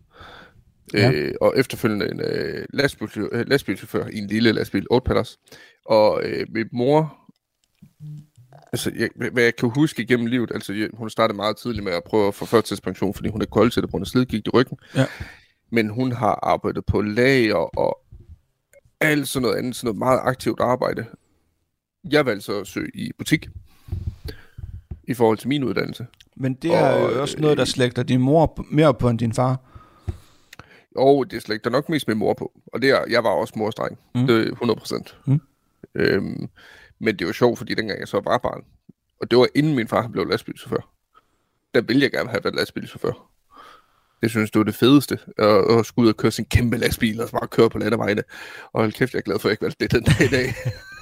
Ja. 0.95 1.11
Øh, 1.13 1.35
og 1.41 1.55
efterfølgende 1.57 2.11
en 2.11 2.21
øh, 2.21 2.67
lastbil, 2.73 3.09
øh, 3.33 3.49
lastbilchauffør 3.49 4.07
i 4.07 4.19
en 4.19 4.27
lille 4.27 4.53
lastbil, 4.53 4.87
8 4.91 5.07
padders. 5.07 5.39
Og 5.87 6.23
øh, 6.25 6.47
min 6.51 6.69
mor, 6.73 7.17
altså 8.73 8.93
jeg, 8.97 9.09
hvad 9.33 9.43
jeg 9.43 9.57
kan 9.57 9.71
huske 9.75 10.03
igennem 10.03 10.27
livet, 10.27 10.51
altså 10.55 10.73
jeg, 10.73 10.89
hun 10.95 11.11
startede 11.11 11.37
meget 11.37 11.57
tidligt 11.57 11.85
med 11.85 11.93
at 11.93 12.05
prøve 12.05 12.29
at 12.29 12.35
få 12.35 12.45
førtidspension, 12.45 13.15
fordi 13.15 13.29
hun 13.29 13.43
er 13.43 13.47
kold 13.47 13.71
til 13.71 13.83
det 13.83 13.89
på 13.89 13.91
grund 13.91 14.03
af 14.03 14.07
slidgigt 14.07 14.47
i 14.47 14.51
ryggen. 14.51 14.79
Ja. 14.97 15.07
Men 15.73 15.89
hun 15.89 16.13
har 16.13 16.39
arbejdet 16.43 16.87
på 16.87 17.01
lager 17.01 17.79
og 17.79 18.01
alt 19.01 19.29
sådan 19.29 19.43
noget 19.43 19.57
andet, 19.57 19.77
sådan 19.77 19.87
noget 19.87 19.99
meget 19.99 20.21
aktivt 20.23 20.61
arbejde. 20.61 21.07
Jeg 22.11 22.27
valgte 22.27 22.45
så 22.45 22.61
at 22.61 22.67
søge 22.67 22.91
i 22.95 23.11
butik 23.19 23.49
i 25.09 25.15
forhold 25.15 25.39
til 25.39 25.49
min 25.49 25.65
uddannelse. 25.65 26.07
Men 26.37 26.55
det 26.55 26.75
er 26.75 26.93
Og, 26.95 27.13
jo 27.13 27.21
også 27.21 27.39
noget, 27.39 27.59
der 27.59 27.65
slægter 27.65 28.03
din 28.03 28.21
mor 28.21 28.67
mere 28.71 28.95
på 28.95 29.09
end 29.09 29.19
din 29.19 29.33
far. 29.33 29.59
Og 30.97 31.31
det 31.31 31.43
slægter 31.43 31.71
nok 31.71 31.89
mest 31.89 32.09
min 32.09 32.17
mor 32.19 32.35
på. 32.35 32.53
Og 32.67 32.83
det 32.83 32.91
er, 32.91 33.05
jeg 33.11 33.25
var 33.25 33.31
også 33.31 33.55
morstreng. 33.57 33.99
Mm. 34.15 34.27
Det 34.27 34.47
er 34.47 34.51
100 34.53 34.79
procent. 34.79 35.17
Mm. 35.27 35.41
Øhm, 35.95 36.49
men 36.99 37.15
det 37.15 37.23
er 37.23 37.27
jo 37.27 37.33
sjovt, 37.33 37.59
fordi 37.59 37.75
dengang 37.75 38.01
jeg 38.01 38.09
så 38.09 38.21
var 38.25 38.39
barn, 38.39 38.63
Og 39.21 39.31
det 39.31 39.39
var 39.39 39.49
inden 39.55 39.75
min 39.75 39.89
far 39.89 40.09
blev 40.09 40.27
lastbilchauffør. 40.27 40.91
Der 41.75 41.81
ville 41.81 42.03
jeg 42.03 42.11
gerne 42.13 42.29
have 42.31 42.45
været 42.45 42.55
lastbilchauffør. 42.55 43.31
Jeg 44.23 44.31
synes, 44.31 44.51
det 44.51 44.59
var 44.59 44.65
det 44.65 44.75
fedeste, 44.75 45.19
at, 45.39 45.79
at 45.79 45.87
skulle 45.87 46.05
ud 46.05 46.13
og 46.13 46.17
køre 46.17 46.33
sin 46.33 46.45
kæmpe 46.45 46.77
lastbil, 46.77 47.21
og 47.21 47.29
så 47.29 47.33
bare 47.33 47.49
køre 47.49 47.71
på 47.71 47.79
landevejene. 47.79 48.23
Og 48.73 48.81
hold 48.81 48.93
kæft, 48.93 49.13
jeg 49.13 49.19
er 49.19 49.23
glad 49.23 49.39
for, 49.39 49.49
at 49.49 49.51
jeg 49.51 49.53
ikke 49.53 49.63
valgte 49.63 49.85
det 49.85 49.93
den 49.93 50.03
dag 50.03 50.27
i 50.27 50.31
dag. 50.31 50.55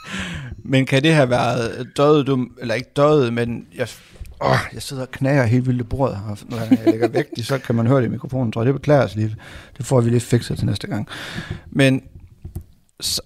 Men 0.64 0.86
kan 0.86 1.02
det 1.02 1.14
have 1.14 1.30
været 1.30 1.88
døjet, 1.96 2.26
du, 2.26 2.46
eller 2.60 2.74
ikke 2.74 2.90
døjet, 2.96 3.32
men 3.32 3.66
jeg, 3.76 3.88
åh, 4.44 4.56
jeg 4.74 4.82
sidder 4.82 5.02
og 5.02 5.10
knager 5.10 5.44
helt 5.44 5.66
vildt 5.66 5.80
i 5.80 5.84
bordet, 5.84 6.18
og 6.28 6.38
når 6.50 6.58
jeg 6.58 6.78
lægger 6.86 7.08
væk, 7.08 7.26
så 7.42 7.58
kan 7.58 7.74
man 7.74 7.86
høre 7.86 8.00
det 8.00 8.06
i 8.06 8.10
mikrofonen, 8.10 8.52
tror 8.52 8.62
jeg. 8.62 8.66
Det 8.66 8.74
beklager 8.74 9.04
os 9.04 9.16
lige. 9.16 9.36
Det 9.78 9.86
får 9.86 10.00
vi 10.00 10.10
lige 10.10 10.20
fikset 10.20 10.58
til 10.58 10.66
næste 10.66 10.86
gang. 10.86 11.08
Men 11.70 12.02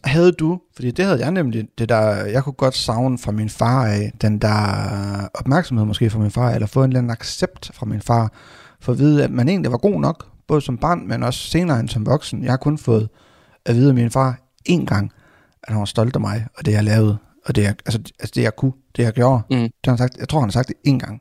havde 0.04 0.32
du, 0.32 0.60
fordi 0.74 0.90
det 0.90 1.04
havde 1.04 1.18
jeg 1.18 1.30
nemlig, 1.30 1.68
det 1.78 1.88
der, 1.88 2.24
jeg 2.24 2.44
kunne 2.44 2.52
godt 2.52 2.76
savne 2.76 3.18
fra 3.18 3.32
min 3.32 3.48
far 3.48 3.86
af, 3.86 4.12
den 4.20 4.38
der 4.38 5.28
opmærksomhed 5.34 5.86
måske 5.86 6.10
fra 6.10 6.18
min 6.18 6.30
far, 6.30 6.50
eller 6.50 6.66
få 6.66 6.84
en 6.84 6.90
eller 6.90 6.98
anden 6.98 7.10
accept 7.10 7.70
fra 7.74 7.86
min 7.86 8.00
far, 8.00 8.32
for 8.80 8.92
at 8.92 8.98
vide, 8.98 9.24
at 9.24 9.30
man 9.30 9.48
egentlig 9.48 9.72
var 9.72 9.78
god 9.78 10.00
nok, 10.00 10.26
både 10.48 10.60
som 10.60 10.78
barn, 10.78 11.08
men 11.08 11.22
også 11.22 11.40
senere 11.40 11.80
end 11.80 11.88
som 11.88 12.06
voksen. 12.06 12.44
Jeg 12.44 12.52
har 12.52 12.56
kun 12.56 12.78
fået 12.78 13.08
at 13.66 13.74
vide 13.74 13.88
af 13.88 13.94
min 13.94 14.10
far 14.10 14.38
én 14.68 14.84
gang, 14.84 15.12
at 15.66 15.72
han 15.72 15.78
var 15.78 15.84
stolt 15.84 16.14
af 16.14 16.20
mig, 16.20 16.46
og 16.58 16.66
det 16.66 16.72
jeg 16.72 16.84
lavede, 16.84 17.16
og 17.46 17.54
det 17.54 17.62
jeg, 17.62 17.74
altså, 17.86 17.98
altså 18.20 18.32
det 18.34 18.42
jeg 18.42 18.56
kunne, 18.56 18.72
det 18.96 19.02
jeg 19.02 19.12
gjorde. 19.12 19.42
Mm. 19.50 19.56
Det 19.56 19.70
har 19.84 19.90
han 19.92 19.98
sagt, 19.98 20.16
jeg 20.16 20.28
tror, 20.28 20.40
han 20.40 20.48
har 20.48 20.52
sagt 20.52 20.68
det 20.68 20.76
én 20.88 20.98
gang. 20.98 21.20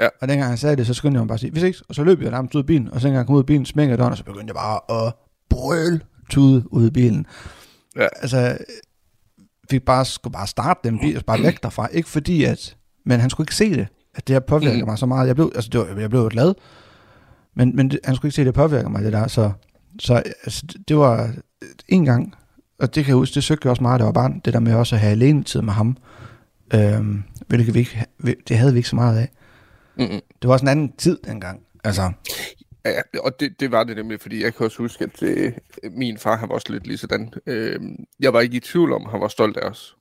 Ja. 0.00 0.08
Og 0.20 0.28
dengang 0.28 0.48
han 0.48 0.58
sagde 0.58 0.76
det, 0.76 0.86
så 0.86 0.94
skyndte 0.94 1.16
jeg 1.16 1.20
mig 1.22 1.28
bare 1.28 1.34
at 1.34 1.40
sige, 1.40 1.50
hvis 1.52 1.62
ikke, 1.62 1.78
og 1.88 1.94
så 1.94 2.04
løb 2.04 2.22
jeg 2.22 2.30
nærmest 2.30 2.54
ud 2.54 2.60
af 2.60 2.66
bilen, 2.66 2.88
og 2.92 3.00
så 3.00 3.06
dengang 3.06 3.18
jeg 3.18 3.26
kom 3.26 3.34
ud 3.34 3.40
af 3.40 3.46
bilen, 3.46 3.66
smækkede 3.66 3.98
døren, 3.98 4.10
og 4.12 4.18
så 4.18 4.24
begyndte 4.24 4.46
jeg 4.46 4.54
bare 4.54 5.06
at 5.06 5.14
brøle 5.50 6.00
tude 6.30 6.72
ud 6.72 6.84
af 6.86 6.92
bilen. 6.92 7.26
Ja. 7.96 8.06
Altså, 8.22 8.58
vi 9.70 9.78
bare 9.78 10.04
skulle 10.04 10.32
bare 10.32 10.46
starte 10.46 10.80
den 10.84 10.98
bil, 10.98 11.16
og 11.16 11.24
bare 11.24 11.42
væk 11.42 11.62
derfra. 11.62 11.86
Ikke 11.86 12.08
fordi 12.08 12.44
at, 12.44 12.76
men 13.06 13.20
han 13.20 13.30
skulle 13.30 13.44
ikke 13.44 13.54
se 13.54 13.70
det, 13.70 13.86
at 14.14 14.26
det 14.28 14.34
her 14.34 14.40
påvirker 14.40 14.78
Mm. 14.84 14.86
mig 14.88 14.98
så 14.98 15.06
meget. 15.06 15.26
Jeg 15.26 15.34
blev, 15.34 15.52
altså, 15.54 15.70
det 15.70 15.80
var, 15.80 16.00
jeg 16.00 16.10
blev 16.10 16.20
jo 16.20 16.28
glad, 16.32 16.54
men, 17.56 17.76
men 17.76 17.90
det, 17.90 18.00
han 18.04 18.16
skulle 18.16 18.28
ikke 18.28 18.34
se, 18.36 18.42
at 18.42 18.46
det 18.46 18.54
påvirker 18.54 18.88
mig, 18.88 19.04
det 19.04 19.12
der. 19.12 19.26
Så, 19.26 19.50
så 20.00 20.14
altså, 20.14 20.66
det 20.88 20.96
var 20.96 21.30
en 21.88 22.04
gang, 22.04 22.34
og 22.78 22.94
det 22.94 23.04
kan 23.04 23.08
jeg 23.12 23.16
huske, 23.16 23.34
det 23.34 23.44
søgte 23.44 23.66
jeg 23.66 23.70
også 23.70 23.82
meget, 23.82 23.98
jeg 23.98 24.06
var 24.06 24.12
barn, 24.12 24.40
det 24.44 24.52
der 24.52 24.60
med 24.60 24.74
også 24.74 24.94
at 24.94 25.00
have 25.00 25.10
alene 25.10 25.44
tid 25.44 25.62
med 25.62 25.72
ham. 25.72 25.96
Øhm, 26.74 27.22
hvilket 27.46 27.74
vi 27.74 27.78
ikke, 27.78 28.04
det 28.48 28.58
havde 28.58 28.72
vi 28.72 28.78
ikke 28.78 28.88
så 28.88 28.96
meget 28.96 29.18
af. 29.18 29.30
Mm-mm. 29.96 30.20
Det 30.42 30.48
var 30.48 30.52
også 30.52 30.64
en 30.64 30.68
anden 30.68 30.92
tid 30.92 31.18
dengang. 31.24 31.62
Altså, 31.84 32.12
Ja, 32.86 33.20
og 33.20 33.40
det, 33.40 33.60
det 33.60 33.72
var 33.72 33.84
det 33.84 33.96
nemlig, 33.96 34.20
fordi 34.20 34.42
jeg 34.42 34.54
kan 34.54 34.64
også 34.66 34.78
huske, 34.78 35.04
at 35.04 35.22
øh, 35.22 35.52
min 35.90 36.18
far, 36.18 36.36
han 36.36 36.48
var 36.48 36.54
også 36.54 36.72
lidt 36.72 37.00
sådan. 37.00 37.32
Øh, 37.46 37.80
jeg 38.20 38.32
var 38.32 38.40
ikke 38.40 38.56
i 38.56 38.60
tvivl 38.60 38.92
om, 38.92 39.04
at 39.04 39.10
han 39.10 39.20
var 39.20 39.28
stolt 39.28 39.56
af 39.56 39.68
os. 39.68 39.96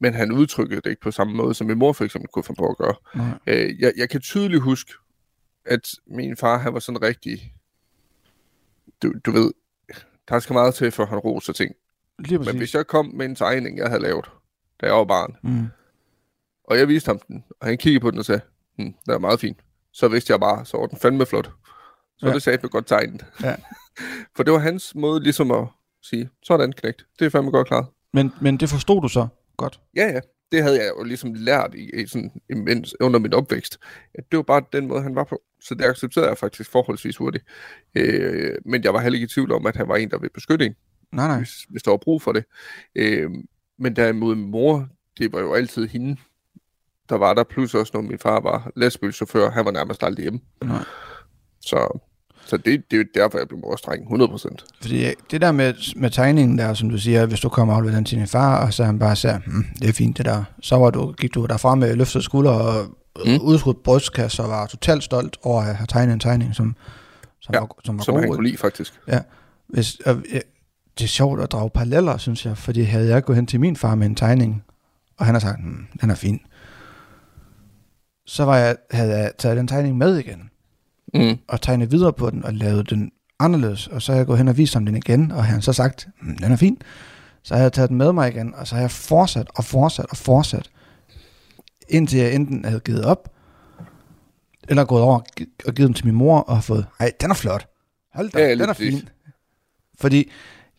Men 0.00 0.14
han 0.14 0.32
udtrykkede 0.32 0.80
det 0.80 0.90
ikke 0.90 1.02
på 1.02 1.10
samme 1.10 1.34
måde, 1.34 1.54
som 1.54 1.66
min 1.66 1.78
mor 1.78 1.92
for 1.92 2.04
eksempel 2.04 2.28
kunne 2.28 2.42
finde 2.42 2.58
på 2.58 2.68
at 2.68 2.76
gøre. 2.76 2.94
nej. 3.14 3.38
Øh, 3.46 3.80
jeg, 3.80 3.92
jeg 3.96 4.10
kan 4.10 4.20
tydeligt 4.20 4.62
huske, 4.62 4.92
at 5.64 5.90
min 6.06 6.36
far, 6.36 6.58
han 6.58 6.74
var 6.74 6.80
sådan 6.80 7.02
rigtig... 7.02 7.54
Du, 9.02 9.12
du 9.26 9.30
ved, 9.30 9.52
der 10.28 10.38
skal 10.38 10.54
meget 10.54 10.74
til, 10.74 10.90
for 10.90 11.04
han 11.04 11.18
roser 11.18 11.52
ting. 11.52 11.74
Lige 12.18 12.38
Men 12.38 12.44
præcis. 12.44 12.58
hvis 12.58 12.74
jeg 12.74 12.86
kom 12.86 13.06
med 13.14 13.26
en 13.26 13.34
tegning, 13.34 13.78
jeg 13.78 13.88
havde 13.88 14.02
lavet, 14.02 14.24
da 14.80 14.86
jeg 14.86 14.94
var 14.94 15.04
barn, 15.04 15.36
Mm. 15.42 15.66
og 16.64 16.78
jeg 16.78 16.88
viste 16.88 17.08
ham 17.08 17.18
den, 17.18 17.44
og 17.60 17.66
han 17.66 17.78
kiggede 17.78 18.00
på 18.02 18.10
den 18.10 18.18
og 18.18 18.24
sagde, 18.24 18.40
hm, 18.76 18.94
den 19.04 19.12
er 19.14 19.18
meget 19.18 19.40
fin. 19.40 19.60
Så 19.92 20.08
vidste 20.08 20.30
jeg 20.32 20.40
bare, 20.40 20.64
så 20.64 20.76
var 20.76 20.86
den 20.86 20.98
fandme 20.98 21.26
flot. 21.26 21.50
Så 22.18 22.26
ja. 22.28 22.34
det 22.34 22.42
sagde 22.42 22.58
jeg 22.62 22.70
godt 22.70 22.86
tegnet. 22.86 23.24
Ja. 23.42 23.56
For 24.36 24.42
det 24.42 24.52
var 24.52 24.58
hans 24.58 24.94
måde 24.94 25.22
ligesom 25.22 25.50
at 25.50 25.66
sige, 26.02 26.30
sådan 26.42 26.72
knægt, 26.72 27.06
det 27.18 27.26
er 27.26 27.30
fandme 27.30 27.50
godt 27.50 27.68
klaret. 27.68 27.86
Men, 28.12 28.32
men 28.40 28.56
det 28.56 28.68
forstod 28.68 29.02
du 29.02 29.08
så 29.08 29.26
godt. 29.56 29.80
Ja, 29.96 30.06
ja, 30.06 30.20
det 30.52 30.62
havde 30.62 30.76
jeg 30.84 30.90
jo 30.98 31.04
ligesom 31.04 31.34
lært 31.34 31.74
i, 31.74 32.00
i 32.02 32.06
sådan, 32.06 32.30
imens, 32.50 32.94
under 33.00 33.18
min 33.20 33.34
opvækst. 33.34 33.78
At 34.14 34.24
det 34.30 34.36
var 34.36 34.42
bare 34.42 34.62
den 34.72 34.86
måde, 34.86 35.02
han 35.02 35.14
var 35.14 35.24
på. 35.24 35.42
Så 35.60 35.74
det 35.74 35.84
accepterede 35.84 36.28
jeg 36.28 36.38
faktisk 36.38 36.70
forholdsvis 36.70 37.16
hurtigt. 37.16 37.44
Øh, 37.94 38.54
men 38.64 38.84
jeg 38.84 38.94
var 38.94 39.00
heller 39.00 39.16
ikke 39.16 39.24
i 39.24 39.28
tvivl 39.28 39.52
om, 39.52 39.66
at 39.66 39.76
han 39.76 39.88
var 39.88 39.96
en, 39.96 40.10
der 40.10 40.18
ville 40.18 40.30
beskytte 40.34 40.66
en, 40.66 40.74
Nej, 41.12 41.26
nej. 41.28 41.36
hvis, 41.38 41.50
hvis 41.68 41.82
der 41.82 41.90
var 41.90 41.98
brug 41.98 42.22
for 42.22 42.32
det. 42.32 42.44
Øh, 42.94 43.30
men 43.78 43.96
derimod 43.96 44.34
min 44.34 44.50
mor, 44.50 44.86
det 45.18 45.32
var 45.32 45.40
jo 45.40 45.54
altid 45.54 45.88
hende, 45.88 46.16
der 47.08 47.16
var 47.18 47.34
der. 47.34 47.44
Plus 47.44 47.74
også, 47.74 47.90
når 47.94 48.00
min 48.00 48.18
far 48.18 48.40
var 48.40 48.70
lastbilchauffør, 48.76 49.50
han 49.50 49.64
var 49.64 49.70
nærmest 49.70 50.02
aldrig 50.02 50.22
hjemme. 50.22 50.40
Nej. 50.64 50.84
Så, 51.60 51.98
så 52.46 52.56
det, 52.56 52.64
det 52.90 52.96
er 52.96 52.96
jo 52.96 53.04
derfor, 53.14 53.38
jeg 53.38 53.48
blev 53.48 53.60
morstreng, 53.60 54.22
100%. 54.22 54.56
Fordi 54.80 55.04
det 55.30 55.40
der 55.40 55.52
med, 55.52 55.74
med 55.96 56.10
tegningen 56.10 56.58
der, 56.58 56.74
som 56.74 56.90
du 56.90 56.98
siger, 56.98 57.26
hvis 57.26 57.40
du 57.40 57.48
kommer 57.48 57.74
afleveret 57.74 57.96
den 57.96 58.04
til 58.04 58.18
din 58.18 58.26
far, 58.26 58.66
og 58.66 58.74
så 58.74 58.84
han 58.84 58.98
bare 58.98 59.16
siger, 59.16 59.38
hm, 59.46 59.64
det 59.80 59.88
er 59.88 59.92
fint 59.92 60.18
det 60.18 60.26
der, 60.26 60.44
så 60.62 60.76
var 60.76 60.90
du, 60.90 61.12
gik 61.12 61.34
du 61.34 61.46
derfra 61.46 61.74
med 61.74 61.96
løftede 61.96 62.24
skuldre 62.24 62.52
og 62.52 62.86
Mm. 63.24 63.30
mm. 63.30 63.38
udskudt 63.42 63.82
brystkasse, 63.82 64.42
og 64.42 64.48
var 64.48 64.66
totalt 64.66 65.02
stolt 65.04 65.36
over 65.42 65.62
at 65.62 65.76
have 65.76 65.86
tegnet 65.86 66.12
en 66.12 66.20
tegning, 66.20 66.54
som, 66.54 66.76
som, 67.40 67.54
Ja, 67.54 67.60
var, 67.60 67.68
som 67.84 67.98
var 67.98 68.04
Som 68.04 68.14
god. 68.14 68.20
han 68.22 68.30
kunne 68.30 68.46
lide, 68.46 68.56
faktisk. 68.56 69.00
Hvis, 69.68 69.94
og, 70.06 70.22
ja, 70.32 70.38
det 70.98 71.04
er 71.04 71.08
sjovt 71.08 71.40
at 71.40 71.52
drage 71.52 71.70
paralleller, 71.70 72.16
synes 72.18 72.46
jeg, 72.46 72.58
fordi 72.58 72.82
havde 72.82 73.08
jeg 73.08 73.24
gået 73.24 73.36
hen 73.36 73.46
til 73.46 73.60
min 73.60 73.76
far 73.76 73.94
med 73.94 74.06
en 74.06 74.14
tegning, 74.14 74.64
og 75.16 75.26
han 75.26 75.34
har 75.34 75.40
sagt, 75.40 75.60
hm, 75.60 75.86
den 76.00 76.10
er 76.10 76.14
fin, 76.14 76.40
så 78.26 78.44
var 78.44 78.56
jeg, 78.56 78.76
havde 78.90 79.18
jeg 79.18 79.32
taget 79.38 79.56
den 79.56 79.68
tegning 79.68 79.96
med 79.96 80.16
igen, 80.18 80.50
Mm. 81.14 81.38
og 81.48 81.60
tegnet 81.60 81.90
videre 81.92 82.12
på 82.12 82.30
den, 82.30 82.44
og 82.44 82.54
lavet 82.54 82.90
den 82.90 83.10
anderledes, 83.38 83.86
og 83.86 84.02
så 84.02 84.12
har 84.12 84.16
jeg 84.16 84.26
gået 84.26 84.38
hen 84.38 84.48
og 84.48 84.56
vist 84.56 84.74
ham 84.74 84.86
den 84.86 84.96
igen, 84.96 85.32
og 85.32 85.44
han 85.44 85.54
har 85.54 85.60
så 85.60 85.72
sagt, 85.72 86.08
hm, 86.20 86.36
den 86.38 86.52
er 86.52 86.56
fin, 86.56 86.78
så 87.42 87.54
har 87.54 87.62
jeg 87.62 87.72
taget 87.72 87.88
den 87.90 87.98
med 87.98 88.12
mig 88.12 88.28
igen, 88.28 88.54
og 88.54 88.66
så 88.66 88.74
har 88.74 88.82
jeg 88.82 88.90
fortsat 88.90 89.46
og 89.56 89.64
fortsat 89.64 90.06
og 90.10 90.16
fortsat, 90.16 90.70
indtil 91.88 92.18
jeg 92.18 92.34
enten 92.34 92.64
havde 92.64 92.80
givet 92.80 93.04
op, 93.04 93.34
eller 94.68 94.84
gået 94.84 95.02
over 95.02 95.14
og 95.18 95.26
gi- 95.36 95.48
og 95.66 95.74
givet 95.74 95.86
den 95.88 95.94
til 95.94 96.06
min 96.06 96.14
mor, 96.14 96.40
og 96.40 96.54
har 96.56 96.62
fået, 96.62 96.86
ej, 97.00 97.12
den 97.20 97.30
er 97.30 97.34
flot, 97.34 97.66
hold 98.14 98.30
da, 98.30 98.38
Ja, 98.38 98.50
den 98.50 98.60
er 98.68 98.72
fin. 98.72 99.08
Fordi 100.00 100.30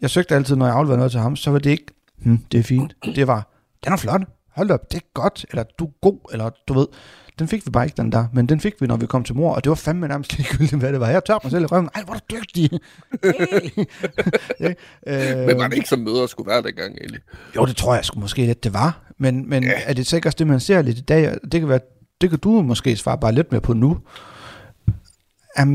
jeg 0.02 0.10
søgte 0.10 0.36
altid, 0.36 0.56
når 0.56 0.66
jeg 0.66 0.76
afleverede 0.76 0.98
noget 0.98 1.12
til 1.12 1.20
ham, 1.22 1.36
så 1.36 1.52
var 1.52 1.60
det 1.60 1.70
ikke, 1.70 1.86
hm, 2.24 2.38
det 2.52 2.60
er 2.60 2.64
fint. 2.64 2.96
Det 3.16 3.28
var, 3.28 3.48
den 3.86 3.94
er 3.94 3.98
flot. 3.98 4.22
Hold 4.56 4.72
op, 4.72 4.92
det 4.92 4.98
er 4.98 5.06
godt. 5.14 5.46
Eller 5.50 5.64
du 5.80 5.86
er 5.86 5.92
god. 6.02 6.20
Eller 6.32 6.50
du 6.68 6.74
ved. 6.74 6.88
Den 7.40 7.48
fik 7.48 7.66
vi 7.66 7.72
bare 7.72 7.86
ikke, 7.86 7.98
den 7.98 8.12
der. 8.12 8.26
Men 8.34 8.46
den 8.50 8.60
fik 8.60 8.74
vi, 8.82 8.88
når 8.88 8.98
vi 8.98 9.06
kom 9.06 9.24
til 9.24 9.36
mor. 9.36 9.54
Og 9.56 9.64
det 9.64 9.70
var 9.70 9.76
fandme 9.76 10.08
nærmest 10.08 10.34
ligegyldigt, 10.38 10.80
hvad 10.80 10.92
det 10.92 11.00
var. 11.00 11.10
Jeg 11.10 11.24
tør 11.26 11.40
mig 11.44 11.52
selv 11.52 11.64
i 11.64 11.66
røven. 11.66 11.90
Ej, 11.96 12.04
hvor 12.04 12.14
er 12.14 12.20
du 12.30 12.36
dygtig. 12.36 12.70
Hey. 14.60 14.74
øh, 15.08 15.48
Men 15.48 15.58
var 15.58 15.68
det 15.68 15.76
ikke 15.78 15.90
som 15.90 16.00
møder 16.00 16.28
skulle 16.28 16.50
være 16.52 16.62
dengang, 16.64 16.98
egentlig? 16.98 17.20
jo, 17.56 17.66
det 17.66 17.76
tror 17.76 17.96
jeg 17.96 18.06
sgu 18.06 18.20
måske 18.20 18.46
lidt, 18.46 18.64
det 18.64 18.74
var. 18.74 19.00
Men, 19.18 19.50
men 19.50 19.64
Ja. 19.64 19.72
er 19.86 19.94
det 19.94 20.08
sikkert 20.08 20.40
det, 20.40 20.48
man 20.48 20.60
ser 20.60 20.82
lidt 20.82 20.98
i 20.98 21.02
dag? 21.02 21.36
Det 21.52 21.60
kan, 21.60 21.70
være, 21.70 21.80
det 22.22 22.30
kan 22.30 22.40
du 22.40 22.62
måske 22.62 22.96
svare 22.96 23.18
bare 23.18 23.32
lidt 23.32 23.52
mere 23.52 23.62
på 23.62 23.74
nu. 23.74 23.98
Er 25.56 25.66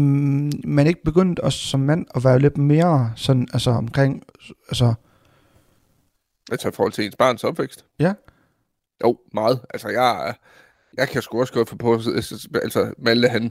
man 0.68 0.86
ikke 0.86 1.02
begyndt 1.04 1.38
også 1.38 1.58
som 1.58 1.80
mand 1.80 2.06
at 2.14 2.24
være 2.24 2.38
lidt 2.38 2.58
mere 2.58 3.12
sådan, 3.16 3.48
altså 3.52 3.70
omkring, 3.70 4.22
altså, 4.68 4.94
Altså 6.50 6.68
i 6.68 6.72
forhold 6.72 6.92
til 6.92 7.04
ens 7.04 7.16
barns 7.16 7.44
opvækst? 7.44 7.84
Ja. 7.98 8.14
Jo, 9.04 9.18
meget. 9.32 9.60
Altså 9.74 9.88
jeg, 9.88 10.34
jeg 10.98 11.08
kan 11.08 11.22
sgu 11.22 11.40
også 11.40 11.52
godt 11.52 11.68
få 11.68 11.76
på, 11.76 11.92
altså 12.62 12.94
Malte 12.98 13.28
han, 13.28 13.50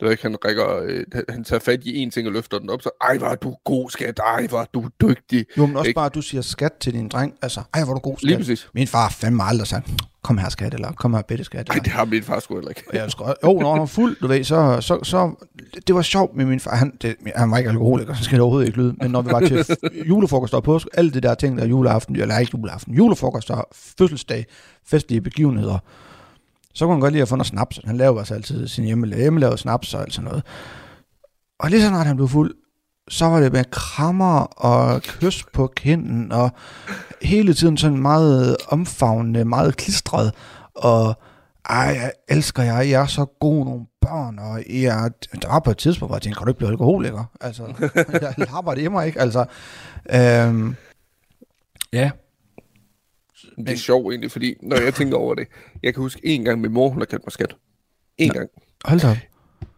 du 0.00 0.04
ved 0.04 0.10
ikke, 0.12 0.22
han 0.22 0.36
rækker, 0.44 0.80
øh, 0.82 1.04
han- 1.28 1.44
tager 1.44 1.60
fat 1.60 1.84
i 1.84 1.98
en 1.98 2.10
ting 2.10 2.26
og 2.26 2.32
løfter 2.32 2.58
den 2.58 2.70
op, 2.70 2.82
så 2.82 2.90
ej, 3.00 3.14
er 3.22 3.34
du 3.34 3.54
god, 3.64 3.90
skat, 3.90 4.18
ej, 4.18 4.44
er 4.52 4.64
du 4.74 4.84
dygtig. 5.00 5.46
jo, 5.58 5.66
men 5.66 5.76
også 5.76 5.88
Ikke? 5.88 5.96
bare, 5.98 6.06
at 6.06 6.14
du 6.14 6.22
siger 6.22 6.40
skat 6.42 6.72
til 6.80 6.92
din 6.92 7.08
dreng, 7.08 7.34
altså, 7.42 7.60
ej, 7.74 7.84
hvor 7.84 7.90
er 7.92 7.94
du 7.94 8.00
god 8.00 8.16
Lige 8.22 8.30
skat. 8.34 8.38
præcis. 8.46 8.68
Min 8.74 8.86
far 8.86 9.08
fandme 9.08 9.42
aldrig 9.44 9.66
sagt, 9.66 9.90
kom 10.22 10.38
her 10.38 10.48
skat, 10.48 10.74
eller 10.74 10.92
kom 10.92 11.14
her 11.14 11.22
bitte 11.22 11.44
skat. 11.44 11.68
Ej, 11.68 11.74
Eller, 11.74 11.82
det 11.82 11.92
har 11.92 12.04
min 12.04 12.22
far 12.22 12.40
sgu 12.40 12.54
heller 12.54 12.68
ikke. 12.68 12.82
Og 12.88 12.94
jeg 12.96 13.10
skulle, 13.10 13.34
jo, 13.44 13.52
når 13.60 13.70
han 13.72 13.80
var 13.80 13.86
fuld, 13.86 14.16
du 14.22 14.26
ved, 14.26 14.44
så, 14.44 14.78
så, 14.80 14.98
så 15.02 15.46
det 15.86 15.94
var 15.94 16.02
sjovt 16.02 16.36
med 16.36 16.44
min 16.44 16.60
far. 16.60 16.76
Han, 16.76 16.92
det, 17.02 17.16
han 17.36 17.50
var 17.50 17.58
ikke 17.58 17.70
alkoholiker, 17.70 18.14
så 18.14 18.24
skal 18.24 18.34
det 18.36 18.42
overhovedet 18.42 18.66
ikke 18.68 18.78
lyde. 18.78 18.94
Men 19.00 19.10
når 19.10 19.22
vi 19.22 19.30
var 19.32 19.40
til 19.40 19.64
julefrokost 20.08 20.54
og 20.54 20.62
påske, 20.62 20.90
alle 20.94 21.10
det 21.10 21.22
der 21.22 21.34
ting, 21.34 21.56
der 21.56 21.62
er 21.64 21.68
juleaften, 21.68 22.16
eller 22.16 22.38
ikke 22.38 22.52
juleaften, 22.58 22.94
julefrokost 22.94 23.50
og 23.50 23.68
fødselsdag, 23.98 24.46
festlige 24.86 25.20
begivenheder, 25.20 25.78
så 26.74 26.84
kunne 26.84 26.94
han 26.94 27.00
godt 27.00 27.12
lide 27.12 27.22
at 27.22 27.28
få 27.28 27.36
noget 27.36 27.46
snaps. 27.46 27.80
Han 27.84 27.96
lavede 27.96 28.20
også 28.20 28.34
altså 28.34 28.54
altid 28.54 28.68
sin 28.68 28.84
hjemmelavede 28.84 29.58
snaps 29.58 29.94
og 29.94 30.00
alt 30.00 30.14
sådan 30.14 30.28
noget. 30.28 30.42
Og 31.58 31.70
lige 31.70 31.80
så 31.82 31.88
snart 31.88 32.06
han 32.06 32.16
blev 32.16 32.28
fuld, 32.28 32.54
så 33.08 33.26
var 33.26 33.40
det 33.40 33.52
med 33.52 33.64
krammer 33.70 34.40
og 34.40 35.02
kys 35.02 35.44
på 35.52 35.72
kinden, 35.76 36.32
og 36.32 36.50
hele 37.22 37.54
tiden 37.54 37.76
sådan 37.76 37.98
meget 37.98 38.56
omfavnende, 38.68 39.44
meget 39.44 39.76
klistret, 39.76 40.32
og 40.74 41.14
ej, 41.68 41.76
jeg 42.00 42.12
elsker 42.28 42.62
jer, 42.62 42.80
I 42.80 42.92
er 42.92 43.06
så 43.06 43.24
gode 43.24 43.64
nogle 43.64 43.86
børn, 44.00 44.38
og 44.38 44.62
I 44.62 44.84
er, 44.84 45.08
der 45.42 45.48
var 45.48 45.60
på 45.60 45.70
et 45.70 45.78
tidspunkt, 45.78 46.10
hvor 46.10 46.16
jeg 46.16 46.22
tænkte, 46.22 46.38
kan 46.38 46.44
du 46.44 46.50
ikke 46.50 46.58
blive 46.58 46.70
alkoholiker? 46.70 47.24
Altså, 47.40 47.62
jeg 48.22 48.34
lapper 48.38 48.74
det 48.74 48.82
i 48.82 48.88
mig, 48.88 49.06
ikke? 49.06 49.20
Altså, 49.20 49.44
øhm, 50.10 50.76
ja. 51.92 52.10
Det 53.56 53.68
er 53.68 53.76
sjovt 53.76 54.12
egentlig, 54.12 54.30
fordi 54.30 54.54
når 54.62 54.76
jeg 54.76 54.94
tænker 54.94 55.16
over 55.16 55.34
det, 55.34 55.48
jeg 55.82 55.94
kan 55.94 56.02
huske 56.02 56.20
en 56.24 56.44
gang, 56.44 56.60
min 56.60 56.72
mor, 56.72 56.88
hun 56.88 56.98
har 56.98 57.04
kaldt 57.06 57.24
mig 57.26 57.32
skat. 57.32 57.56
En 58.18 58.30
gang. 58.30 58.50
Hold 58.84 59.00
da. 59.00 59.20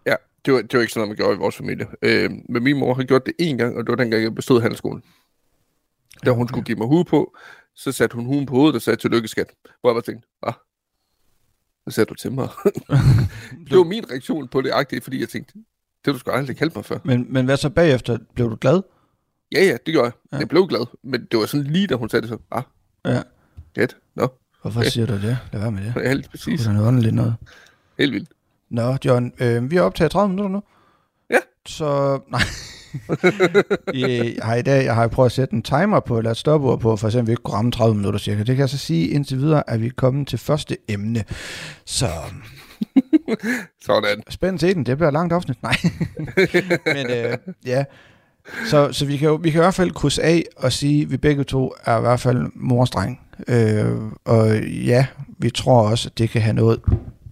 Ja, 0.07 0.15
det 0.45 0.55
var, 0.55 0.63
det 0.63 0.73
var 0.75 0.81
ikke 0.81 0.93
sådan 0.93 1.01
noget, 1.01 1.09
man 1.09 1.17
gjorde 1.17 1.35
i 1.35 1.39
vores 1.39 1.57
familie. 1.57 1.87
Øh, 2.03 2.31
men 2.49 2.63
min 2.63 2.79
mor 2.79 2.95
har 2.95 3.03
gjort 3.03 3.27
det 3.27 3.35
en 3.39 3.59
gang, 3.59 3.77
og 3.77 3.83
det 3.85 3.89
var 3.91 3.97
dengang, 3.97 4.23
jeg 4.23 4.35
bestod 4.35 4.61
handelsskolen. 4.61 5.03
Da 6.25 6.31
hun 6.31 6.49
skulle 6.49 6.65
give 6.65 6.79
mig 6.79 6.87
hue 6.87 7.05
på, 7.05 7.37
så 7.77 7.93
satte 7.93 8.15
hun 8.17 8.25
huen 8.25 8.47
på 8.47 8.55
hovedet 8.55 8.75
og 8.75 8.83
sagde 8.83 8.97
tillykke 8.97 9.29
skat. 9.29 9.51
Hvor 9.81 9.91
jeg 9.91 9.95
bare 9.95 10.03
tænkte, 10.03 10.29
ah, 10.43 10.53
Så 11.89 11.95
sagde 11.95 12.09
du 12.09 12.15
til 12.15 12.33
mig. 12.33 12.49
det 13.71 13.79
var 13.79 13.85
min 13.85 14.11
reaktion 14.11 14.49
på 14.49 14.61
det 14.61 14.71
agtige, 14.75 15.01
fordi 15.01 15.21
jeg 15.21 15.29
tænkte, 15.29 15.53
det 15.55 16.07
har 16.07 16.13
du 16.13 16.19
sgu 16.19 16.31
aldrig 16.31 16.57
kaldt 16.57 16.75
mig 16.77 16.85
før. 16.85 16.99
Men, 17.05 17.27
men 17.33 17.45
hvad 17.45 17.57
så 17.57 17.71
bagefter? 17.71 18.19
Blev 18.35 18.51
du 18.51 18.57
glad? 18.61 18.83
Ja, 19.53 19.65
ja, 19.65 19.73
det 19.87 19.93
gjorde 19.95 20.05
jeg. 20.05 20.13
Ja. 20.33 20.37
Jeg 20.39 20.49
blev 20.49 20.67
glad, 20.67 20.87
men 21.03 21.27
det 21.31 21.39
var 21.39 21.47
sådan 21.47 21.67
lige, 21.67 21.87
da 21.87 21.95
hun 21.95 22.09
sagde 22.09 22.21
det 22.23 22.29
så. 22.29 22.39
Ah, 22.51 22.63
Ja. 23.05 23.23
Get. 23.75 23.97
Nå, 24.17 24.29
Hvorfor 24.63 24.81
Okay. 24.81 24.91
siger 24.91 25.07
du 25.07 25.13
det? 25.15 25.39
Lad 25.53 25.61
være 25.61 25.71
med 25.73 25.83
det. 25.85 25.93
er 25.97 26.09
helt 26.15 26.31
præcis. 26.31 26.61
Det 26.61 26.69
er 26.69 26.73
noget 26.73 26.89
underligt 26.89 27.15
noget. 27.15 27.35
Helt 27.99 28.13
vildt. 28.13 28.31
Nå, 28.71 28.97
John, 29.05 29.33
øh, 29.41 29.71
vi 29.71 29.77
har 29.77 29.83
optaget 29.83 30.11
30 30.13 30.29
minutter 30.29 30.51
nu. 30.51 30.63
Ja. 31.31 31.39
Så, 31.67 32.21
nej. 32.31 32.41
I, 33.95 34.39
har 34.43 34.55
i 34.55 34.63
dag 34.63 34.85
jeg 34.85 34.95
har 34.95 35.09
prøvet 35.09 35.27
at 35.29 35.33
sætte 35.33 35.55
en 35.55 35.63
timer 35.63 36.01
på, 36.01 36.19
eller 36.19 36.31
et 36.31 36.37
stopord 36.37 36.81
på, 36.81 36.97
for 36.97 37.09
eksempel, 37.09 37.27
vi 37.27 37.33
ikke 37.33 37.43
kunne 37.43 37.55
ramme 37.57 37.73
30 37.73 37.95
minutter 37.97 38.19
cirka. 38.21 38.39
Det 38.39 38.47
kan 38.47 38.59
jeg 38.59 38.69
så 38.69 38.79
sige 38.79 39.09
indtil 39.09 39.39
videre, 39.39 39.71
at 39.71 39.81
vi 39.81 39.87
er 39.87 39.91
kommet 39.97 40.29
til 40.29 40.39
første 40.39 40.77
emne. 40.89 41.25
Så 41.85 42.07
Sådan. 43.87 44.23
spænd 44.29 44.59
til 44.59 44.75
den, 44.75 44.87
det 44.87 44.97
bliver 44.97 45.11
langt 45.11 45.33
afsnit. 45.33 45.63
Nej. 45.63 45.77
Men 46.87 47.11
øh, 47.11 47.39
ja, 47.67 47.85
så, 48.67 48.93
så 48.93 49.07
vi, 49.07 49.17
kan 49.17 49.29
jo, 49.29 49.35
vi 49.35 49.51
kan 49.51 49.59
i 49.61 49.63
hvert 49.65 49.75
fald 49.75 49.91
krydse 49.91 50.23
af 50.23 50.45
og 50.57 50.73
sige, 50.73 51.03
at 51.03 51.11
vi 51.11 51.17
begge 51.17 51.45
to 51.45 51.73
er 51.85 51.99
i 51.99 52.01
hvert 52.01 52.21
fald 52.21 52.47
morstreng. 52.55 53.21
Øh, 53.49 54.03
og 54.25 54.61
ja, 54.65 55.07
vi 55.39 55.51
tror 55.51 55.89
også, 55.91 56.09
at 56.09 56.19
det 56.19 56.31
kan 56.31 56.43
have 56.43 56.55
noget 56.55 56.81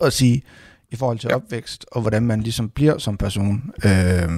at 0.00 0.12
sige 0.12 0.42
i 0.90 0.96
forhold 0.96 1.18
til 1.18 1.28
Ja. 1.30 1.36
opvækst, 1.36 1.86
og 1.92 2.00
hvordan 2.00 2.26
man 2.26 2.40
ligesom 2.40 2.70
bliver 2.70 2.98
som 2.98 3.16
person. 3.16 3.72
Øh, 3.84 4.30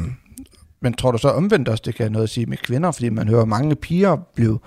men 0.81 0.93
tror 0.95 1.11
du 1.11 1.19
så 1.19 1.29
omvendt 1.29 1.69
også, 1.69 1.83
det 1.87 1.95
kan 1.95 2.05
have 2.05 2.13
noget 2.13 2.23
at 2.25 2.31
sige 2.31 2.47
med 2.47 2.57
kvinder, 2.57 2.91
fordi 2.91 3.09
man 3.09 3.29
hører 3.29 3.45
mange 3.45 3.77
piger 3.77 4.17
blive 4.35 4.59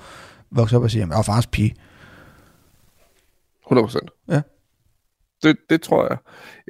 vokset 0.52 0.78
op 0.78 0.84
og 0.84 0.91
sige, 0.91 1.04
at 1.04 1.10
jeg 1.10 1.18
er 1.18 1.22
fars 1.24 1.48
pige. 1.48 1.76
100 3.65 3.86
procent. 3.86 4.10
Ja. 4.30 4.41
Det, 5.44 5.58
det 5.70 5.82
tror 5.82 6.08
jeg. 6.10 6.18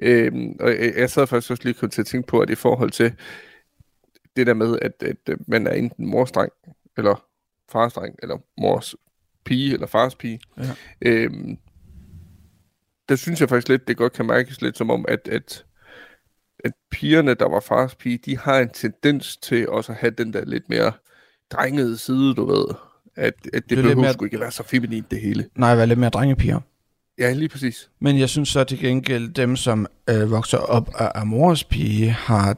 Øhm, 0.02 0.56
og 0.60 0.69
jeg, 0.69 0.93
jeg 0.98 1.10
sad 1.10 1.28
faktisk 1.28 1.52
også 1.52 1.63
lige 1.63 1.74
kommet 1.74 1.93
til 1.93 2.02
at 2.02 2.08
tænke 2.08 2.28
på, 2.28 2.39
at 2.39 2.50
i 2.50 2.56
forhold 2.56 2.91
til 2.91 3.13
det 4.36 4.48
der 4.48 4.54
med, 4.54 4.80
at, 4.82 4.91
at 5.04 5.38
man 5.48 5.67
er 5.67 5.71
enten 5.71 6.08
morstreng, 6.08 6.52
eller 6.98 7.24
farstreng, 7.71 8.15
eller 8.24 8.38
mors 8.62 8.95
pige, 9.45 9.73
eller 9.73 9.88
fars 9.88 10.15
pige, 10.15 10.39
Ja. 10.58 10.63
øhm, 11.01 11.58
der 13.10 13.15
synes 13.15 13.41
jeg 13.41 13.49
faktisk 13.49 13.69
lidt, 13.69 13.88
det 13.88 13.97
godt 13.97 14.13
kan 14.13 14.25
mærkes 14.25 14.62
lidt 14.62 14.77
som 14.77 14.89
om, 14.89 15.05
at, 15.08 15.27
at, 15.31 15.65
at 16.65 16.71
pigerne, 16.91 17.34
der 17.34 17.49
var 17.49 17.60
fars 17.60 17.95
pige, 17.95 18.19
de 18.25 18.38
har 18.38 18.60
en 18.60 18.69
tendens 18.69 19.38
til 19.38 19.69
også 19.69 19.91
at 19.91 19.97
have 19.97 20.12
den 20.17 20.34
der 20.34 20.45
lidt 20.45 20.69
mere 20.69 20.91
drengede 21.51 21.97
side, 21.97 22.34
du 22.36 22.45
ved. 22.45 22.65
At, 23.15 23.34
at 23.34 23.34
det, 23.53 23.69
det 23.69 23.77
behøver 23.77 23.95
mere- 23.95 24.13
sgu 24.13 24.25
ikke 24.25 24.36
at 24.38 24.41
være 24.41 24.51
så 24.51 24.63
feminint, 24.63 25.12
det 25.12 25.21
hele. 25.21 25.49
Nej, 25.55 25.75
var 25.75 25.86
lidt 25.86 25.99
mere 25.99 26.10
drengepiger. 26.10 26.60
Ja, 27.17 27.34
lige 27.34 27.49
præcis. 27.49 27.89
Men 28.01 28.19
jeg 28.19 28.29
synes 28.29 28.49
så 28.49 28.63
til 28.63 28.79
gengæld, 28.79 29.29
dem 29.29 29.55
som 29.55 29.88
øh, 30.10 30.31
vokser 30.31 30.58
op 30.58 30.89
af, 30.99 31.12
af 31.15 31.27
mors 31.27 31.63
pige, 31.63 32.10
har 32.12 32.58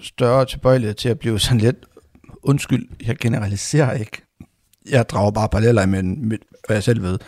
større 0.00 0.46
tilbøjelighed 0.46 0.94
til 0.94 1.08
at 1.08 1.18
blive 1.18 1.38
sådan 1.40 1.58
lidt, 1.60 1.76
undskyld, 2.42 2.88
jeg 3.06 3.16
generaliserer 3.16 3.92
ikke. 3.92 4.22
Jeg 4.90 5.08
drager 5.08 5.30
bare 5.30 5.48
paralleller 5.48 5.86
med, 5.86 6.02
med 6.02 6.38
hvad 6.66 6.76
jeg 6.76 6.82
selv 6.82 7.02
ved. 7.02 7.18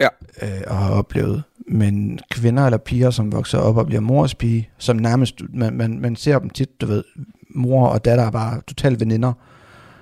Ja. 0.00 0.08
Øh, 0.42 0.60
og 0.66 0.76
har 0.76 0.90
oplevet. 0.90 1.42
Men 1.68 2.18
kvinder 2.30 2.64
eller 2.64 2.78
piger, 2.78 3.10
som 3.10 3.32
vokser 3.32 3.58
op 3.58 3.76
og 3.76 3.86
bliver 3.86 4.00
mors 4.00 4.34
pige, 4.34 4.70
som 4.78 4.96
nærmest, 4.96 5.34
man, 5.54 5.74
man, 5.74 6.00
man 6.00 6.16
ser 6.16 6.38
dem 6.38 6.50
tit, 6.50 6.80
du 6.80 6.86
ved, 6.86 7.04
mor 7.54 7.86
og 7.86 8.04
datter 8.04 8.24
er 8.24 8.30
bare 8.30 8.60
totalt 8.66 9.00
veninder, 9.00 9.32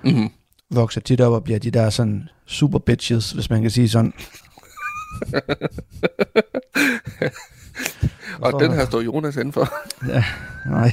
Mm-hmm. 0.03 0.29
vokser 0.71 1.01
tit 1.01 1.21
op 1.21 1.33
og 1.33 1.43
bliver 1.43 1.59
de 1.59 1.71
der 1.71 1.89
sådan 1.89 2.29
super 2.45 2.79
bitches, 2.79 3.31
hvis 3.31 3.49
man 3.49 3.61
kan 3.61 3.71
sige 3.71 3.89
sådan. 3.89 4.13
Og 8.41 8.59
den 8.59 8.71
her 8.71 8.85
står 8.85 9.01
Jonas 9.01 9.35
inden 9.35 9.53
for. 9.53 9.69
Nej. 10.69 10.91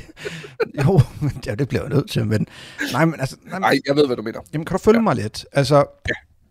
Jo, 0.85 1.01
men 1.21 1.43
ja, 1.47 1.55
det 1.55 1.69
bliver 1.69 1.83
jeg 1.83 1.91
nødt 1.91 2.11
til, 2.11 2.27
men... 2.27 2.47
Nej, 2.93 3.05
men 3.05 3.21
altså... 3.21 3.37
Nej, 3.45 3.59
men, 3.59 3.83
jeg 3.87 3.97
ved, 3.97 4.07
hvad 4.07 4.17
du 4.17 4.23
mener. 4.23 4.41
jamen, 4.53 4.65
kan 4.65 4.75
du 4.75 4.79
følge 4.79 4.99
ja. 4.99 5.03
mig 5.03 5.17
lidt? 5.17 5.47
Altså, 5.53 5.85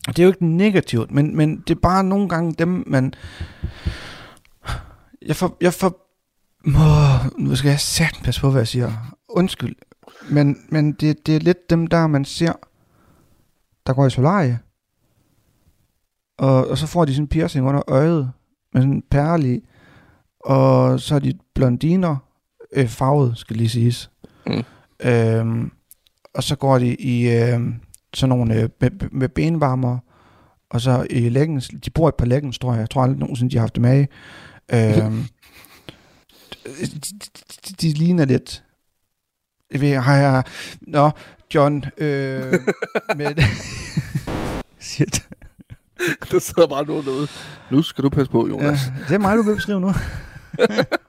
det 0.08 0.20
er 0.20 0.24
jo 0.24 0.30
ikke 0.30 0.46
negativt, 0.46 1.12
men, 1.12 1.36
men 1.36 1.64
det 1.68 1.76
er 1.76 1.80
bare 1.80 2.04
nogle 2.04 2.30
gange 2.30 2.54
dem, 2.54 2.84
man... 2.88 3.14
Jeg 5.22 5.36
får... 5.36 5.58
Jeg 5.62 5.74
får 5.74 6.04
Åh, 6.68 7.40
nu 7.40 7.56
skal 7.56 7.70
jeg 7.70 7.80
sætte 7.80 8.22
passe 8.24 8.42
på, 8.42 8.50
hvad 8.52 8.62
jeg 8.62 8.68
siger. 8.68 9.16
Undskyld. 9.30 9.76
Men, 10.30 10.58
men 10.70 10.92
det, 10.92 11.28
det 11.28 11.36
er 11.36 11.40
lidt 11.40 11.70
dem 11.70 11.88
der, 11.88 12.08
man 12.08 12.26
ser, 12.26 12.54
der 13.88 13.94
går 13.94 14.06
i 14.06 14.10
solarie. 14.10 14.60
Og, 16.38 16.68
og 16.68 16.78
så 16.78 16.88
får 16.88 17.06
de 17.06 17.14
sådan 17.14 17.24
en 17.24 17.28
piercing 17.28 17.68
under 17.68 17.82
øjet, 17.88 18.32
med 18.74 18.82
sådan 18.82 18.94
en 18.94 19.04
perle 19.12 19.56
i. 19.56 19.64
Og 20.46 21.00
så 21.00 21.16
er 21.16 21.20
de 21.20 21.34
blondiner, 21.56 22.16
øh, 22.74 22.88
farvet, 22.88 23.38
skal 23.38 23.56
lige 23.56 23.70
siges. 23.70 24.10
Mm. 24.48 24.64
Øhm, 25.04 25.72
og 26.36 26.44
så 26.44 26.56
går 26.56 26.80
de 26.80 26.96
i 26.96 27.30
øh, 27.32 27.60
sådan 28.14 28.30
nogle 28.30 28.56
øh, 28.56 28.70
med, 28.82 28.92
med 29.12 29.30
benvarmer, 29.30 29.98
og 30.70 30.82
så 30.82 31.08
i 31.10 31.30
leggings. 31.30 31.68
De 31.86 31.90
bor 31.90 32.08
i 32.08 32.10
et 32.10 32.16
par 32.16 32.26
leggings, 32.26 32.60
tror 32.60 32.74
jeg. 32.74 32.80
Jeg 32.80 32.90
tror 32.90 33.04
aldrig 33.04 33.20
nogensinde, 33.20 33.52
de 33.52 33.58
har 33.58 33.62
haft 33.62 33.76
dem 33.76 33.86
af. 33.86 34.08
Øhm, 34.74 35.24
de, 36.66 36.86
de, 36.86 37.30
de, 37.70 37.74
de 37.82 37.94
ligner 37.94 38.26
lidt... 38.26 38.64
Jeg 39.72 39.82
ved, 39.82 39.96
har 39.98 40.16
jeg... 40.16 40.44
Nå, 40.82 41.12
John, 41.56 41.86
øh, 41.98 42.54
med... 43.16 43.44
Shit. 44.80 45.28
Der 46.32 46.40
sidder 46.40 46.68
bare 46.68 46.86
nogen 46.86 47.06
derude. 47.06 47.28
Nu 47.72 47.82
skal 47.82 48.04
du 48.04 48.10
passe 48.10 48.32
på, 48.32 48.48
Ja, 48.48 48.52
Jonas. 48.54 48.80
det 49.08 49.14
er 49.16 49.20
mig, 49.20 49.38
du 49.38 49.42
vil 49.44 49.56
beskrive 49.56 49.82
nu. 49.82 49.94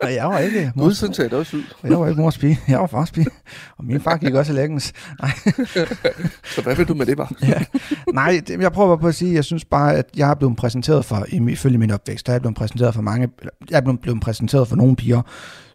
Og 0.03 0.15
jeg 0.15 0.27
var 0.27 0.39
ikke 0.39 0.73
Gud, 0.75 0.83
mors, 0.83 0.97
sådan 0.97 1.15
ser 1.15 1.23
det 1.23 1.33
også 1.33 1.57
ud. 1.57 1.63
jeg 1.85 2.01
var 2.01 2.09
ikke 2.09 2.21
mors 2.21 2.39
pige. 2.39 2.61
Jeg 2.69 2.81
var 2.81 2.87
fars 2.87 3.11
pige. 3.11 3.27
Og 3.79 3.85
min 3.85 4.01
far 4.01 4.17
gik 4.17 4.35
også 4.35 4.53
i 4.53 4.57
leggings. 4.57 4.93
Nej, 5.21 5.31
Så 6.55 6.63
hvad 6.63 6.77
vil 6.77 6.89
du 6.89 6.95
med 6.95 7.07
det, 7.07 7.17
bare? 7.17 7.29
ja. 7.49 7.65
Nej, 8.13 8.41
det, 8.47 8.61
jeg 8.61 8.73
prøver 8.73 8.89
bare 8.89 8.99
på 8.99 9.09
at 9.09 9.15
sige, 9.15 9.35
jeg 9.35 9.45
synes 9.45 9.65
bare, 9.65 9.95
at 9.95 10.07
jeg 10.17 10.31
er 10.31 10.35
blevet 10.35 10.57
præsenteret 10.57 11.05
for, 11.05 11.27
i, 11.29 11.51
ifølge 11.51 11.79
min 11.79 11.91
opvækst, 11.91 12.27
der 12.27 12.33
er 12.33 12.35
jeg 12.35 12.43
blevet 12.43 12.57
præsenteret 12.57 12.95
for 12.95 13.03
mange, 13.03 13.29
jeg 13.71 13.77
er 13.77 13.81
blevet, 13.81 14.01
blevet 14.01 14.21
præsenteret 14.21 14.69
for 14.69 14.77
nogle 14.77 14.97
piger, 14.97 15.23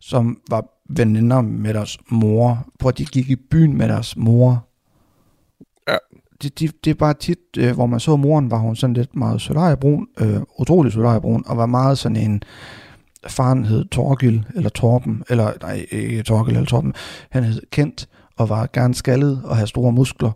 som 0.02 0.38
var 0.50 0.66
veninder 0.90 1.42
med 1.42 1.74
deres 1.74 1.98
mor, 2.12 2.68
hvor 2.80 2.92
de 2.92 3.06
gik 3.06 3.30
i 3.30 3.36
byen 3.36 3.78
med 3.78 3.88
deres 3.90 4.18
mor. 4.18 4.68
Ja. 5.88 5.96
Det, 6.42 6.60
de, 6.60 6.70
det 6.84 6.92
er 6.92 6.96
bare 6.96 7.14
tit, 7.14 7.40
øh, 7.58 7.74
hvor 7.74 7.86
man 7.86 8.00
så 8.00 8.16
moren, 8.16 8.52
var 8.52 8.58
hun 8.58 8.76
sådan 8.76 8.94
lidt 8.94 9.16
meget 9.16 9.42
solariebrun, 9.42 10.08
øh, 10.20 10.40
utrolig 10.60 10.92
solariebrun, 10.92 11.44
og 11.48 11.58
var 11.58 11.66
meget 11.66 11.98
sådan 11.98 12.18
en, 12.18 12.44
faren 13.28 13.66
hed 13.66 13.86
Torgil, 13.86 14.46
eller 14.56 14.70
Torben, 14.70 15.24
eller 15.30 15.54
nej, 15.62 15.86
ikke 15.92 16.24
Torgil 16.24 16.54
eller 16.56 16.66
Torben, 16.70 16.94
han 17.30 17.44
hed 17.44 17.62
Kent, 17.72 18.10
og 18.36 18.50
var 18.50 18.70
gerne 18.74 18.94
skaldet 18.96 19.42
og 19.46 19.56
havde 19.56 19.68
store 19.68 19.92
muskler. 19.92 20.32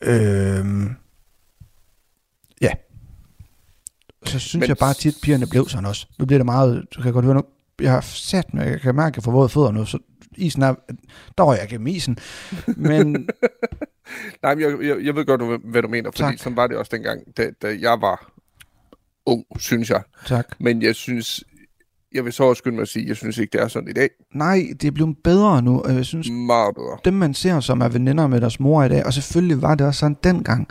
Øhm, 0.00 0.94
ja. 2.60 2.70
Så 4.24 4.38
synes 4.38 4.60
Men- 4.60 4.68
jeg 4.68 4.76
bare 4.76 4.94
tit, 4.94 5.14
pigerne 5.22 5.46
blev 5.46 5.68
sådan 5.68 5.86
også. 5.86 6.06
Nu 6.18 6.26
bliver 6.26 6.38
det 6.38 6.46
meget, 6.46 6.86
du 6.96 7.02
kan 7.02 7.12
godt 7.12 7.24
høre 7.24 7.34
nu, 7.34 7.42
jeg 7.80 7.92
har 7.92 8.00
sat 8.00 8.54
mig, 8.54 8.66
jeg 8.66 8.80
kan 8.80 8.94
mærke, 8.94 9.12
at 9.12 9.16
jeg 9.16 9.24
får 9.24 9.32
våde 9.32 9.48
fødder 9.48 9.70
nu, 9.70 9.84
så 9.84 9.98
isen 10.36 10.62
er, 10.62 10.74
der 11.38 11.44
var 11.44 11.54
jeg 11.54 11.68
gennem 11.68 11.86
isen. 11.86 12.18
Men 12.76 13.12
Nej, 14.42 14.54
men 14.54 14.60
jeg, 14.64 14.78
jeg, 14.88 15.04
jeg 15.04 15.14
ved 15.14 15.26
godt, 15.26 15.42
hvad- 15.42 15.70
hvad 15.70 15.82
du 15.82 15.88
mener, 15.88 16.10
fordi 16.10 16.22
Tak. 16.22 16.38
sådan 16.38 16.56
var 16.56 16.66
det 16.66 16.76
også 16.76 16.90
dengang, 16.94 17.36
da, 17.36 17.50
da 17.62 17.76
jeg 17.80 17.98
var 18.00 18.32
ung, 19.26 19.44
synes 19.58 19.90
jeg. 19.90 20.02
tak. 20.26 20.46
Men 20.60 20.82
jeg 20.82 20.94
synes, 20.94 21.44
jeg 22.14 22.24
vil 22.24 22.32
så 22.32 22.44
også 22.44 22.58
skynde 22.58 22.74
mig 22.76 22.82
at 22.82 22.88
sige, 22.88 23.08
jeg 23.08 23.16
synes 23.16 23.38
ikke, 23.38 23.52
det 23.52 23.60
er 23.64 23.68
sådan 23.68 23.88
i 23.88 23.92
dag. 23.92 24.08
Nej, 24.34 24.62
det 24.80 24.88
er 24.88 24.90
blevet 24.92 25.16
bedre 25.24 25.62
nu, 25.62 25.80
og 25.80 25.94
jeg 25.94 26.04
synes, 26.04 26.30
Meget 26.30 26.74
bedre. 26.74 26.98
dem 27.04 27.14
man 27.14 27.34
ser, 27.34 27.60
som 27.60 27.80
er 27.80 27.88
veninder 27.88 28.26
med 28.26 28.40
deres 28.40 28.60
mor 28.60 28.84
i 28.84 28.88
dag, 28.88 29.06
og 29.06 29.12
selvfølgelig 29.12 29.62
var 29.62 29.74
det 29.74 29.86
også 29.86 30.00
sådan 30.00 30.16
dengang, 30.24 30.68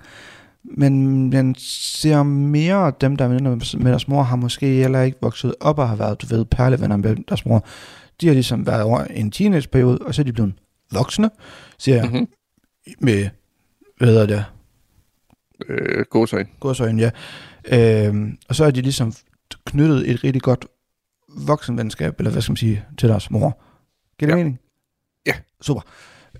men 0.63 1.29
man 1.29 1.55
ser 1.57 2.23
mere 2.23 2.93
dem, 3.01 3.15
der 3.15 3.25
er 3.25 3.29
veninder 3.29 3.77
med 3.77 3.91
deres 3.91 4.07
mor, 4.07 4.23
har 4.23 4.35
måske 4.35 4.65
heller 4.67 5.01
ikke 5.01 5.17
vokset 5.21 5.55
op 5.59 5.79
og 5.79 5.89
har 5.89 5.95
været, 5.95 6.21
du 6.21 6.27
ved, 6.35 6.45
perlevenner 6.45 6.97
med 6.97 7.15
deres 7.27 7.45
mor. 7.45 7.65
De 8.21 8.27
har 8.27 8.33
ligesom 8.33 8.65
været 8.65 8.83
over 8.83 8.99
en 9.03 9.31
teenageperiode, 9.31 9.97
og 9.97 10.15
så 10.15 10.21
er 10.21 10.23
de 10.23 10.33
blevet 10.33 10.53
voksne, 10.91 11.29
siger 11.77 11.95
jeg, 11.97 12.05
Mm-hmm. 12.11 12.27
med, 12.99 13.29
hvad 13.97 14.07
hedder 14.07 14.25
det, 14.25 14.45
Øh, 15.69 16.05
godsøjne. 16.09 16.49
godsøjne, 16.59 17.01
ja. 17.01 17.11
Øhm, 18.07 18.37
og 18.49 18.55
så 18.55 18.65
er 18.65 18.71
de 18.71 18.81
ligesom 18.81 19.13
knyttet 19.65 20.09
et 20.11 20.23
rigtig 20.23 20.41
godt 20.41 20.65
voksenvenskab, 21.37 22.19
eller 22.19 22.31
hvad 22.31 22.41
skal 22.41 22.51
man 22.51 22.57
sige, 22.57 22.85
til 22.97 23.09
deres 23.09 23.31
mor. 23.31 23.59
Giver 24.19 24.31
det 24.31 24.37
Ja. 24.37 24.43
mening? 24.43 24.59
Ja. 25.25 25.33
Super. 25.61 25.81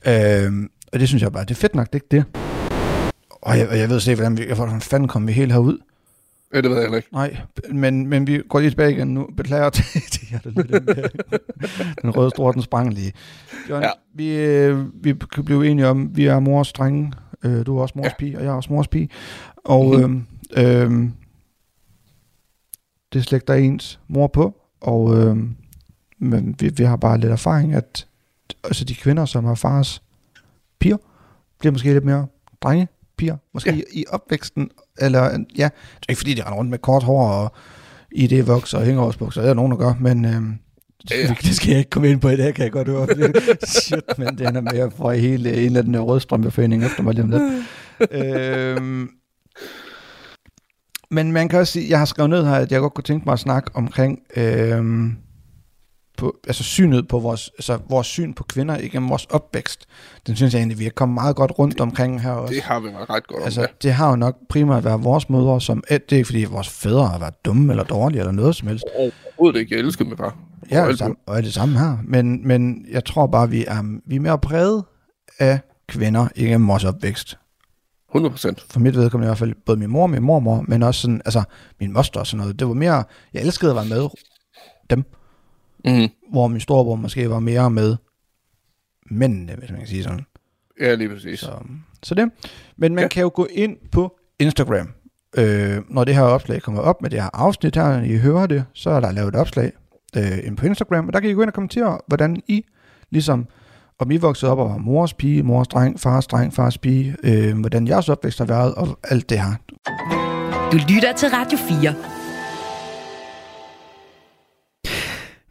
Øhm, 0.07 0.69
og 0.93 0.99
det 0.99 1.07
synes 1.07 1.23
jeg 1.23 1.31
bare, 1.31 1.43
det 1.43 1.51
er 1.51 1.55
fedt 1.55 1.75
nok, 1.75 1.87
det 1.87 1.99
er 1.99 2.03
ikke 2.03 2.07
det. 2.11 2.25
Og 3.41 3.57
jeg, 3.57 3.69
og 3.69 3.77
jeg 3.79 3.89
ved 3.89 3.99
slet 3.99 4.11
ikke, 4.11 4.21
hvordan, 4.21 4.37
vi, 4.37 4.53
hvordan 4.55 4.81
fanden 4.81 5.07
kom 5.07 5.27
vi 5.27 5.31
helt 5.31 5.51
herud. 5.51 5.77
Ja, 6.53 6.61
det 6.61 6.69
ved 6.69 6.77
jeg 6.77 6.83
heller 6.83 6.97
ikke. 6.97 7.09
Nej, 7.11 7.37
men, 7.73 8.07
men 8.07 8.27
vi 8.27 8.41
går 8.49 8.59
lige 8.59 8.69
tilbage 8.69 8.91
igen 8.91 9.07
nu. 9.07 9.29
Beklager 9.37 9.69
til, 9.69 9.83
til 10.13 10.27
jer, 10.31 10.39
der. 10.39 11.07
Den 12.01 12.09
røde 12.17 12.29
store, 12.29 12.53
den 12.53 12.61
sprang 12.61 12.93
lige. 12.93 13.13
John, 13.69 13.83
Ja. 13.83 13.89
vi, 14.13 14.35
øh, 14.37 15.03
vi 15.03 15.13
kan 15.33 15.45
blive 15.45 15.67
enige 15.67 15.87
om, 15.87 16.17
vi 16.17 16.25
er 16.25 16.39
mors 16.39 16.73
drenge. 16.73 17.13
Øh, 17.43 17.65
du 17.65 17.77
er 17.77 17.81
også 17.81 17.93
mors 17.97 18.05
Ja. 18.05 18.11
pige, 18.19 18.37
og 18.37 18.43
jeg 18.43 18.49
er 18.51 18.55
også 18.55 18.73
mors 18.73 18.87
pige. 18.87 19.09
Og 19.57 19.85
Mhm. 19.99 20.03
øhm, 20.03 20.25
øhm, 20.67 21.11
det 23.13 23.23
slægter 23.23 23.53
ens 23.53 23.99
mor 24.07 24.27
på. 24.27 24.60
Og 24.81 25.17
øh, 25.17 25.37
men 26.19 26.55
vi, 26.59 26.69
vi 26.77 26.83
har 26.83 26.95
bare 26.95 27.17
lidt 27.17 27.31
erfaring, 27.31 27.73
at 27.73 28.07
altså 28.63 28.83
de 28.85 28.95
kvinder, 28.95 29.25
som 29.25 29.45
har 29.45 29.55
fars 29.55 30.01
piger, 30.79 30.97
bliver 31.59 31.71
måske 31.71 31.93
lidt 31.93 32.05
mere 32.05 32.27
drenge 32.61 32.87
piger. 33.17 33.37
Måske 33.53 33.69
Ja. 33.71 33.75
i, 33.77 33.83
i 33.93 34.05
opvæksten, 34.09 34.69
eller 34.99 35.21
ja, 35.57 35.63
det 35.63 36.05
er 36.07 36.09
ikke 36.09 36.17
fordi, 36.19 36.33
de 36.33 36.41
render 36.43 36.57
rundt 36.57 36.71
med 36.71 36.79
kort 36.79 37.03
hår 37.03 37.27
og 37.27 37.51
ID-voks 38.15 38.73
og 38.73 38.83
hængeårsbukser, 38.85 39.41
det 39.41 39.45
er 39.49 39.53
der 39.53 39.55
nogen, 39.55 39.71
der 39.71 39.77
gør, 39.77 39.93
men 39.99 40.25
øh, 40.25 40.41
Ja, 41.11 41.35
det 41.43 41.55
skal 41.55 41.69
jeg 41.69 41.77
ikke 41.79 41.89
komme 41.89 42.09
ind 42.09 42.21
på 42.21 42.29
i 42.29 42.35
dag, 42.37 42.53
kan 42.53 42.63
jeg 42.63 42.71
godt 42.71 42.87
høre. 42.87 43.07
Shit, 43.81 44.17
men 44.17 44.37
den 44.37 44.55
er 44.55 44.61
mere 44.61 44.91
for 44.91 45.11
hele 45.11 45.53
en 45.57 45.65
eller 45.65 45.79
anden 45.79 45.99
rødstrømpeforening 46.01 46.85
efter 46.85 47.03
mig 47.03 47.13
lige 47.13 47.23
om 47.23 47.29
lidt. 47.29 47.43
øhm, 48.11 49.09
men 51.11 51.31
man 51.31 51.49
kan 51.49 51.59
også 51.59 51.73
sige, 51.73 51.89
jeg 51.89 51.97
har 51.99 52.05
skrevet 52.05 52.29
ned 52.29 52.45
her, 52.45 52.55
at 52.55 52.71
jeg 52.71 52.79
godt 52.79 52.93
kunne 52.93 53.03
tænke 53.03 53.25
mig 53.25 53.33
at 53.33 53.39
snakke 53.39 53.71
omkring 53.73 54.19
øhm, 54.37 55.15
på, 56.17 56.35
altså 56.47 56.63
synet 56.63 57.07
på 57.07 57.19
vores, 57.19 57.51
altså 57.57 57.79
vores 57.89 58.07
syn 58.07 58.33
på 58.33 58.43
kvinder 58.43 58.77
igennem 58.77 59.09
vores 59.09 59.25
opvækst. 59.25 59.85
Den 60.27 60.35
synes 60.35 60.53
jeg 60.53 60.59
egentlig, 60.59 60.79
vi 60.79 60.85
er 60.85 60.89
kommet 60.89 61.13
meget 61.13 61.35
godt 61.35 61.51
rundt 61.59 61.81
omkring 61.81 62.21
her 62.21 62.31
også. 62.31 62.53
Det 62.53 62.63
har 62.63 62.79
vi 62.79 62.87
været 62.87 63.09
ret 63.09 63.27
godt 63.27 63.39
om. 63.39 63.45
Altså, 63.45 63.61
ja. 63.61 63.67
det 63.83 63.93
har 63.93 64.09
jo 64.09 64.15
nok 64.15 64.35
primært 64.49 64.85
været 64.85 65.03
vores 65.03 65.29
mødre, 65.29 65.61
som 65.61 65.83
det 65.89 66.11
er 66.11 66.15
ikke 66.15 66.25
fordi 66.25 66.43
vores 66.43 66.69
fædre 66.69 67.07
har 67.07 67.19
været 67.19 67.45
dumme 67.45 67.73
eller 67.73 67.83
dårlige 67.83 68.19
eller 68.19 68.31
noget 68.31 68.55
som 68.55 68.67
helst. 68.67 68.85
Overhovedet 68.95 69.59
ikke. 69.59 69.75
Jeg 69.75 69.81
elsker 69.81 70.05
min 70.05 70.17
far. 70.17 70.37
Ja, 70.71 70.81
Og 70.81 70.87
og, 70.87 70.97
sam, 70.97 71.17
og 71.25 71.37
er 71.37 71.41
det 71.41 71.53
samme 71.53 71.79
her. 71.79 71.97
Men, 72.03 72.47
men 72.47 72.85
jeg 72.91 73.05
tror 73.05 73.27
bare, 73.27 73.49
vi 73.49 73.65
er, 73.67 73.99
vi 74.05 74.15
er 74.15 74.19
mere 74.19 74.37
præget 74.37 74.83
af 75.39 75.59
kvinder 75.87 76.27
igennem 76.35 76.67
vores 76.67 76.83
opvækst. 76.83 77.37
100 78.11 78.31
procent. 78.31 78.61
For 78.69 78.79
mit 78.79 78.95
vedkommende 78.95 79.25
i 79.25 79.29
hvert 79.29 79.37
fald 79.37 79.53
både 79.65 79.79
min 79.79 79.89
mor 79.89 80.03
og 80.03 80.09
min 80.09 80.23
mormor, 80.23 80.65
men 80.67 80.83
også 80.83 81.01
sådan, 81.01 81.21
altså 81.25 81.43
min 81.79 81.93
moster 81.93 82.19
og 82.19 82.27
sådan 82.27 82.39
noget. 82.41 82.59
Det 82.59 82.67
var 82.67 82.73
mere, 82.73 83.03
jeg 83.33 83.41
elskede 83.41 83.71
at 83.71 83.75
være 83.75 83.85
med 83.85 84.09
dem, 84.89 85.03
Mm. 85.85 86.09
hvor 86.31 86.47
min 86.47 86.59
storebror 86.59 86.95
måske 86.95 87.29
var 87.29 87.39
mere 87.39 87.69
med 87.71 87.95
mændene, 89.11 89.55
hvis 89.55 89.69
man 89.69 89.79
kan 89.79 89.87
sige 89.87 90.03
sådan. 90.03 90.25
Ja, 90.81 90.93
lige 90.95 91.09
præcis. 91.09 91.39
Så, 91.39 91.51
så 92.03 92.15
det. 92.15 92.29
Men 92.77 92.95
man 92.95 93.03
ja. 93.03 93.07
kan 93.07 93.21
jo 93.21 93.31
gå 93.35 93.47
ind 93.51 93.77
på 93.91 94.19
Instagram. 94.39 94.89
Øh, 95.37 95.81
når 95.89 96.03
det 96.03 96.15
her 96.15 96.21
opslag 96.21 96.61
kommer 96.61 96.81
op 96.81 97.01
med 97.01 97.09
det 97.09 97.21
her 97.21 97.29
afsnit 97.33 97.75
her, 97.75 97.97
når 97.97 98.03
I 98.03 98.17
hører 98.17 98.47
det, 98.47 98.65
så 98.73 98.89
er 98.89 98.99
der 98.99 99.11
lavet 99.11 99.27
et 99.27 99.35
opslag 99.35 99.71
øh, 100.17 100.45
ind 100.47 100.57
på 100.57 100.65
Instagram, 100.65 101.07
og 101.07 101.13
der 101.13 101.19
kan 101.19 101.29
I 101.29 101.33
gå 101.33 101.41
ind 101.41 101.49
og 101.49 101.53
kommentere, 101.53 101.99
hvordan 102.07 102.41
I, 102.47 102.65
ligesom, 103.09 103.47
om 104.01 104.11
I 104.11 104.17
voksede 104.17 104.51
op 104.51 104.59
og 104.59 104.69
var 104.69 104.77
mors 104.77 105.13
pige, 105.13 105.43
mors 105.43 105.67
dreng, 105.67 105.99
fars 105.99 106.27
dreng, 106.27 106.53
fars 106.53 106.77
pige, 106.77 107.15
øh, 107.23 107.59
hvordan 107.59 107.87
jeres 107.87 108.09
opvækst 108.09 108.39
har 108.39 108.45
været, 108.45 108.75
og 108.75 108.99
alt 109.03 109.29
det 109.29 109.39
her. 109.39 109.53
Du 110.71 110.77
lytter 110.93 111.13
til 111.13 111.29
Radio 111.29 111.57
4. 111.57 111.95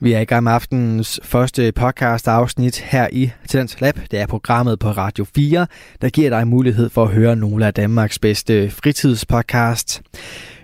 Vi 0.03 0.13
er 0.13 0.21
i 0.21 0.25
gang 0.25 0.45
med 0.45 0.53
aftenens 0.53 1.21
første 1.23 1.73
podcast 1.73 2.29
afsnit 2.29 2.79
her 2.79 3.09
i 3.13 3.31
Talents 3.49 3.81
Lab. 3.81 3.99
Det 4.11 4.19
er 4.19 4.27
programmet 4.27 4.79
på 4.79 4.91
Radio 4.91 5.27
4, 5.35 5.67
der 6.03 6.09
giver 6.09 6.31
dig 6.31 6.49
mulighed 6.49 6.91
for 6.91 7.03
at 7.03 7.11
høre 7.11 7.37
nogle 7.37 7.67
af 7.67 7.75
Danmarks 7.75 8.19
bedste 8.19 8.71
fritidspodcasts. 8.71 10.03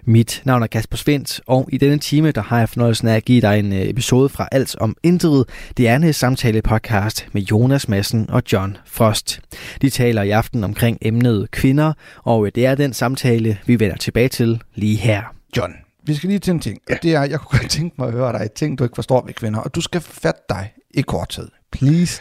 Mit 0.08 0.42
navn 0.44 0.62
er 0.62 0.66
Kasper 0.66 0.96
Svendt, 0.96 1.40
og 1.46 1.68
i 1.72 1.78
denne 1.78 1.98
time 1.98 2.30
der 2.30 2.42
har 2.42 2.58
jeg 2.58 2.68
fornøjelsen 2.68 3.08
af 3.08 3.16
at 3.16 3.24
give 3.24 3.40
dig 3.40 3.58
en 3.58 3.72
øh, 3.72 3.88
episode 3.88 4.28
fra 4.28 4.48
Alt 4.52 4.76
om 4.78 4.96
Intet. 5.02 5.44
Det 5.76 5.88
er 5.88 5.96
en 5.96 6.12
samtale 6.12 6.62
podcast 6.62 7.28
med 7.32 7.42
Jonas 7.42 7.88
Madsen 7.88 8.30
og 8.30 8.42
John 8.52 8.76
Frost. 8.86 9.40
De 9.82 9.90
taler 9.90 10.22
i 10.22 10.30
aften 10.30 10.64
omkring 10.64 10.98
emnet 11.02 11.50
kvinder, 11.50 11.92
og 12.24 12.46
øh, 12.46 12.52
det 12.54 12.66
er 12.66 12.74
den 12.74 12.92
samtale, 12.92 13.58
vi 13.66 13.80
vender 13.80 13.96
tilbage 13.96 14.28
til 14.28 14.62
lige 14.74 14.96
her. 14.96 15.22
John, 15.56 15.72
vi 16.04 16.14
skal 16.14 16.28
lige 16.28 16.38
til 16.38 16.50
en 16.50 16.60
ting, 16.60 16.78
og 16.90 16.96
det 17.02 17.14
er, 17.14 17.24
jeg 17.24 17.40
kunne 17.40 17.58
godt 17.60 17.70
tænke 17.70 17.94
mig 17.98 18.06
at 18.08 18.12
høre 18.14 18.32
dig, 18.38 18.50
ting 18.52 18.78
du 18.78 18.84
ikke 18.84 18.94
forstår 18.96 19.26
ved 19.26 19.34
kvinder, 19.34 19.60
og 19.60 19.74
du 19.74 19.80
skal 19.80 20.00
fatte 20.00 20.40
dig 20.48 20.72
i 20.94 21.00
kort 21.02 21.28
tid. 21.28 21.48
Please. 21.72 22.20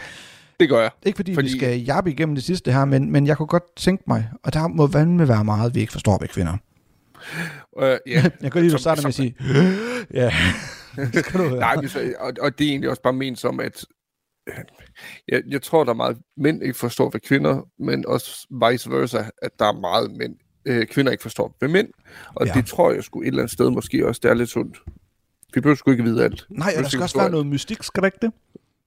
Det 0.60 0.70
gør 0.70 0.82
jeg. 0.82 0.92
Ikke 1.06 1.16
fordi, 1.18 1.34
Fordi- 1.36 1.50
fordi... 1.50 1.54
vi 1.54 1.60
skal 1.60 1.80
jappe 1.80 2.12
igennem 2.12 2.36
det 2.36 2.44
sidste 2.44 2.72
her, 2.72 2.86
men, 2.86 3.12
men 3.12 3.28
jeg 3.28 3.38
kunne 3.38 3.48
godt 3.48 3.76
tænke 3.78 4.04
mig, 4.08 4.30
og 4.44 4.54
der 4.54 4.68
må 4.68 4.88
vandme 4.88 5.28
være 5.28 5.44
meget, 5.44 5.76
vi 5.76 5.80
ikke 5.80 5.92
forstår 5.92 6.18
ved 6.22 6.28
kvinder. 6.28 6.58
Uh, 7.78 7.84
ja. 7.84 7.98
Jeg 8.42 8.52
kan 8.52 8.62
lige, 8.62 8.74
du 8.74 8.78
starter 8.78 9.02
med 9.02 9.08
at 9.08 9.14
sige, 9.14 9.36
ja, 10.22 10.34
skal 11.22 11.40
du 11.40 11.50
høre. 11.50 11.60
Nej, 11.60 11.76
og, 12.20 12.34
og 12.42 12.60
det 12.60 12.66
er 12.66 12.70
egentlig 12.70 12.90
også 12.90 13.02
bare 13.02 13.14
ment 13.14 13.40
som, 13.40 13.60
at 13.60 13.86
øh, 14.48 14.56
jeg, 15.28 15.42
jeg 15.48 15.62
tror, 15.62 15.84
der 15.84 15.92
er 15.92 15.96
meget 15.96 16.18
mænd 16.38 16.64
ikke 16.64 16.78
forstår 16.78 17.10
ved 17.10 17.20
kvinder, 17.20 17.70
men 17.80 18.06
også 18.08 18.48
vice 18.72 18.92
versa, 18.92 19.24
at 19.42 19.60
der 19.60 19.66
er 19.66 19.80
meget 19.80 20.12
mænd, 20.12 20.36
øh, 20.66 20.88
kvinder 20.88 21.12
ikke 21.12 21.22
forstår 21.22 21.58
ved 21.62 21.70
mænd. 21.70 21.88
Og 22.36 22.48
ja. 22.48 22.54
Det 22.54 22.66
tror 22.66 22.92
jeg 22.92 23.04
sgu 23.04 23.22
et 23.22 23.28
eller 23.28 23.40
andet 23.40 23.54
sted 23.54 23.70
måske 23.70 24.08
også, 24.08 24.20
det 24.24 24.32
er 24.32 24.34
lidt 24.34 24.50
sundt. 24.50 24.78
Vi 25.54 25.62
behøver 25.62 25.76
sgu 25.76 25.92
ikke 25.92 26.04
vide 26.04 26.24
alt. 26.24 26.46
Nej, 26.50 26.74
og 26.78 26.84
der 26.84 26.90
skal 26.90 27.02
også 27.02 27.20
være 27.20 27.32
noget 27.32 27.48
mystik, 27.48 27.84
skal 27.84 28.02
der 28.02 28.08
ikke 28.08 28.18
det? 28.22 28.32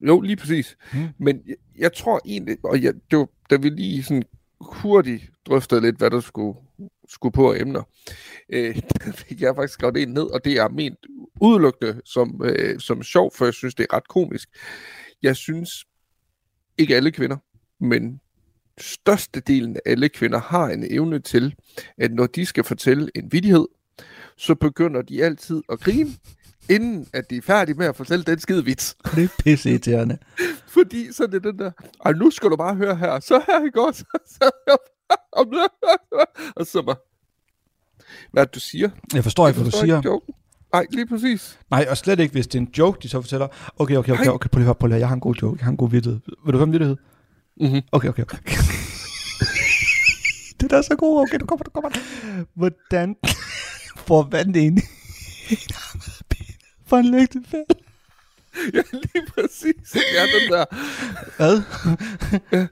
Jo, 0.00 0.20
lige 0.20 0.36
præcis. 0.36 0.76
Hmm. 0.92 1.08
Men 1.18 1.40
jeg, 1.46 1.56
jeg 1.78 1.92
tror 1.92 2.20
egentlig, 2.24 2.56
og 2.64 2.82
jeg, 2.82 2.94
det 3.10 3.18
var, 3.18 3.28
da 3.50 3.56
vi 3.56 3.68
lige 3.68 4.02
sådan 4.02 4.22
hurtigt 4.60 5.30
drøftede 5.46 5.80
lidt, 5.80 5.96
hvad 5.96 6.10
der 6.10 6.20
skulle, 6.20 6.58
skulle 7.08 7.32
på 7.32 7.54
emner, 7.54 7.82
øh, 8.48 8.76
der 9.04 9.12
fik 9.12 9.40
jeg 9.40 9.54
faktisk 9.54 9.74
skrevet 9.74 10.02
en 10.02 10.08
ned, 10.08 10.22
og 10.22 10.44
det 10.44 10.52
er 10.52 10.68
ment 10.68 10.98
udelukkende 11.40 12.00
som, 12.04 12.42
øh, 12.44 12.80
som 12.80 13.02
sjov, 13.02 13.32
for 13.34 13.44
jeg 13.44 13.54
synes, 13.54 13.74
det 13.74 13.86
er 13.90 13.96
ret 13.96 14.08
komisk. 14.08 14.48
Jeg 15.22 15.36
synes, 15.36 15.84
ikke 16.78 16.96
alle 16.96 17.10
kvinder, 17.10 17.36
men 17.80 18.20
størstedelen 18.78 19.76
af 19.76 19.80
alle 19.86 20.08
kvinder 20.08 20.38
har 20.40 20.68
en 20.68 20.86
evne 20.90 21.18
til, 21.18 21.54
at 21.98 22.12
når 22.12 22.26
de 22.26 22.46
skal 22.46 22.64
fortælle 22.64 23.10
en 23.14 23.32
vidighed, 23.32 23.66
så 24.36 24.54
begynder 24.54 25.02
de 25.02 25.24
altid 25.24 25.62
at 25.72 25.80
grine, 25.80 26.10
inden 26.70 27.06
at 27.12 27.30
de 27.30 27.36
er 27.36 27.42
færdige 27.42 27.76
med 27.76 27.86
at 27.86 27.96
fortælle 27.96 28.24
den 28.24 28.38
skide 28.38 28.64
vits. 28.64 28.96
Det 29.14 29.24
er 29.24 29.28
pisse 29.44 29.70
irriterende. 29.70 30.18
Fordi 30.66 31.12
så 31.12 31.22
er 31.22 31.26
det 31.26 31.44
den 31.44 31.58
der, 31.58 31.70
og 31.98 32.14
nu 32.14 32.30
skal 32.30 32.50
du 32.50 32.56
bare 32.56 32.74
høre 32.74 32.96
her, 32.96 33.20
så 33.20 33.42
her 33.46 33.64
i 33.66 33.70
går, 33.70 33.92
så, 34.00 34.04
så 34.26 34.50
og 36.56 36.66
så 36.66 36.82
bare, 36.82 36.96
hvad 38.32 38.46
det, 38.46 38.54
du 38.54 38.60
siger? 38.60 38.90
Jeg 39.14 39.22
forstår 39.22 39.48
ikke, 39.48 39.56
hvad 39.56 39.64
du 39.64 39.70
forstår 39.70 39.86
siger. 39.86 39.96
Ikke 39.96 40.08
joken. 40.08 40.34
Nej, 40.72 40.86
lige 40.90 41.06
præcis. 41.06 41.58
Nej, 41.70 41.86
og 41.90 41.96
slet 41.96 42.20
ikke, 42.20 42.32
hvis 42.32 42.46
det 42.46 42.58
er 42.58 42.62
en 42.62 42.70
joke, 42.78 42.98
de 43.02 43.08
så 43.08 43.20
fortæller. 43.20 43.48
Okay, 43.76 43.96
okay, 43.96 44.12
okay, 44.12 44.24
Nej. 44.24 44.34
okay, 44.34 44.48
prøv 44.48 44.58
lige 44.58 44.70
at 44.70 44.76
høre. 44.82 44.98
Jeg 44.98 45.08
har 45.08 45.14
en 45.14 45.20
god 45.20 45.34
joke, 45.34 45.58
jeg 45.58 45.64
har 45.64 45.70
en 45.70 45.76
god 45.76 45.90
vittighed. 45.90 46.20
Vil 46.44 46.52
du 46.52 46.58
høre 46.58 46.66
en 46.66 46.72
vittighed? 46.72 46.96
Mm-hmm. 47.60 47.82
Okay, 47.92 48.08
okay, 48.08 48.22
okay. 48.22 48.38
det 50.60 50.72
er 50.72 50.82
så 50.82 50.96
god. 50.98 51.22
Okay, 51.22 51.38
du 51.38 51.46
kommer, 51.46 51.64
du 51.64 51.70
kommer. 51.70 51.90
Hvordan 52.54 53.16
får 54.06 54.28
vand 54.30 54.56
ind 54.56 54.78
i 55.50 55.56
for 56.86 56.96
en 56.96 57.10
lygtefælde? 57.10 57.74
Ja, 58.74 58.82
lige 58.92 59.26
præcis. 59.34 59.94
Ja, 59.94 60.22
den 60.22 60.52
der. 60.52 60.64
Hvad? 61.36 61.62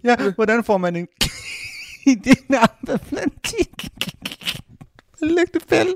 ja, 0.05 0.31
hvordan 0.31 0.65
får 0.65 0.79
man 0.79 0.97
en 0.97 1.09
i 2.07 2.15
din 2.15 2.55
armbeplantik? 2.55 3.89
En 5.23 5.29
lygtefælde? 5.39 5.93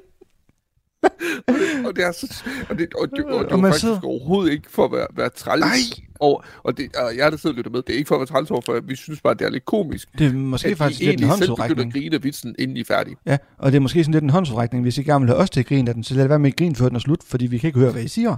Og 1.86 1.96
det 1.96 2.04
er 2.04 2.12
så, 2.12 2.44
og 2.70 2.78
det, 2.78 2.94
og 2.94 3.10
det, 3.10 3.24
og 3.24 3.44
det 3.44 3.44
Og 3.44 3.50
var 3.50 3.56
man 3.56 3.70
faktisk 3.70 3.80
sidder- 3.80 4.00
overhovedet 4.04 4.52
ikke 4.52 4.70
for 4.70 4.84
at 4.84 4.92
være, 4.92 5.06
være 5.16 5.28
træls. 5.28 5.60
Nej. 5.60 6.06
Og, 6.20 6.44
og, 6.62 6.76
det, 6.76 6.96
og 6.96 7.16
jeg 7.16 7.32
der 7.32 7.38
sidder 7.38 7.54
og 7.54 7.56
lytter 7.56 7.70
med, 7.70 7.82
det 7.82 7.92
er 7.92 7.96
ikke 7.98 8.08
for 8.08 8.14
at 8.14 8.18
være 8.18 8.26
træls 8.26 8.50
over, 8.50 8.60
for 8.60 8.80
vi 8.80 8.96
synes 8.96 9.20
bare, 9.20 9.34
det 9.34 9.42
er 9.46 9.50
lidt 9.50 9.64
komisk. 9.64 10.08
Det 10.18 10.26
er 10.26 10.32
måske 10.32 10.68
at 10.68 10.78
faktisk 10.78 11.00
de 11.00 11.06
lidt 11.06 11.20
en 11.20 11.26
håndsudrækning. 11.28 11.86
at 11.88 11.92
grine 11.92 12.16
af 12.16 12.24
vitsen, 12.24 12.54
inden 12.58 12.76
de 12.76 12.80
er 12.80 12.84
færdige. 12.84 13.16
Ja, 13.26 13.36
og 13.58 13.72
det 13.72 13.76
er 13.76 13.80
måske 13.80 14.04
sådan 14.04 14.12
lidt 14.12 14.24
en 14.24 14.30
håndsudrækning. 14.30 14.82
Hvis 14.84 14.98
I 14.98 15.02
gerne 15.02 15.24
vil 15.24 15.28
have 15.34 15.42
os 15.42 15.50
til 15.50 15.60
at 15.60 15.66
grine 15.66 15.88
af 15.90 15.94
den, 15.94 16.04
så 16.04 16.14
lad 16.14 16.26
være 16.26 16.38
med 16.38 16.50
at 16.50 16.56
grine 16.56 16.76
før 16.76 16.86
den 16.86 16.96
er 16.96 17.00
slut, 17.00 17.22
fordi 17.24 17.46
vi 17.46 17.58
kan 17.58 17.68
ikke 17.68 17.78
høre, 17.78 17.92
hvad 17.92 18.02
I 18.02 18.08
siger. 18.08 18.36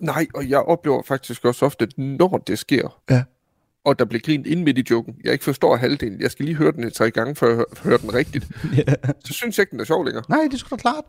Nej, 0.00 0.26
og 0.34 0.48
jeg 0.48 0.58
oplever 0.58 1.02
faktisk 1.08 1.44
også 1.44 1.66
ofte, 1.66 1.88
når 1.96 2.42
det 2.46 2.58
sker, 2.58 2.98
Ja. 3.10 3.22
Og 3.84 3.98
der 3.98 4.04
bliver 4.04 4.20
grint 4.24 4.46
ind 4.46 4.62
midt 4.62 4.78
i 4.78 4.84
joken, 4.90 5.14
jeg 5.24 5.32
ikke 5.32 5.44
forstår 5.44 5.76
halvdelen, 5.76 6.20
jeg 6.20 6.30
skal 6.30 6.44
lige 6.44 6.54
høre 6.56 6.72
den 6.72 6.84
et 6.84 6.92
tre 6.92 7.10
gange, 7.10 7.34
før 7.34 7.48
jeg 7.48 7.56
hø- 7.56 7.64
hører 7.84 7.98
den 7.98 8.14
rigtigt, 8.14 8.46
ja. 8.76 8.94
så 9.24 9.32
synes 9.32 9.58
jeg 9.58 9.62
ikke, 9.62 9.70
den 9.70 9.80
er 9.80 9.84
sjov 9.84 10.04
længere. 10.04 10.24
Nej, 10.28 10.38
det 10.44 10.52
er 10.54 10.58
sgu 10.58 10.68
da 10.76 10.80
klart. 10.80 11.04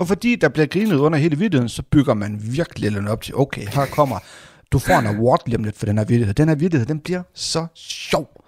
Og 0.00 0.08
fordi 0.08 0.36
der 0.36 0.48
bliver 0.48 0.66
grinet 0.66 0.96
under 0.96 1.18
hele 1.18 1.38
videoen, 1.38 1.68
så 1.68 1.82
bygger 1.82 2.14
man 2.14 2.40
virkelig 2.42 2.92
lidt 2.92 3.08
op 3.08 3.22
til, 3.22 3.36
okay, 3.36 3.66
her 3.66 3.86
kommer, 3.86 4.18
du 4.72 4.78
får 4.78 4.94
en 4.98 5.06
award 5.06 5.40
lige 5.46 5.56
om 5.58 5.64
lidt 5.64 5.76
for 5.76 5.86
den 5.86 5.98
her 5.98 6.04
vittighed. 6.04 6.34
Den 6.34 6.48
her 6.48 6.54
vittighed, 6.56 6.86
den 6.86 7.00
bliver 7.00 7.22
så 7.34 7.66
sjov, 7.74 8.44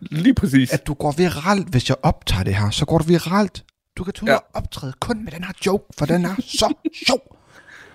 Lige 0.00 0.34
præcis. 0.34 0.72
at 0.72 0.86
du 0.86 0.94
går 0.94 1.12
viralt, 1.16 1.68
hvis 1.68 1.88
jeg 1.88 1.96
optager 2.02 2.44
det 2.44 2.54
her, 2.54 2.70
så 2.70 2.84
går 2.86 2.98
du 2.98 3.04
viralt. 3.04 3.64
Du 3.96 4.04
kan 4.04 4.12
tage 4.12 4.32
Ja. 4.32 4.38
optræde 4.54 4.92
kun 5.00 5.24
med 5.24 5.32
den 5.32 5.44
her 5.44 5.52
joke, 5.66 5.84
for 5.98 6.06
den 6.06 6.24
er 6.24 6.34
så 6.40 6.74
sjov. 7.06 7.36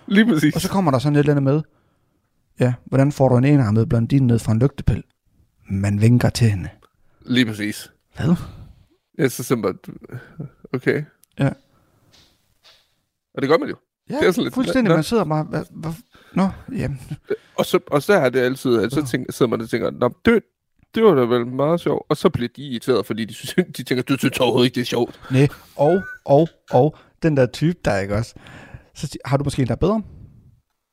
Lige 0.08 0.26
præcis. 0.26 0.56
Og 0.56 0.62
så 0.62 0.70
kommer 0.70 0.92
der 0.92 1.00
sådan 1.00 1.16
et 1.16 1.20
eller 1.20 1.32
andet 1.34 1.44
med, 1.44 1.62
ja, 2.60 2.74
hvordan 2.86 3.12
får 3.12 3.30
du 3.30 3.38
en 3.38 3.46
enarmet 3.46 3.90
blondine 3.90 4.28
ned 4.28 4.40
fra 4.40 4.52
en 4.52 4.60
lygtepæl? 4.60 5.04
Man 5.72 6.02
vinker 6.02 6.30
til 6.30 6.50
hende. 6.50 6.70
Lige 7.26 7.46
præcis. 7.46 7.92
Hvad? 8.16 8.36
Ja, 9.18 9.28
så 9.30 9.44
simpelthen, 9.44 9.98
okay. 10.74 11.04
Ja. 11.40 11.50
Og 13.34 13.42
det 13.42 13.50
gør 13.50 13.58
man 13.58 13.70
jo. 13.70 13.76
Ja, 14.10 14.16
Det 14.20 14.28
er 14.28 14.32
sådan 14.32 14.44
lidt- 14.44 14.54
fuldstændig. 14.54 14.90
Nå. 14.90 14.96
Man 14.96 15.04
sidder 15.04 15.24
bare, 15.26 15.44
hvad, 15.44 15.64
hvad, 15.72 15.92
nå, 16.34 16.50
jamen, 16.78 17.00
Og 17.56 17.66
så, 17.66 17.80
og 17.88 18.04
så 18.04 18.14
er 18.14 18.30
det 18.30 18.40
altid, 18.40 18.78
at 18.84 18.92
så 18.94 19.06
tænker, 19.06 19.32
sidder 19.32 19.50
man 19.50 19.62
og 19.62 19.70
tænker, 19.70 19.92
Nå, 19.92 20.14
det, 20.26 20.44
det 20.96 21.04
var 21.04 21.16
da 21.16 21.22
vel 21.22 21.48
meget 21.48 21.80
sjovt. 21.80 22.06
Og 22.10 22.18
så 22.18 22.30
bliver 22.30 22.50
de 22.56 22.62
irriteret, 22.62 23.06
fordi 23.06 23.26
de, 23.26 23.34
synes, 23.34 23.68
de 23.78 23.84
tænker, 23.84 24.04
du 24.04 24.18
synes 24.18 24.40
overhovedet 24.40 24.66
ikke, 24.66 24.76
det 24.76 24.82
er 24.82 24.86
sjovt. 24.86 25.20
Nej, 25.32 25.48
og, 25.76 26.02
og, 26.26 26.50
og, 26.72 26.96
den 27.24 27.38
der 27.38 27.46
type, 27.46 27.80
der 27.86 27.92
er 27.92 28.00
ikke 28.00 28.16
også. 28.16 28.36
Så 28.96 29.18
har 29.26 29.38
du 29.38 29.44
måske 29.44 29.62
en, 29.62 29.68
der 29.68 29.74
er 29.74 29.78
bedre? 29.78 30.02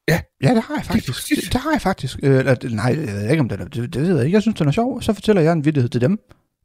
Ja. 0.09 0.21
Ja, 0.43 0.55
det 0.55 0.63
har 0.63 0.75
jeg 0.77 0.85
faktisk. 0.85 1.29
Det, 1.29 1.53
det 1.53 1.61
har 1.61 1.71
jeg 1.73 1.81
faktisk. 1.83 2.19
Øh, 2.23 2.39
eller, 2.39 2.55
det- 2.55 2.73
nej, 2.73 2.85
jeg 2.87 2.97
ved 3.15 3.31
ikke, 3.31 3.41
om 3.41 3.49
det 3.49 3.61
er, 3.61 3.65
det, 3.65 3.95
det 3.95 4.03
ved 4.03 4.17
jeg 4.17 4.25
ikke. 4.25 4.35
Jeg 4.35 4.43
synes, 4.43 4.59
den 4.59 4.69
er 4.69 4.73
sjov. 4.73 5.03
Så 5.03 5.13
fortæller 5.13 5.43
jeg 5.43 5.53
en 5.53 5.65
vittighed 5.65 5.89
til 5.89 6.01
dem. 6.01 6.19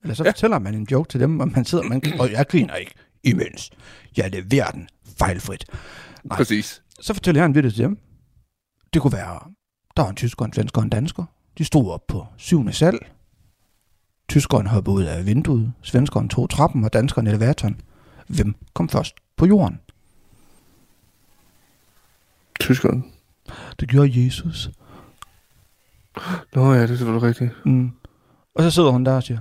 Eller 0.04 0.16
så 0.16 0.24
ja. 0.24 0.30
fortæller 0.30 0.60
man 0.60 0.74
en 0.76 0.88
joke 0.92 1.10
til 1.10 1.20
dem, 1.20 1.40
og 1.40 1.48
man 1.48 1.66
sidder, 1.66 1.84
man, 1.84 2.02
og 2.20 2.32
jeg 2.32 2.48
griner 2.48 2.76
ikke, 2.76 2.92
imens 3.24 3.72
jeg 4.18 4.32
leverer 4.32 4.72
den 4.72 4.88
fejlfrit. 5.18 5.66
Nej. 6.24 6.38
Præcis. 6.38 6.82
Så 7.00 7.14
fortæller 7.14 7.42
jeg 7.42 7.46
en 7.46 7.56
vittighed 7.56 7.76
til 7.76 7.84
dem. 7.84 7.98
Det 8.94 9.02
kunne 9.02 9.14
være, 9.14 9.40
der 9.98 10.04
var 10.04 10.10
en 10.10 10.16
tysker, 10.16 10.46
en 10.46 10.54
svensker 10.54 10.82
og 10.82 10.84
en 10.84 10.90
dansker. 10.90 11.24
De 11.58 11.66
stod 11.66 11.92
op 11.92 12.08
på 12.08 12.26
syvende 12.38 12.74
sal. 12.74 13.00
Tyskeren 14.30 14.68
hoppede 14.68 14.96
ud 14.96 15.04
af 15.04 15.26
vinduet. 15.26 15.74
Svenskeren 15.82 16.30
tog 16.30 16.50
trappen, 16.50 16.84
og 16.84 16.94
danskeren 16.94 17.28
elevatoren. 17.28 17.82
Hvem 18.28 18.56
kom 18.74 18.90
først 18.90 19.16
på 19.38 19.46
jorden? 19.46 19.80
Tyskeren. 22.60 23.06
Det 23.80 23.90
gjorde 23.90 24.26
Jesus. 24.26 24.70
Nå 26.54 26.74
ja, 26.74 26.82
det 26.82 26.92
er 26.92 26.96
selvfølgelig 26.96 27.24
rigtigt. 27.24 27.66
Mm. 27.66 27.92
Og 28.56 28.64
så 28.64 28.72
sidder 28.72 28.92
hun 28.92 29.06
der 29.06 29.16
og 29.16 29.24
siger, 29.24 29.40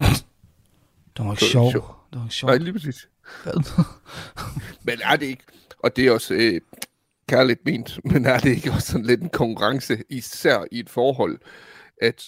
det 1.16 1.24
var 1.24 1.32
ikke 1.32 1.44
sjov. 1.44 1.72
Det 1.72 1.82
var 2.12 2.22
ikke 2.22 2.34
sjov. 2.34 2.50
Nej, 2.50 2.58
lige 2.58 2.72
præcis. 2.72 3.08
Men 4.86 5.00
er 5.04 5.16
det 5.16 5.26
ikke, 5.26 5.42
og 5.78 5.96
det 5.96 6.06
er 6.06 6.12
også 6.12 6.34
øh, 6.34 6.60
kærligt 7.28 7.64
ment, 7.64 8.00
men 8.04 8.26
er 8.26 8.38
det 8.38 8.50
ikke 8.50 8.70
også 8.72 8.92
sådan 8.92 9.06
lidt 9.06 9.22
en 9.22 9.28
konkurrence, 9.28 10.02
især 10.08 10.64
i 10.72 10.78
et 10.78 10.90
forhold, 10.90 11.38
at 12.02 12.24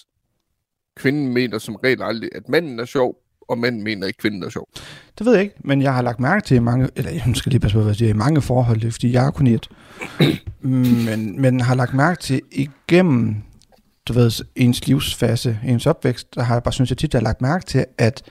kvinden 0.95 1.33
mener 1.33 1.57
som 1.57 1.75
regel 1.75 2.03
aldrig, 2.03 2.29
at 2.35 2.49
manden 2.49 2.79
er 2.79 2.85
sjov, 2.85 3.22
og 3.49 3.57
manden 3.57 3.83
mener 3.83 4.07
ikke, 4.07 4.17
kvinden 4.17 4.43
er 4.43 4.49
sjov. 4.49 4.67
Det 5.17 5.25
ved 5.25 5.33
jeg 5.33 5.43
ikke, 5.43 5.55
men 5.63 5.81
jeg 5.81 5.93
har 5.93 6.01
lagt 6.01 6.19
mærke 6.19 6.45
til 6.45 6.61
mange, 6.61 6.89
eller 6.95 7.11
jeg 7.11 7.35
skal 7.35 7.49
lige 7.49 7.59
passe 7.59 7.75
på, 7.77 7.81
hvad 7.81 7.89
jeg 7.89 7.95
siger, 7.95 8.09
i 8.09 8.13
mange 8.13 8.41
forhold, 8.41 8.79
det 8.81 8.87
er 8.87 8.91
fordi 8.91 9.13
jeg 9.13 9.25
er 9.25 9.31
kun 9.31 9.47
et, 9.47 9.69
men, 10.61 11.41
men 11.41 11.61
har 11.61 11.75
lagt 11.75 11.93
mærke 11.93 12.21
til 12.21 12.41
igennem, 12.51 13.35
du 14.07 14.13
ved, 14.13 14.31
ens 14.55 14.87
livsfase, 14.87 15.59
ens 15.65 15.85
opvækst, 15.85 16.35
der 16.35 16.43
har 16.43 16.55
jeg 16.55 16.63
bare, 16.63 16.73
synes 16.73 16.89
jeg 16.89 16.97
tit, 16.97 17.13
jeg 17.13 17.19
har 17.19 17.23
lagt 17.23 17.41
mærke 17.41 17.65
til, 17.65 17.85
at 17.97 18.23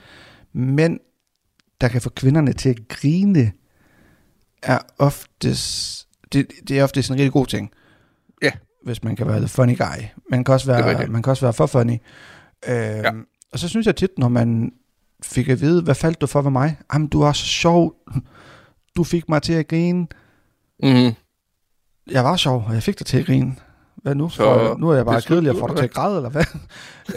mænd, 0.53 0.99
der 1.81 1.87
kan 1.87 2.01
få 2.01 2.09
kvinderne 2.09 2.53
til 2.53 2.69
at 2.69 2.87
grine, 2.87 3.51
er 4.63 4.79
oftest, 4.97 6.07
det, 6.33 6.47
det 6.67 6.79
er 6.79 6.83
oftest 6.83 7.09
en 7.09 7.15
rigtig 7.15 7.31
god 7.31 7.45
ting. 7.45 7.71
Ja. 8.41 8.51
Hvis 8.83 9.03
man 9.03 9.15
kan 9.15 9.27
være 9.27 9.37
the 9.37 9.47
funny 9.47 9.77
guy. 9.77 10.03
Man 10.29 10.43
kan 10.43 10.53
også 10.53 10.67
være, 10.67 11.07
man 11.07 11.23
kan 11.23 11.31
også 11.31 11.45
være 11.45 11.53
for 11.53 11.65
funny. 11.65 11.97
Øhm, 12.67 13.03
ja. 13.03 13.11
Og 13.51 13.59
så 13.59 13.67
synes 13.67 13.87
jeg 13.87 13.95
tit, 13.95 14.09
når 14.17 14.27
man 14.27 14.71
fik 15.23 15.49
at 15.49 15.61
vide, 15.61 15.81
hvad 15.81 15.95
faldt 15.95 16.21
du 16.21 16.27
for 16.27 16.41
ved 16.41 16.51
mig? 16.51 16.77
Jamen, 16.93 17.07
du 17.07 17.21
er 17.21 17.31
så 17.31 17.45
sjov. 17.45 17.95
Du 18.97 19.03
fik 19.03 19.29
mig 19.29 19.41
til 19.41 19.53
at 19.53 19.67
grine. 19.67 20.07
Mm. 20.83 21.11
Jeg 22.11 22.23
var 22.23 22.35
sjov, 22.35 22.63
og 22.67 22.73
jeg 22.73 22.83
fik 22.83 22.99
dig 22.99 23.07
til 23.07 23.17
at 23.19 23.25
grine. 23.25 23.55
Hvad 23.95 24.15
nu? 24.15 24.29
Så 24.29 24.35
Så, 24.35 24.75
nu 24.79 24.89
er 24.89 24.95
jeg 24.95 25.05
bare 25.05 25.21
kedelig 25.21 25.51
og 25.51 25.57
får 25.57 25.67
dig 25.67 25.77
til 25.77 25.83
at 25.83 25.91
græde, 25.93 26.15
eller 26.15 26.29
hvad? 26.29 26.45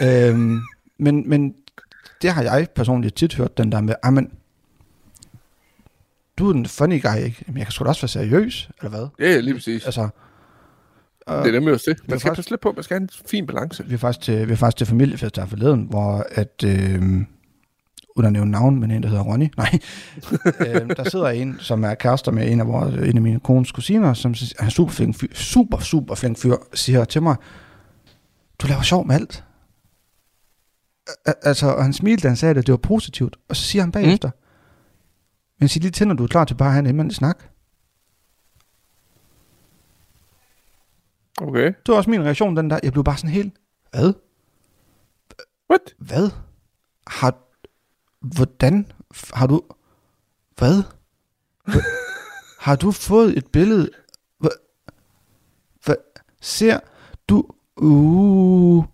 øhm, 0.33 0.61
men, 0.99 1.29
men 1.29 1.53
det 2.21 2.31
har 2.31 2.41
jeg 2.43 2.67
personligt 2.75 3.15
tit 3.15 3.35
hørt, 3.35 3.57
den 3.57 3.71
der 3.71 3.81
med, 3.81 3.95
jamen, 4.05 4.31
du 6.37 6.49
er 6.49 6.53
den 6.53 6.65
funny 6.65 7.01
guy, 7.01 7.15
ikke? 7.25 7.43
Jamen, 7.47 7.57
jeg 7.57 7.65
kan 7.65 7.71
sgu 7.71 7.83
da 7.83 7.89
også 7.89 8.01
være 8.01 8.07
seriøs, 8.09 8.69
eller 8.79 8.89
hvad? 8.89 9.07
Ja, 9.19 9.31
ja, 9.31 9.39
lige 9.39 9.53
præcis. 9.53 9.85
Altså, 9.85 10.01
Det 11.27 11.47
er 11.47 11.51
nemlig 11.51 11.73
også 11.73 11.91
det. 11.91 11.99
Man 12.09 12.19
skal 12.19 12.29
faktisk- 12.29 12.35
passe 12.37 12.49
lidt 12.51 12.61
på, 12.61 12.71
man 12.71 12.83
skal 12.83 12.95
have 12.95 13.01
en 13.01 13.09
fin 13.29 13.47
balance. 13.47 13.85
vi 13.85 13.93
er 13.93 13.97
faktisk 13.97 14.25
til, 14.25 14.47
vi 14.47 14.51
er 14.53 14.57
faktisk 14.57 14.77
til 14.77 14.87
familiefest 14.87 15.35
der 15.35 15.45
forleden, 15.45 15.83
hvor 15.89 16.25
at, 16.31 16.63
øh, 16.65 17.01
uden 18.17 18.25
at 18.25 18.33
nævne 18.33 18.51
navn, 18.51 18.79
men 18.79 18.91
en, 18.91 19.03
der 19.03 19.09
hedder 19.09 19.23
Ronny, 19.23 19.47
nej, 19.57 19.79
øh, 20.59 20.95
der 20.97 21.09
sidder 21.09 21.27
en, 21.27 21.57
som 21.59 21.83
er 21.83 21.93
kærester 21.93 22.31
med 22.31 22.51
en 22.51 22.59
af, 22.59 22.67
vores, 22.67 22.95
en 22.95 23.15
af 23.15 23.21
mine 23.21 23.39
kones 23.39 23.71
kusiner, 23.71 24.13
som 24.13 24.31
er 24.59 24.63
en 24.63 24.69
super 24.69 24.91
flink 24.91 25.15
fyr, 25.15 25.33
super, 25.33 25.79
super 25.79 26.15
flink 26.15 26.37
fyr, 26.37 26.55
siger 26.73 27.05
til 27.05 27.21
mig, 27.21 27.35
du 28.59 28.67
laver 28.67 28.81
sjov 28.81 29.07
med 29.07 29.15
alt. 29.15 29.43
Altså, 31.25 31.67
og 31.67 31.83
han 31.83 31.93
smilte, 31.93 32.23
da 32.23 32.27
han 32.27 32.37
sagde 32.37 32.55
det, 32.55 32.67
det 32.67 32.71
var 32.71 32.77
positivt, 32.77 33.37
og 33.49 33.55
så 33.55 33.63
siger 33.63 33.81
han 33.81 33.91
bagefter, 33.91 34.27
mm. 34.29 34.37
men 35.59 35.69
sig 35.69 35.81
lige 35.81 35.91
til, 35.91 36.07
når 36.07 36.15
du 36.15 36.23
er 36.23 36.27
klar 36.27 36.45
til 36.45 36.55
bare 36.55 36.67
at 36.67 36.73
have 36.73 37.01
en 37.01 37.11
snak. 37.11 37.43
Okay. 41.41 41.65
Det 41.65 41.87
var 41.87 41.95
også 41.95 42.09
min 42.09 42.23
reaktion, 42.23 42.57
den 42.57 42.69
der, 42.69 42.79
jeg 42.83 42.91
blev 42.91 43.03
bare 43.03 43.17
sådan 43.17 43.29
helt, 43.29 43.53
hvad? 43.91 44.13
What? 45.69 45.95
Hvad? 45.97 46.29
Har... 47.07 47.46
Hvordan? 48.21 48.91
Har 49.33 49.47
du... 49.47 49.61
Hvad? 50.57 50.83
Hva- 51.69 51.85
har 52.65 52.75
du 52.75 52.91
fået 52.91 53.37
et 53.37 53.47
billede? 53.47 53.89
Hvad? 54.39 54.51
Hvad? 55.85 55.95
Ser 56.41 56.79
du... 57.27 57.43
Uh... 57.77 58.85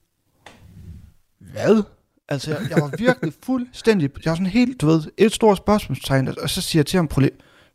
Hvad? 1.40 1.84
Altså, 2.30 2.52
jeg, 2.52 2.70
jeg 2.70 2.82
var 2.82 2.98
virkelig 2.98 3.34
fuldstændig... 3.46 4.10
Jeg 4.26 4.30
var 4.30 4.36
sådan 4.36 4.46
helt, 4.46 4.82
du 4.82 4.88
ved, 4.88 5.04
et 5.18 5.32
stort 5.32 5.58
spørgsmålstegn, 5.58 6.28
og 6.28 6.50
så 6.50 6.62
siger 6.62 6.80
jeg 6.80 6.86
til 6.86 6.98
ham, 6.98 7.08
prøv 7.08 7.22
lige... 7.22 7.32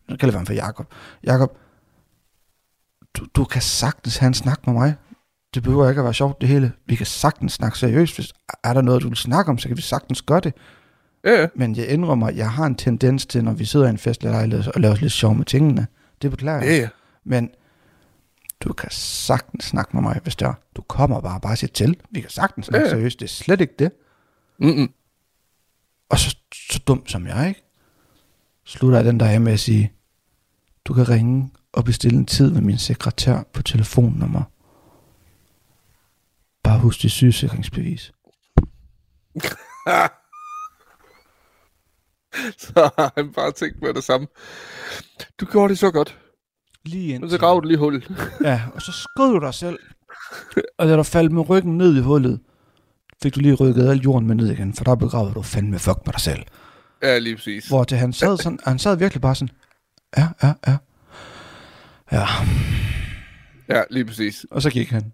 Nu 0.09 0.16
kalder 0.16 0.32
jeg 0.32 0.38
ham 0.38 0.46
for 0.46 0.53
Jakob. 0.53 0.94
Jakob, 1.24 1.59
du, 3.14 3.26
du 3.34 3.44
kan 3.44 3.62
sagtens 3.62 4.16
have 4.16 4.26
en 4.26 4.34
snak 4.34 4.66
med 4.66 4.74
mig. 4.74 4.96
Det 5.55 5.62
behøver 5.62 5.88
ikke 5.88 5.99
at 5.99 6.05
være 6.05 6.14
sjovt 6.14 6.40
det 6.40 6.49
hele. 6.49 6.72
Vi 6.86 6.94
kan 6.94 7.07
sagtens 7.07 7.53
snakke 7.53 7.78
seriøst. 7.78 8.14
Hvis 8.14 8.32
er 8.64 8.72
der 8.74 8.82
noget, 8.82 9.03
du 9.03 9.09
vil 9.09 9.16
snakke 9.16 9.51
om, 9.51 9.59
så 9.59 9.68
kan 9.68 9.76
vi 9.76 9.82
sagtens 9.82 10.22
gøre 10.22 10.40
det. 10.40 10.55
Ja, 11.24 11.40
ja. 11.40 11.46
Men 11.54 11.76
jeg 11.76 11.88
indrømmer, 11.88 12.26
at 12.26 12.36
jeg 12.36 12.50
har 12.50 12.66
en 12.66 12.74
tendens 12.74 13.26
til, 13.26 13.44
når 13.44 13.52
vi 13.52 13.64
sidder 13.64 13.86
i 13.86 13.90
en 13.90 13.98
festlig 13.98 14.30
lejlighed 14.30 14.72
og 14.74 14.80
laver 14.80 14.94
os 14.94 15.00
lidt 15.00 15.12
sjov 15.12 15.34
med 15.34 15.44
tingene. 15.44 15.86
Det 16.22 16.30
beklager 16.30 16.58
jeg. 16.62 16.66
Ja, 16.68 16.76
ja. 16.76 16.88
Men 17.24 17.50
du 18.60 18.72
kan 18.72 18.90
sagtens 18.90 19.64
snakke 19.64 19.90
med 19.96 20.02
mig, 20.02 20.20
hvis 20.22 20.36
det 20.36 20.46
er. 20.48 20.54
Du 20.76 20.82
kommer 20.82 21.20
bare 21.20 21.40
bare 21.40 21.56
sige 21.56 21.70
til. 21.74 21.96
Vi 22.10 22.20
kan 22.20 22.30
sagtens 22.30 22.66
snakke 22.66 22.86
Ja, 22.86 22.90
ja. 22.90 22.96
seriøst. 22.98 23.20
Det 23.20 23.24
er 23.24 23.28
slet 23.28 23.60
ikke 23.60 23.74
det. 23.78 23.92
Mm-mm. 24.58 24.90
Og 26.08 26.18
så, 26.18 26.36
så 26.54 26.78
dum 26.86 27.06
som 27.06 27.26
jeg, 27.26 27.48
ikke? 27.48 27.62
Slutter 28.64 28.98
jeg 28.98 29.04
den 29.04 29.20
der 29.20 29.38
med 29.38 29.52
at 29.52 29.60
sige, 29.60 29.92
du 30.84 30.94
kan 30.94 31.08
ringe 31.08 31.50
og 31.72 31.84
bestille 31.84 32.18
en 32.18 32.26
tid 32.26 32.50
med 32.50 32.60
min 32.60 32.78
sekretær 32.78 33.42
på 33.52 33.62
telefonnummer. 33.62 34.42
Bare 36.62 36.78
husk 36.78 37.02
det 37.02 37.10
sygesikringsbevis. 37.10 38.12
så 42.59 42.91
har 42.99 43.12
han 43.16 43.32
bare 43.32 43.53
tænkt 43.53 43.82
med 43.82 43.95
det 43.95 44.05
samme. 44.05 44.26
Du 45.41 45.47
gjorde 45.47 45.68
det 45.68 45.78
så 45.78 45.91
godt. 45.91 46.18
Lige 46.84 47.14
Og 47.16 47.22
ind. 47.22 47.30
så 47.30 47.39
grav 47.39 47.61
du 47.62 47.66
lige 47.66 47.78
hul. 47.78 48.05
Ja, 48.45 48.62
og 48.74 48.82
så 48.82 48.93
skød 48.93 49.32
du 49.32 49.39
dig 49.41 49.55
selv. 49.55 49.78
Og 50.78 50.89
da 50.89 50.97
du 50.97 51.03
faldt 51.03 51.32
med 51.32 51.49
ryggen 51.51 51.78
ned 51.78 51.97
i 51.97 52.01
hullet, 52.01 52.41
fik 53.22 53.34
du 53.34 53.41
lige 53.41 53.55
rykket 53.55 53.89
al 53.91 53.99
jorden 53.99 54.26
med 54.28 54.34
ned 54.36 54.51
igen, 54.53 54.74
for 54.74 54.84
der 54.84 54.95
begravede 54.95 55.34
du 55.34 55.43
fandme 55.43 55.78
fuck 55.78 55.99
med 56.07 56.12
dig 56.12 56.20
selv. 56.20 56.43
Ja, 57.03 57.18
lige 57.18 57.36
præcis. 57.36 57.68
Hvor 57.68 57.84
til 57.84 57.97
han 57.99 58.12
sad 58.12 58.36
sådan, 58.39 58.59
han 58.64 58.78
sad 58.78 58.97
virkelig 58.97 59.20
bare 59.20 59.34
sådan, 59.34 59.55
ja, 60.18 60.28
ja, 60.43 60.53
ja. 60.66 60.76
Ja, 62.12 62.24
Ja, 63.68 63.82
lige 63.91 64.05
præcis. 64.05 64.47
og 64.51 64.62
så 64.62 64.70
gik 64.70 64.91
han. 64.91 65.12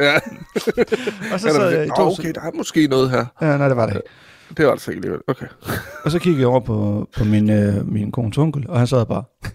Ja. 0.00 0.14
Og 1.32 1.40
så 1.40 1.48
Ja, 1.48 1.54
sad 1.54 1.70
jeg 1.70 1.86
i 1.86 1.88
to 1.88 2.04
"Nå, 2.04 2.10
okay, 2.10 2.32
der 2.34 2.40
er 2.40 2.50
måske 2.54 2.86
noget 2.86 3.10
her. 3.10 3.24
Ja, 3.40 3.56
nej, 3.56 3.68
det 3.68 3.76
var 3.76 3.86
det 3.86 3.96
ikke. 3.96 4.08
Det 4.56 4.64
var 4.66 4.72
altså 4.72 4.90
ikke 4.90 4.98
alligevel. 4.98 5.20
Okay. 5.26 5.46
Og 6.04 6.10
så 6.10 6.18
kiggede 6.18 6.40
jeg 6.40 6.48
over 6.48 6.60
på, 6.60 7.08
på 7.16 7.24
min, 7.24 7.50
øh, 7.50 7.88
min 7.92 8.12
kones 8.12 8.38
onkel, 8.38 8.64
og 8.70 8.78
han 8.78 8.86
sad 8.86 9.06
bare. 9.06 9.24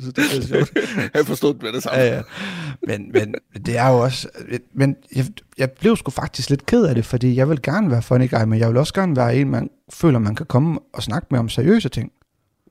så 0.00 0.12
det 0.16 0.18
er 0.18 0.46
sjovt. 0.46 0.72
Jeg 1.14 1.26
forstod 1.26 1.54
det 1.54 1.62
med 1.62 1.72
det 1.72 1.82
samme. 1.82 1.98
Ja, 2.00 2.14
ja. 2.16 2.22
Men, 2.86 3.12
men 3.12 3.34
det 3.66 3.78
er 3.78 3.88
jo 3.88 3.98
også... 3.98 4.28
Men 4.74 4.96
jeg, 5.16 5.24
jeg 5.58 5.70
blev 5.70 5.96
sgu 5.96 6.10
faktisk 6.10 6.50
lidt 6.50 6.66
ked 6.66 6.84
af 6.84 6.94
det, 6.94 7.04
fordi 7.04 7.36
jeg 7.36 7.48
vil 7.48 7.62
gerne 7.62 7.90
være 7.90 8.02
funny 8.02 8.30
guy, 8.30 8.42
men 8.44 8.58
jeg 8.58 8.68
vil 8.68 8.76
også 8.76 8.94
gerne 8.94 9.16
være 9.16 9.36
en, 9.36 9.50
man 9.50 9.70
føler, 9.92 10.18
man 10.18 10.34
kan 10.34 10.46
komme 10.46 10.78
og 10.94 11.02
snakke 11.02 11.26
med 11.30 11.38
om 11.38 11.48
seriøse 11.48 11.88
ting. 11.88 12.12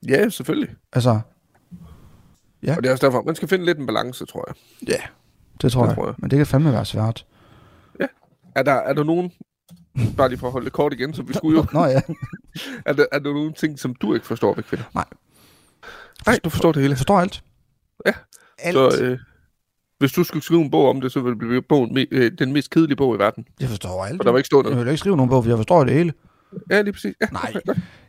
Ja, 0.08 0.30
selvfølgelig. 0.30 0.70
Altså, 0.94 1.10
Og 1.10 2.76
det 2.84 2.86
er 2.86 2.92
også 2.92 3.06
derfor, 3.06 3.24
man 3.26 3.36
skal 3.36 3.48
finde 3.48 3.66
lidt 3.66 3.78
en 3.78 3.86
balance, 3.86 4.26
tror 4.26 4.46
jeg. 4.48 4.56
ja, 4.90 5.02
det 5.62 5.72
tror, 5.72 5.82
Det 5.82 5.88
jeg. 5.90 5.96
tror 5.96 6.06
jeg. 6.08 6.16
Men 6.18 6.30
det 6.30 6.38
kan 6.38 6.48
fandme 6.48 6.72
være 6.72 6.86
svært. 6.86 7.26
Er 8.56 8.64
der, 8.64 8.74
er 8.74 8.94
der 8.94 9.04
nogen, 9.04 9.32
bare 10.18 10.30
lige 10.30 10.40
for 10.40 10.48
at 10.48 10.54
holde 10.54 10.66
det 10.66 10.74
kort 10.74 10.94
igen, 10.94 11.14
som 11.14 11.28
vi 11.28 11.34
skulle 11.34 11.60
jo, 11.60 11.66
Nå 11.74 11.86
ja. 11.86 12.02
er 12.86 12.94
der, 12.94 13.06
er 13.12 13.20
der 13.20 13.34
nogen 13.34 13.54
ting, 13.54 13.80
som 13.80 13.96
du 13.96 14.14
ikke 14.14 14.26
forstår 14.26 14.54
ved 14.54 14.64
kvinder? 14.64 14.86
Nej. 14.94 15.06
Nej, 16.26 16.40
du 16.44 16.50
forstår 16.50 16.72
det 16.72 16.82
hele. 16.82 16.96
Forstår 16.96 17.20
alt. 17.20 17.44
Ja. 18.06 18.14
Alt. 18.60 18.74
Så 18.74 19.04
øh, 19.04 19.20
hvis 20.00 20.12
du 20.12 20.24
skulle 20.24 20.44
skrive 20.44 20.62
en 20.62 20.72
bog 20.72 20.90
om 20.90 21.02
det, 21.02 21.12
så 21.12 21.20
ville 21.20 21.32
det 21.32 21.40
blive 21.40 21.62
bogen, 21.62 21.98
øh, 22.12 22.32
den 22.40 22.54
mest 22.54 22.70
kedelige 22.70 22.96
bog 22.96 23.16
i 23.16 23.20
verden. 23.20 23.46
Jeg 23.60 23.70
forstår 23.70 24.06
alt. 24.06 24.18
For 24.18 24.24
der 24.24 24.32
var 24.32 24.38
ikke 24.38 24.48
stå 24.48 24.70
Jeg 24.70 24.78
vil 24.78 24.88
ikke 24.88 24.98
skrive 24.98 25.18
nogen 25.18 25.30
bog, 25.30 25.44
for 25.44 25.52
jeg 25.52 25.58
forstår 25.58 25.84
det 25.84 25.94
hele. 25.94 26.14
Ja, 26.72 26.82
lige 26.82 26.94
præcis. 26.94 27.16
Ja. 27.22 27.28
Nej, 27.32 27.54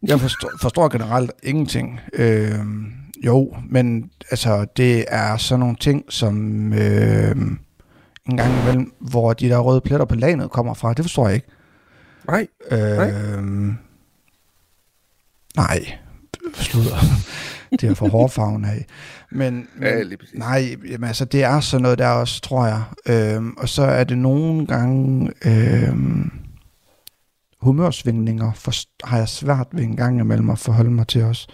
jeg 0.02 0.20
forstår, 0.20 0.50
forstår 0.60 0.88
generelt 0.88 1.32
ingenting. 1.42 2.00
Øh, 2.12 2.54
jo, 3.24 3.56
men 3.68 4.10
altså, 4.30 4.66
det 4.76 5.04
er 5.08 5.36
sådan 5.36 5.60
nogle 5.60 5.76
ting, 5.76 6.04
som 6.12 6.72
øh, 6.72 7.36
en 8.30 8.36
gang 8.36 8.62
imellem, 8.62 8.92
hvor 9.00 9.32
de 9.32 9.48
der 9.48 9.58
røde 9.58 9.80
pletter 9.80 10.06
på 10.06 10.14
laget 10.14 10.50
kommer 10.50 10.74
fra, 10.74 10.92
det 10.94 11.04
forstår 11.04 11.26
jeg 11.26 11.34
ikke. 11.34 11.46
Nej, 12.28 12.46
Øh, 12.70 12.78
nej. 12.98 13.74
Nej, 15.56 15.98
sludder. 16.54 16.96
det 17.80 17.90
er 17.90 17.94
for 17.94 18.08
hårfarven 18.08 18.64
af. 18.64 18.86
Men, 19.32 19.54
men 19.76 19.88
Ja, 19.88 20.04
nej, 20.34 20.76
jamen, 20.90 21.04
altså, 21.04 21.24
det 21.24 21.44
er 21.44 21.60
sådan 21.60 21.82
noget 21.82 21.98
der 21.98 22.08
også, 22.08 22.40
tror 22.40 22.66
jeg. 22.66 22.82
Øhm, 23.08 23.54
og 23.58 23.68
så 23.68 23.82
er 23.82 24.04
det 24.04 24.18
nogle 24.18 24.66
gange 24.66 25.32
øhm, 25.46 26.30
humørsvingninger, 27.60 28.52
for, 28.52 28.72
har 29.04 29.18
jeg 29.18 29.28
svært 29.28 29.66
ved 29.72 29.84
en 29.84 29.96
gang 29.96 30.20
imellem 30.20 30.50
at 30.50 30.58
forholde 30.58 30.90
mig 30.90 31.06
til 31.08 31.22
os. 31.22 31.46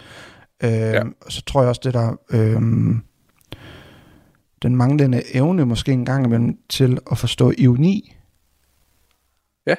Øhm, 0.63 0.73
ja. 0.73 1.01
Og 1.21 1.31
så 1.31 1.41
tror 1.41 1.61
jeg 1.61 1.69
også, 1.69 1.81
det 1.83 1.93
der... 1.93 2.15
Øhm, 2.31 3.01
den 4.63 4.75
manglende 4.75 5.35
evne 5.35 5.65
måske 5.65 5.91
en 5.91 6.05
gang 6.05 6.25
imellem 6.25 6.57
til 6.69 6.99
at 7.11 7.17
forstå 7.17 7.53
ironi. 7.57 8.15
Ja. 9.67 9.75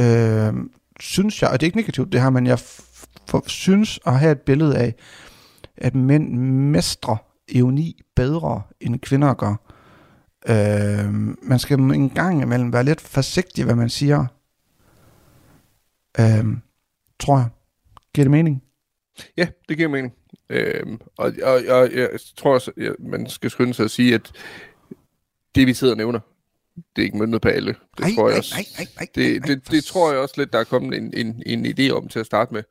Øh, 0.00 0.54
synes 1.00 1.42
jeg, 1.42 1.50
og 1.50 1.60
det 1.60 1.66
er 1.66 1.68
ikke 1.68 1.78
negativt 1.78 2.12
det 2.12 2.22
her, 2.22 2.30
men 2.30 2.46
jeg 2.46 2.58
f- 2.58 3.06
f- 3.30 3.48
synes 3.48 4.00
at 4.06 4.18
have 4.18 4.32
et 4.32 4.40
billede 4.40 4.78
af, 4.78 4.94
at 5.76 5.94
mænd 5.94 6.38
mestrer 6.70 7.16
ironi 7.48 8.02
bedre, 8.16 8.62
end 8.80 8.98
kvinder 8.98 9.34
gør. 9.34 9.54
Øh, 10.48 11.12
man 11.42 11.58
skal 11.58 11.78
en 11.78 12.10
gang 12.10 12.42
imellem 12.42 12.72
være 12.72 12.84
lidt 12.84 13.00
forsigtig, 13.00 13.64
hvad 13.64 13.74
man 13.74 13.88
siger. 13.88 14.26
Øh, 16.20 16.56
tror 17.20 17.38
jeg. 17.38 17.48
Giver 18.14 18.24
det 18.24 18.30
mening? 18.30 18.62
Ja, 19.36 19.48
det 19.68 19.76
giver 19.76 19.88
mening. 19.88 20.14
Øhm, 20.50 21.00
og, 21.18 21.32
og, 21.42 21.52
og 21.68 21.92
jeg 21.94 22.08
tror 22.36 22.54
også, 22.54 22.70
at 22.76 22.92
man 22.98 23.28
skal 23.28 23.50
skynde 23.50 23.74
sig 23.74 23.84
at 23.84 23.90
sige, 23.90 24.14
at 24.14 24.32
det, 25.54 25.66
vi 25.66 25.74
sidder 25.74 25.92
og 25.94 25.98
nævner, 25.98 26.20
det 26.96 27.02
er 27.02 27.06
ikke 27.06 27.18
møntet 27.18 27.40
på 27.42 27.48
alle. 27.48 27.74
Det 27.98 28.04
Ej, 28.04 28.10
tror 28.14 28.28
jeg 28.28 28.34
ej, 28.34 28.38
også. 28.38 28.54
ej, 28.54 28.64
ej, 28.78 28.86
ej, 28.98 29.06
det, 29.14 29.50
ej, 29.50 29.56
det, 29.70 29.84
tror 29.84 30.10
jeg 30.12 30.20
også 30.20 30.34
lidt, 30.38 30.52
der 30.52 30.58
er 30.58 30.64
kommet 30.64 30.98
en, 30.98 31.12
en, 31.16 31.42
en 31.46 31.66
idé 31.66 31.90
om 31.90 32.08
til 32.08 32.18
at 32.18 32.26
starte 32.26 32.54
med. 32.54 32.62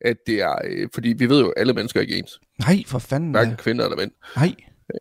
At 0.00 0.16
det 0.26 0.34
er, 0.42 0.54
øh, 0.64 0.88
fordi 0.94 1.08
vi 1.08 1.28
ved 1.28 1.40
jo, 1.40 1.48
at 1.48 1.54
alle 1.60 1.72
mennesker 1.72 2.00
er 2.00 2.02
ikke 2.02 2.18
ens. 2.18 2.40
Nej, 2.58 2.82
for 2.86 2.98
fanden. 2.98 3.30
Hverken 3.30 3.56
kvinder 3.56 3.84
eller 3.84 3.96
mænd. 3.96 4.10
Nej, 4.36 4.54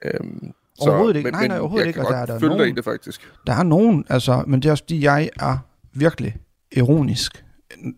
Øhm, 0.06 0.52
Overhovedet 0.80 1.16
ikke. 1.16 1.28
Men, 1.28 1.34
Nej, 1.34 1.48
nej, 1.48 1.60
overhovedet 1.60 1.86
jeg 1.86 1.88
ikke, 1.88 2.00
og 2.00 2.06
godt 2.14 2.28
der 2.28 2.36
er 2.36 2.40
nogen- 2.40 2.70
i 2.74 2.76
det 2.76 2.84
faktisk. 2.84 3.32
Der 3.48 3.54
er 3.54 3.64
nogen, 3.64 4.06
altså, 4.10 4.44
men 4.48 4.62
det 4.62 4.68
er 4.68 4.72
også 4.72 4.84
fordi, 4.84 5.04
jeg 5.04 5.30
er 5.40 5.58
virkelig 5.94 6.36
ironisk 6.72 7.44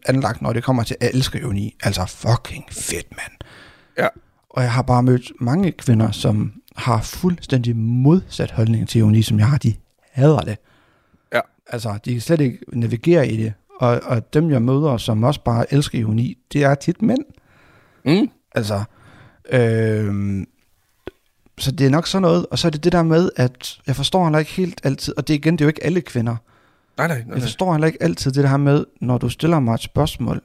anlagt, 0.06 0.42
når 0.42 0.54
det 0.54 0.64
kommer 0.64 0.84
til, 0.84 0.96
at 1.00 1.02
jeg 1.08 1.12
elsker 1.18 1.40
ironi. 1.40 1.78
Altså 1.84 2.06
fucking 2.06 2.64
fedt, 2.72 3.08
mand. 3.12 3.32
Ja. 3.98 4.08
Og 4.50 4.64
jeg 4.64 4.72
har 4.72 4.82
bare 4.82 5.04
mødt 5.04 5.32
mange 5.40 5.72
kvinder, 5.72 6.12
som 6.12 6.54
har 6.76 7.02
fuldstændig 7.02 7.76
modsat 7.76 8.52
holdning 8.52 8.90
til 8.90 9.00
ironi, 9.00 9.22
som 9.22 9.40
jeg 9.40 9.48
har. 9.48 9.58
De 9.58 9.74
hader 10.12 10.40
det. 10.40 10.58
Ja. 11.34 11.40
Altså, 11.68 12.00
de 12.06 12.12
kan 12.12 12.22
slet 12.22 12.42
ikke 12.42 12.60
navigere 12.68 13.28
i 13.28 13.38
det. 13.38 13.54
Og, 13.80 14.02
og 14.04 14.34
dem, 14.34 14.52
jeg 14.52 14.62
møder, 14.62 14.98
som 14.98 15.24
også 15.24 15.44
bare 15.44 15.74
elsker 15.74 16.00
ironi, 16.00 16.38
det 16.54 16.64
er 16.64 16.76
tit 16.76 17.02
mænd. 17.02 17.24
Mm. 18.06 18.30
Altså, 18.56 18.84
øh, 19.52 20.46
så 21.58 21.72
det 21.72 21.86
er 21.86 21.90
nok 21.90 22.08
sådan 22.08 22.22
noget, 22.22 22.46
og 22.52 22.60
så 22.60 22.68
er 22.68 22.70
det 22.70 22.84
det 22.84 22.92
der 22.92 23.04
med, 23.04 23.30
at 23.36 23.80
jeg 23.88 23.96
forstår 23.96 24.24
heller 24.24 24.40
ikke 24.40 24.52
helt 24.52 24.82
altid, 24.84 25.18
og 25.18 25.28
det 25.28 25.34
igen, 25.34 25.54
det 25.54 25.62
er 25.62 25.66
jo 25.66 25.70
ikke 25.70 25.84
alle 25.84 26.02
kvinder, 26.02 26.36
Nej, 26.98 27.08
nej, 27.08 27.24
nej. 27.26 27.34
jeg 27.34 27.42
forstår 27.42 27.72
heller 27.74 27.88
ikke 27.88 28.04
altid 28.04 28.32
det 28.32 28.44
der 28.44 28.58
med, 28.58 28.86
når 29.02 29.18
du 29.18 29.30
stiller 29.30 29.60
mig 29.60 29.74
et 29.74 29.82
spørgsmål, 29.82 30.42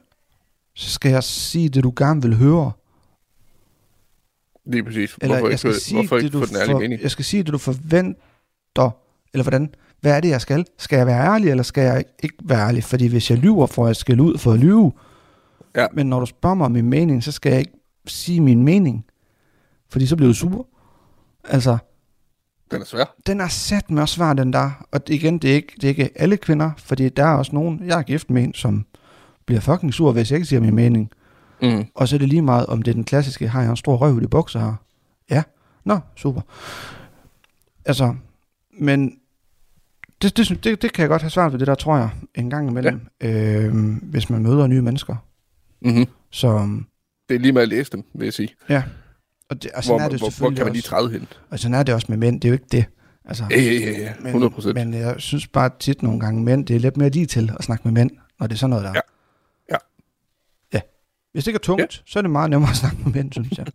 så 0.75 0.89
skal 0.89 1.11
jeg 1.11 1.23
sige 1.23 1.69
det, 1.69 1.83
du 1.83 1.93
gerne 1.97 2.21
vil 2.21 2.35
høre. 2.35 2.71
Lige 4.67 4.83
præcis. 4.83 5.17
Eller 5.21 5.35
hvorfor 5.35 5.47
jeg 5.47 5.51
ikke, 5.51 5.57
skal 5.57 5.73
få- 5.73 5.79
sige 5.79 5.95
hvorfor 6.01 6.15
det, 6.15 6.23
ikke 6.23 6.37
du 6.37 6.45
den 6.45 6.55
ærlige 6.55 6.71
for, 6.73 6.79
mening? 6.79 7.01
Jeg 7.01 7.11
skal 7.11 7.25
sige 7.25 7.43
det, 7.43 7.53
du 7.53 7.57
forventer, 7.57 8.89
eller 9.33 9.43
hvordan? 9.43 9.69
Hvad 10.01 10.15
er 10.15 10.19
det, 10.19 10.29
jeg 10.29 10.41
skal? 10.41 10.65
Skal 10.77 10.97
jeg 10.97 11.07
være 11.07 11.25
ærlig, 11.33 11.49
eller 11.49 11.63
skal 11.63 11.83
jeg 11.83 12.03
ikke 12.23 12.35
være 12.43 12.67
ærlig? 12.67 12.83
Fordi 12.83 13.07
hvis 13.07 13.29
jeg 13.31 13.37
lyver, 13.37 13.65
får 13.65 13.85
jeg 13.87 13.95
skal 13.95 14.19
ud 14.19 14.37
for 14.37 14.51
at 14.53 14.59
lyve. 14.59 14.91
Ja. 15.75 15.85
Men 15.93 16.07
når 16.07 16.19
du 16.19 16.25
spørger 16.25 16.55
mig 16.55 16.65
om 16.65 16.71
min 16.71 16.89
mening, 16.89 17.23
så 17.23 17.31
skal 17.31 17.49
jeg 17.49 17.59
ikke 17.59 17.71
sige 18.07 18.41
min 18.41 18.63
mening. 18.63 19.05
Fordi 19.89 20.05
så 20.05 20.15
bliver 20.15 20.29
du 20.29 20.33
sur. 20.33 20.67
Altså, 21.43 21.77
Den 22.71 22.81
er 22.81 22.85
svær. 22.85 23.15
den 23.27 23.41
er 23.41 23.47
sat 23.47 23.91
med 23.91 24.01
også 24.01 24.15
svær, 24.15 24.33
den 24.33 24.53
der. 24.53 24.85
Og 24.91 25.01
igen, 25.07 25.37
det 25.37 25.51
er, 25.51 25.55
ikke, 25.55 25.73
det 25.75 25.83
er 25.83 25.89
ikke 25.89 26.09
alle 26.15 26.37
kvinder, 26.37 26.71
fordi 26.77 27.09
der 27.09 27.23
er 27.25 27.33
også 27.37 27.51
nogen, 27.55 27.81
jeg 27.85 27.99
er 27.99 28.03
gift 28.03 28.29
med 28.29 28.43
en, 28.43 28.53
som 28.53 28.85
bliver 29.45 29.61
fucking 29.61 29.93
sur, 29.93 30.11
hvis 30.11 30.31
jeg 30.31 30.37
ikke 30.37 30.47
siger 30.47 30.59
min 30.59 30.75
mening. 30.75 31.11
Mm. 31.61 31.85
Og 31.95 32.07
så 32.07 32.15
er 32.15 32.17
det 32.19 32.29
lige 32.29 32.41
meget, 32.41 32.65
om 32.65 32.81
det 32.81 32.91
er 32.91 32.95
den 32.95 33.03
klassiske, 33.03 33.47
har 33.47 33.61
jeg 33.61 33.69
en 33.69 33.77
stor 33.77 33.95
røv 33.97 34.17
i 34.17 34.21
de 34.21 34.27
bukser 34.27 34.59
her? 34.59 34.73
Ja. 35.29 35.43
Nå, 35.85 35.99
super. 36.15 36.41
Altså, 37.85 38.15
men 38.79 39.13
det, 40.21 40.37
det, 40.37 40.63
det, 40.63 40.81
det 40.81 40.93
kan 40.93 41.01
jeg 41.01 41.09
godt 41.09 41.21
have 41.21 41.29
svært 41.29 41.51
ved, 41.51 41.59
det 41.59 41.67
der, 41.67 41.75
tror 41.75 41.97
jeg, 41.97 42.09
en 42.35 42.49
gang 42.49 42.69
imellem, 42.69 43.01
ja. 43.21 43.59
øh, 43.61 43.73
hvis 44.03 44.29
man 44.29 44.43
møder 44.43 44.67
nye 44.67 44.81
mennesker. 44.81 45.15
Mm-hmm. 45.81 46.05
Så, 46.31 46.67
Det 47.29 47.35
er 47.35 47.39
lige 47.39 47.51
med 47.51 47.61
at 47.61 47.67
læse 47.69 47.91
dem, 47.91 48.03
vil 48.13 48.25
jeg 48.25 48.33
sige. 48.33 48.49
og, 49.49 49.63
det, 49.63 49.71
og 49.71 49.83
sådan 49.83 49.99
Hvor, 49.99 50.05
er 50.05 50.09
det 50.09 50.19
hvor, 50.19 50.39
hvor 50.39 50.49
kan 50.49 50.63
man 50.65 50.73
lige 50.73 50.79
også. 50.81 50.89
træde 50.89 51.09
hen? 51.11 51.27
Og 51.49 51.59
sådan 51.59 51.75
er 51.75 51.83
det 51.83 51.93
også 51.95 52.07
med 52.09 52.17
mænd, 52.17 52.41
det 52.41 52.47
er 52.47 52.49
jo 52.49 52.53
ikke 52.53 52.65
det. 52.71 52.85
Altså, 53.25 53.43
Ja, 53.51 53.55
ja, 53.61 53.71
ja, 53.71 53.91
ja. 53.99 54.13
100 54.25 54.51
procent. 54.53 54.75
Men, 54.75 54.89
men 54.91 54.99
jeg 54.99 55.15
synes 55.17 55.47
bare 55.47 55.69
tit 55.79 56.03
nogle 56.03 56.19
gange, 56.19 56.43
mænd, 56.43 56.65
det 56.65 56.75
er 56.75 56.79
lidt 56.79 56.97
mere 56.97 57.09
lige 57.09 57.25
til 57.25 57.51
at 57.59 57.63
snakke 57.63 57.81
med 57.87 57.91
mænd, 57.91 58.11
når 58.39 58.47
det 58.47 58.53
er 58.55 58.57
sådan 58.57 58.69
noget 58.69 58.83
der. 58.83 58.89
Ja. 58.89 58.95
Ja. 58.95 59.01
Hvis 61.33 61.43
det 61.43 61.47
ikke 61.47 61.57
er 61.57 61.59
tungt, 61.59 61.81
ja. 61.81 61.87
så 62.05 62.19
er 62.19 62.21
det 62.21 62.31
meget 62.31 62.49
nemmere 62.49 62.69
at 62.71 62.75
snakke 62.77 62.97
med 63.05 63.13
mænd, 63.13 63.31
synes 63.33 63.57
jeg. 63.57 63.65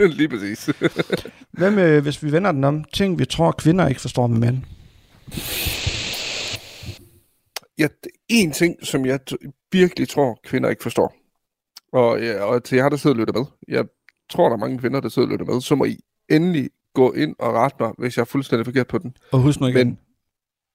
lige 0.18 0.28
præcis. 0.28 0.70
Hvad 1.58 1.70
med, 1.70 2.00
hvis 2.02 2.22
vi 2.22 2.32
vender 2.32 2.52
den 2.52 2.64
om, 2.64 2.84
ting 2.84 3.18
vi 3.18 3.24
tror, 3.24 3.52
kvinder 3.52 3.88
ikke 3.88 4.00
forstår 4.00 4.26
med 4.26 4.38
mænd? 4.38 4.62
ja, 7.78 7.86
en 8.28 8.52
ting, 8.52 8.86
som 8.86 9.06
jeg 9.06 9.20
virkelig 9.72 10.08
tror, 10.08 10.40
kvinder 10.44 10.70
ikke 10.70 10.82
forstår. 10.82 11.14
Og, 11.92 12.20
ja, 12.22 12.42
og 12.42 12.64
til 12.64 12.76
jer, 12.76 12.88
der 12.88 12.96
sidder 12.96 13.14
og 13.16 13.20
lytter 13.20 13.34
med. 13.34 13.44
Jeg 13.68 13.84
tror, 14.30 14.48
der 14.48 14.56
er 14.56 14.60
mange 14.60 14.78
kvinder, 14.78 15.00
der 15.00 15.08
sidder 15.08 15.28
og 15.28 15.32
lytter 15.32 15.52
med. 15.54 15.60
Så 15.60 15.74
må 15.74 15.84
I 15.84 15.96
endelig 16.30 16.70
gå 16.94 17.12
ind 17.12 17.34
og 17.38 17.54
rette 17.54 17.76
mig, 17.80 17.92
hvis 17.98 18.16
jeg 18.16 18.20
er 18.22 18.26
fuldstændig 18.26 18.66
forkert 18.66 18.86
på 18.86 18.98
den. 18.98 19.16
Og 19.32 19.38
husk 19.40 19.60
nu 19.60 19.66
igen. 19.66 19.86
Men- 19.86 19.98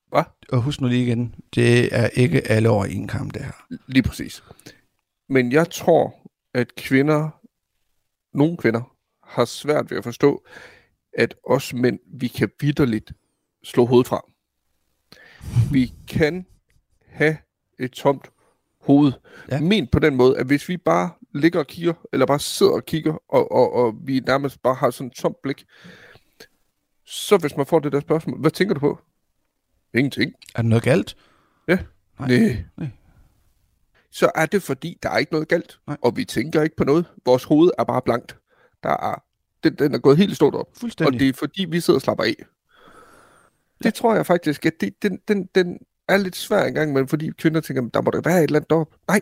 Hvad? 0.09 0.23
Og 0.49 0.61
husk 0.61 0.81
nu 0.81 0.87
lige 0.87 1.03
igen, 1.05 1.35
det 1.55 1.89
er 1.95 2.07
ikke 2.07 2.51
alle 2.51 2.69
over 2.69 2.85
en 2.85 3.07
kamp, 3.07 3.33
det 3.33 3.41
her. 3.41 3.51
Lige 3.87 4.03
præcis. 4.03 4.43
Men 5.29 5.51
jeg 5.51 5.69
tror, 5.71 6.15
at 6.53 6.75
kvinder, 6.75 7.29
nogle 8.37 8.57
kvinder, 8.57 8.95
har 9.23 9.45
svært 9.45 9.91
ved 9.91 9.97
at 9.97 10.03
forstå, 10.03 10.45
at 11.17 11.35
os 11.43 11.73
mænd, 11.73 11.99
vi 12.13 12.27
kan 12.27 12.51
vidderligt 12.59 13.13
slå 13.63 13.85
hovedet 13.85 14.07
fra. 14.07 14.21
Vi 15.71 15.93
kan 16.07 16.45
have 17.05 17.37
et 17.79 17.91
tomt 17.91 18.31
hoved. 18.81 19.11
Ja. 19.49 19.55
Ja. 19.55 19.61
Men 19.61 19.87
på 19.87 19.99
den 19.99 20.15
måde, 20.15 20.37
at 20.37 20.45
hvis 20.45 20.69
vi 20.69 20.77
bare 20.77 21.09
ligger 21.33 21.59
og 21.59 21.67
kigger, 21.67 21.93
eller 22.13 22.25
bare 22.25 22.39
sidder 22.39 22.71
og 22.71 22.85
kigger, 22.85 23.13
og, 23.29 23.51
og, 23.51 23.73
og 23.73 23.95
vi 24.03 24.19
nærmest 24.19 24.61
bare 24.61 24.75
har 24.75 24.89
sådan 24.89 25.07
et 25.07 25.13
tomt 25.13 25.41
blik, 25.43 25.65
så 27.05 27.37
hvis 27.37 27.57
man 27.57 27.65
får 27.65 27.79
det 27.79 27.91
der 27.91 27.99
spørgsmål, 27.99 28.39
hvad 28.39 28.51
tænker 28.51 28.73
du 28.73 28.79
på? 28.79 28.99
Ingenting. 29.93 30.33
Er 30.55 30.61
der 30.61 30.69
noget 30.69 30.83
galt? 30.83 31.17
Nej. 31.67 31.77
Nej. 32.19 32.63
Nej. 32.77 32.87
Så 34.11 34.31
er 34.35 34.45
det 34.45 34.63
fordi, 34.63 34.97
der 35.03 35.09
er 35.09 35.17
ikke 35.17 35.31
noget 35.31 35.47
galt, 35.47 35.79
Nej. 35.87 35.97
og 36.01 36.17
vi 36.17 36.25
tænker 36.25 36.61
ikke 36.61 36.75
på 36.75 36.83
noget. 36.83 37.05
Vores 37.25 37.43
hoved 37.43 37.71
er 37.79 37.83
bare 37.83 38.01
blankt. 38.01 38.37
Der 38.83 38.89
er, 38.89 39.23
den, 39.63 39.75
den 39.75 39.93
er 39.93 39.99
gået 39.99 40.17
helt 40.17 40.35
stort 40.35 40.55
op, 40.55 40.59
og 40.59 40.71
Fuldstændig. 40.79 41.19
det 41.19 41.29
er 41.29 41.33
fordi, 41.33 41.65
vi 41.65 41.79
sidder 41.79 41.97
og 41.97 42.01
slapper 42.01 42.23
af. 42.23 42.35
Det 43.77 43.85
Ja. 43.85 43.89
tror 43.89 44.15
jeg 44.15 44.25
faktisk, 44.25 44.65
at 44.65 44.73
det, 44.81 45.03
den, 45.03 45.19
den, 45.27 45.45
den 45.55 45.77
er 46.07 46.17
lidt 46.17 46.35
svær 46.35 46.63
engang, 46.65 46.93
men 46.93 47.07
fordi 47.07 47.29
kvinder 47.37 47.61
tænker, 47.61 47.81
der 47.93 48.01
må 48.01 48.11
der 48.11 48.21
være 48.21 48.37
et 48.37 48.43
eller 48.43 48.55
andet 48.59 48.69
deroppe. 48.69 48.95
Nej, 49.07 49.21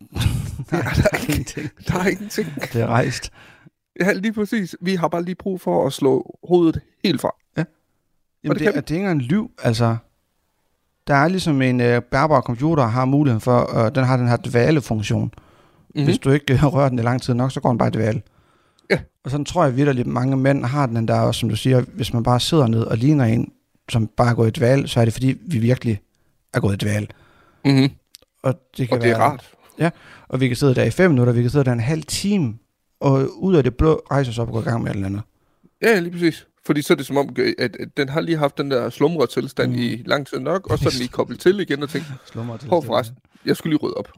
Nej, 0.72 0.80
er 0.80 0.94
der 0.94 1.16
ikke. 1.18 1.32
ingenting. 1.32 1.70
der 1.88 1.98
er 2.00 2.06
ingenting. 2.08 2.46
Det 2.72 2.80
er 2.80 2.86
rejst. 2.86 3.30
Ja, 4.00 4.12
lige 4.12 4.32
præcis. 4.32 4.76
Vi 4.80 4.94
har 4.94 5.08
bare 5.08 5.22
lige 5.22 5.34
brug 5.34 5.60
for 5.60 5.86
at 5.86 5.92
slå 5.92 6.38
hovedet 6.48 6.80
helt 7.04 7.20
fra. 7.20 7.30
Jamen, 8.44 8.58
det 8.58 8.60
det, 8.66 8.74
vi. 8.74 8.78
er, 8.78 8.80
det 8.80 8.90
er 8.90 8.94
ikke 8.94 8.96
engang 8.96 9.20
en 9.20 9.26
liv, 9.28 9.50
altså. 9.62 9.96
Der 11.06 11.14
er 11.14 11.28
ligesom 11.28 11.62
en 11.62 11.80
øh, 11.80 12.02
bærbar 12.02 12.40
computer, 12.40 12.84
har 12.86 13.04
muligheden 13.04 13.40
for, 13.40 13.78
øh, 13.78 13.94
den 13.94 14.04
har 14.04 14.16
den 14.16 14.28
her 14.28 14.36
dvale-funktion. 14.36 15.22
Mhm. 15.22 15.32
Mm-hmm. 15.94 16.04
Hvis 16.04 16.18
du 16.18 16.30
ikke 16.30 16.54
øh, 16.54 16.64
rører 16.64 16.88
den 16.88 16.98
i 16.98 17.02
lang 17.02 17.22
tid 17.22 17.34
nok, 17.34 17.52
så 17.52 17.60
går 17.60 17.68
den 17.68 17.78
bare 17.78 17.88
i 17.88 17.90
dvale. 17.90 18.22
Ja. 18.90 18.98
Og 19.24 19.30
sådan 19.30 19.44
tror 19.44 19.64
jeg 19.64 19.76
virkelig, 19.76 20.00
at 20.00 20.06
mange 20.06 20.36
mænd 20.36 20.64
har 20.64 20.86
den 20.86 21.08
der 21.08 21.20
også, 21.20 21.40
som 21.40 21.48
du 21.48 21.56
siger, 21.56 21.80
hvis 21.80 22.12
man 22.12 22.22
bare 22.22 22.40
sidder 22.40 22.66
ned 22.66 22.82
og 22.82 22.96
ligner 22.96 23.24
en, 23.24 23.52
som 23.88 24.06
bare 24.06 24.30
er 24.30 24.34
gået 24.34 24.48
i 24.48 24.60
dvale, 24.60 24.88
så 24.88 25.00
er 25.00 25.04
det 25.04 25.12
fordi, 25.14 25.38
vi 25.46 25.58
virkelig 25.58 26.00
er 26.54 26.60
gået 26.60 26.82
i 26.82 26.86
dvale. 26.86 27.06
Mm-hmm. 27.64 27.90
Og 28.42 28.54
det 28.76 28.88
kan 28.88 28.96
Og 28.96 29.02
det 29.04 29.10
er 29.10 29.18
være, 29.18 29.28
rart. 29.28 29.50
Og 30.28 30.40
vi 30.40 30.48
kan 30.48 30.56
sidde 30.56 30.74
der 30.74 30.84
i 30.84 30.90
fem 30.90 31.10
minutter, 31.10 31.32
vi 31.32 31.42
kan 31.42 31.50
sidde 31.50 31.64
der 31.64 31.72
en 31.72 31.80
halv 31.80 32.02
time, 32.02 32.54
og 33.00 33.28
ud 33.38 33.54
af 33.56 33.62
det 33.64 33.76
blå 33.76 34.02
rejser 34.10 34.32
os 34.32 34.38
op 34.38 34.48
og 34.48 34.52
gå 34.54 34.60
i 34.60 34.64
gang 34.64 34.82
med 34.82 34.90
et 34.90 34.94
eller 34.94 35.06
andet. 35.06 35.22
Ja, 35.82 35.98
lige 36.00 36.12
præcis. 36.12 36.46
Fordi 36.66 36.82
så 36.82 36.92
er 36.92 36.96
det 36.96 37.06
som 37.06 37.16
om, 37.16 37.36
at, 37.58 37.76
at 37.80 37.88
den 37.96 38.08
har 38.08 38.20
lige 38.20 38.36
haft 38.38 38.58
den 38.58 38.70
der 38.70 38.90
slumre 38.90 39.26
tilstand 39.26 39.72
Mm. 39.72 39.78
i 39.78 40.02
lang 40.06 40.26
tid 40.26 40.38
nok, 40.38 40.70
og 40.70 40.78
så 40.78 40.84
er 40.86 40.90
den 40.90 40.98
lige 40.98 41.08
koblet 41.08 41.40
til 41.40 41.60
igen 41.60 41.82
og 41.82 41.88
tænkt, 41.88 42.06
Hov, 42.70 42.84
forresten. 42.84 43.16
jeg 43.46 43.56
skulle 43.56 43.72
lige 43.72 43.78
rydde 43.82 43.94
op. 43.94 44.08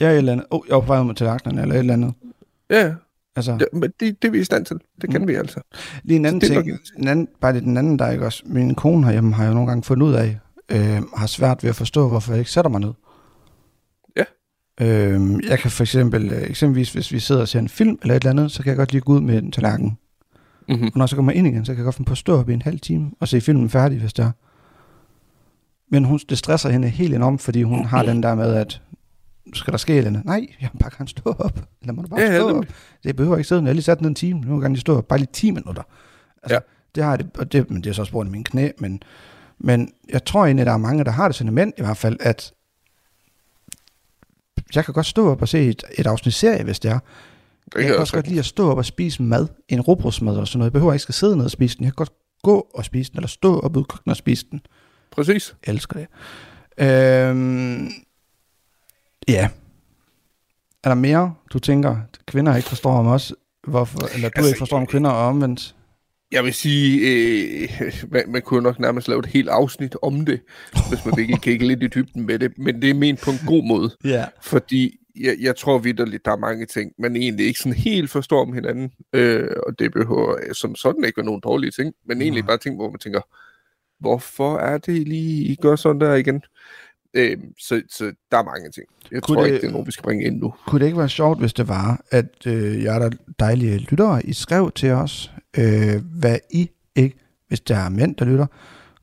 Ja, 0.00 0.10
et 0.10 0.16
eller 0.18 0.32
andet. 0.32 0.46
Oh, 0.50 0.60
jeg 0.68 0.88
vej 0.88 1.02
med 1.02 1.14
til 1.14 1.24
aknerne, 1.24 1.62
eller 1.62 1.74
et 1.74 1.78
eller 1.78 1.92
andet. 1.94 2.14
Ja, 2.70 2.86
ja. 2.86 2.94
Altså, 3.36 3.52
Det, 3.52 3.66
men 3.72 3.92
det, 4.00 4.22
det 4.22 4.28
er 4.28 4.32
vi 4.32 4.40
i 4.40 4.44
stand 4.44 4.64
til. 4.66 4.76
Det 5.00 5.10
kan 5.10 5.20
Mm. 5.20 5.28
vi 5.28 5.34
altså. 5.34 5.60
lige 6.04 6.16
en 6.16 6.24
anden 6.24 6.40
ting. 6.40 6.54
nok 6.54 6.78
En 6.98 7.08
anden, 7.08 7.28
bare 7.40 7.52
det 7.52 7.58
er 7.58 7.62
den 7.64 7.76
anden, 7.76 7.98
der 7.98 8.04
er 8.04 8.12
ikke 8.12 8.24
også. 8.26 8.42
Min 8.46 8.74
kone 8.74 9.04
herhjemme 9.04 9.34
har 9.34 9.42
jeg 9.42 9.48
jo 9.50 9.54
nogle 9.54 9.68
gange 9.68 9.82
fundet 9.82 10.06
ud 10.06 10.12
af, 10.14 10.38
øh, 10.72 11.02
har 11.16 11.26
svært 11.26 11.62
ved 11.62 11.70
at 11.70 11.76
forstå, 11.76 12.08
hvorfor 12.08 12.32
jeg 12.32 12.38
ikke 12.38 12.50
sætter 12.50 12.70
mig 12.70 12.80
ned. 12.80 12.92
Ja. 14.16 14.24
Øh, 14.80 15.40
jeg 15.48 15.58
kan 15.58 15.70
for 15.70 15.82
eksempel, 15.82 16.32
øh, 16.32 16.42
eksempelvis 16.50 16.92
hvis 16.92 17.12
vi 17.12 17.18
sidder 17.20 17.40
og 17.40 17.48
ser 17.48 17.58
en 17.58 17.68
film 17.68 17.98
eller 18.02 18.14
et 18.14 18.20
eller 18.20 18.30
andet, 18.30 18.52
så 18.52 18.62
kan 18.62 18.70
jeg 18.70 18.76
godt 18.76 18.92
lige 18.92 19.02
gå 19.02 19.12
ud 19.12 19.20
med 19.20 19.38
en 19.42 19.52
tallerken. 19.52 19.98
Mm-hmm. 20.68 20.86
Og 20.86 20.92
når 20.94 21.04
jeg 21.04 21.08
så 21.08 21.16
kommer 21.16 21.32
ind 21.32 21.46
igen, 21.46 21.64
så 21.64 21.72
kan 21.72 21.78
jeg 21.78 21.84
godt 21.84 21.94
finde 21.94 22.08
på 22.08 22.12
at 22.12 22.18
stå 22.18 22.38
op 22.38 22.48
i 22.48 22.52
en 22.52 22.62
halv 22.62 22.80
time 22.80 23.10
og 23.20 23.28
se 23.28 23.40
filmen 23.40 23.70
færdig, 23.70 23.98
hvis 24.00 24.12
det 24.12 24.24
er. 24.24 24.30
Men 25.90 26.04
hun, 26.04 26.20
det 26.28 26.38
stresser 26.38 26.70
hende 26.70 26.88
helt 26.88 27.14
enormt, 27.14 27.40
fordi 27.40 27.62
hun 27.62 27.84
har 27.84 28.02
den 28.02 28.22
der 28.22 28.34
med, 28.34 28.54
at 28.54 28.82
skal 29.54 29.72
der 29.72 29.78
ske 29.78 29.96
eller 29.96 30.10
andet? 30.10 30.24
Nej, 30.24 30.46
jeg 30.60 30.70
bare 30.80 30.90
gerne 30.98 31.08
stå 31.08 31.30
op. 31.38 31.60
Lad 31.84 31.94
mig 31.94 32.04
da 32.04 32.08
bare 32.08 32.20
Ja, 32.20 32.38
stå 32.38 32.58
op. 32.58 32.64
Det 33.04 33.16
behøver 33.16 33.36
ikke 33.36 33.48
sidde, 33.48 33.62
jeg 33.62 33.68
har 33.68 33.72
lige 33.74 33.82
sat 33.82 34.00
ned 34.00 34.08
en 34.08 34.14
time. 34.14 34.40
Nu 34.40 34.60
vil 34.60 34.70
jeg 34.70 34.78
stå 34.78 34.96
op. 34.98 35.08
Bare 35.08 35.18
lige 35.18 35.28
10 35.32 35.50
minutter. 35.50 35.82
Altså, 36.42 36.54
Ja. 36.54 36.58
Det 36.94 37.02
har 37.04 37.10
jeg 37.10 37.18
det, 37.18 37.30
og 37.38 37.52
det, 37.52 37.70
men 37.70 37.82
det 37.82 37.90
er 37.90 37.94
så 37.94 38.02
også 38.02 38.12
brugt 38.12 38.28
i 38.28 38.30
mine 38.30 38.44
knæ, 38.44 38.70
men, 38.78 39.02
men 39.58 39.92
jeg 40.08 40.24
tror 40.24 40.44
egentlig, 40.44 40.60
at 40.62 40.66
der 40.66 40.72
er 40.72 40.76
mange, 40.76 41.04
der 41.04 41.10
har 41.10 41.28
det 41.28 41.34
sådan 41.34 41.52
mænd 41.52 41.72
i 41.78 41.82
hvert 41.82 41.96
fald, 41.96 42.16
at 42.20 42.52
jeg 44.74 44.84
kan 44.84 44.94
godt 44.94 45.06
stå 45.06 45.30
op 45.30 45.42
og 45.42 45.48
se 45.48 45.68
et, 45.68 45.82
et 45.98 46.06
afsnit 46.06 46.34
serie, 46.34 46.64
hvis 46.64 46.78
det 46.80 46.90
er. 46.90 46.98
Det 47.74 47.80
Jeg 47.80 47.86
kan 47.86 47.96
også 47.98 48.12
godt 48.12 48.28
lide 48.28 48.38
at 48.38 48.44
stå 48.44 48.70
op 48.70 48.78
og 48.78 48.84
spise 48.84 49.22
mad, 49.22 49.46
en 49.68 49.80
råbrødsmad 49.80 50.32
eller 50.32 50.44
sådan 50.44 50.58
noget. 50.58 50.66
Jeg 50.68 50.72
behøver 50.72 50.92
ikke 50.92 51.02
skal 51.02 51.14
sidde 51.14 51.36
ned 51.36 51.44
og 51.44 51.50
spise 51.50 51.76
den. 51.76 51.84
Jeg 51.84 51.92
kan 51.92 51.96
godt 51.96 52.12
gå 52.42 52.68
og 52.74 52.84
spise 52.84 53.10
den, 53.10 53.18
eller 53.18 53.28
stå 53.28 53.60
op 53.60 53.76
ude 53.76 53.82
i 53.82 53.86
køkkenet 53.88 54.12
og 54.12 54.16
spise 54.16 54.46
den. 54.50 54.60
Præcis. 55.10 55.54
Jeg 55.66 55.72
elsker 55.72 55.96
det. 55.98 56.06
Øhm, 56.86 57.88
ja. 59.28 59.48
Er 60.84 60.88
der 60.88 60.94
mere, 60.94 61.34
du 61.52 61.58
tænker, 61.58 61.96
kvinder 62.26 62.56
ikke 62.56 62.68
forstår 62.68 62.92
om 62.92 63.06
os? 63.06 63.32
Hvorfor, 63.66 63.98
eller 64.14 64.28
du 64.28 64.32
Altså, 64.36 64.48
ikke 64.48 64.58
forstår 64.58 64.76
om 64.76 64.86
kvinder 64.86 65.10
og 65.10 65.26
omvendt? 65.26 65.74
Jeg 66.32 66.44
vil 66.44 66.54
sige, 66.54 67.00
øh, 67.00 67.68
man, 68.10 68.22
man 68.28 68.42
kunne 68.42 68.62
nok 68.62 68.78
nærmest 68.80 69.08
lave 69.08 69.18
et 69.18 69.26
helt 69.26 69.48
afsnit 69.48 69.96
om 70.02 70.24
det, 70.24 70.40
hvis 70.88 71.04
man 71.04 71.14
virkelig 71.16 71.40
kigge 71.40 71.66
lidt 71.66 71.82
i 71.82 71.86
dybden 71.86 72.26
med 72.26 72.38
det, 72.38 72.58
men 72.58 72.82
det 72.82 72.90
er 72.90 72.94
ment 72.94 73.20
på 73.20 73.30
en 73.30 73.40
god 73.46 73.64
måde, 73.68 73.96
Ja. 74.14 74.24
fordi 74.42 74.96
jeg, 75.16 75.36
jeg 75.40 75.56
tror 75.56 75.78
vidderligt, 75.78 76.24
der 76.24 76.32
er 76.32 76.36
mange 76.36 76.66
ting, 76.66 76.92
man 76.98 77.16
egentlig 77.16 77.46
ikke 77.46 77.58
sådan 77.58 77.72
helt 77.72 78.10
forstår 78.10 78.40
om 78.42 78.52
hinanden, 78.52 78.90
øh, 79.12 79.48
og 79.66 79.78
det 79.78 79.92
behøver 79.92 80.52
som 80.54 80.74
sådan 80.74 81.04
ikke 81.04 81.16
være 81.16 81.26
nogen 81.26 81.40
dårlige 81.40 81.70
ting, 81.70 81.94
men 82.06 82.22
egentlig 82.22 82.46
bare 82.46 82.58
ting, 82.58 82.76
hvor 82.76 82.90
man 82.90 82.98
tænker, 82.98 83.20
hvorfor 84.00 84.56
er 84.58 84.78
det 84.78 85.08
lige, 85.08 85.44
I 85.44 85.56
gør 85.62 85.76
sådan 85.76 86.00
der 86.00 86.14
igen? 86.14 86.42
Øh, 87.14 87.36
så, 87.58 87.82
så 87.90 88.12
der 88.30 88.38
er 88.38 88.42
mange 88.44 88.70
ting. 88.70 88.86
Jeg 89.12 89.22
Kunne 89.22 89.36
tror 89.36 89.42
det- 89.44 89.48
ikke, 89.52 89.60
det 89.60 89.66
er 89.68 89.72
nogen, 89.72 89.86
vi 89.86 89.92
skal 89.92 90.02
bringe 90.02 90.24
ind 90.24 90.38
nu. 90.40 90.54
Kunne 90.66 90.80
det 90.80 90.86
ikke 90.86 90.98
være 90.98 91.08
sjovt, 91.08 91.38
hvis 91.38 91.52
det 91.52 91.68
var, 91.68 92.00
at 92.10 92.46
øh, 92.46 92.82
jeg 92.82 92.94
er 92.94 92.98
der 92.98 93.10
dejlige 93.40 93.78
lyttere, 93.78 94.26
I 94.26 94.32
skrev 94.32 94.70
til 94.74 94.90
os, 94.90 95.32
øh, 95.58 96.02
hvad 96.20 96.38
I 96.50 96.70
ikke, 96.96 97.16
hvis 97.48 97.60
der 97.60 97.76
er 97.76 97.88
mænd, 97.88 98.16
der 98.16 98.24
lytter, 98.24 98.46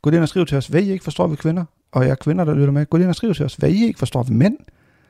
gå 0.01 0.09
ind 0.09 0.19
og 0.19 0.29
skriv 0.29 0.45
til 0.45 0.57
os, 0.57 0.67
hvad 0.67 0.81
I 0.81 0.91
ikke 0.91 1.03
forstår 1.03 1.27
ved 1.27 1.37
kvinder, 1.37 1.65
og 1.91 2.07
jeg 2.07 2.19
kvinder, 2.19 2.45
der 2.45 2.53
lytter 2.55 2.71
med, 2.71 2.85
gå 2.85 2.97
ind 2.97 3.05
og 3.05 3.15
skriv 3.15 3.33
til 3.33 3.45
os, 3.45 3.55
hvad 3.55 3.69
I 3.71 3.85
ikke 3.85 3.99
forstår 3.99 4.23
ved 4.23 4.35
mænd. 4.35 4.57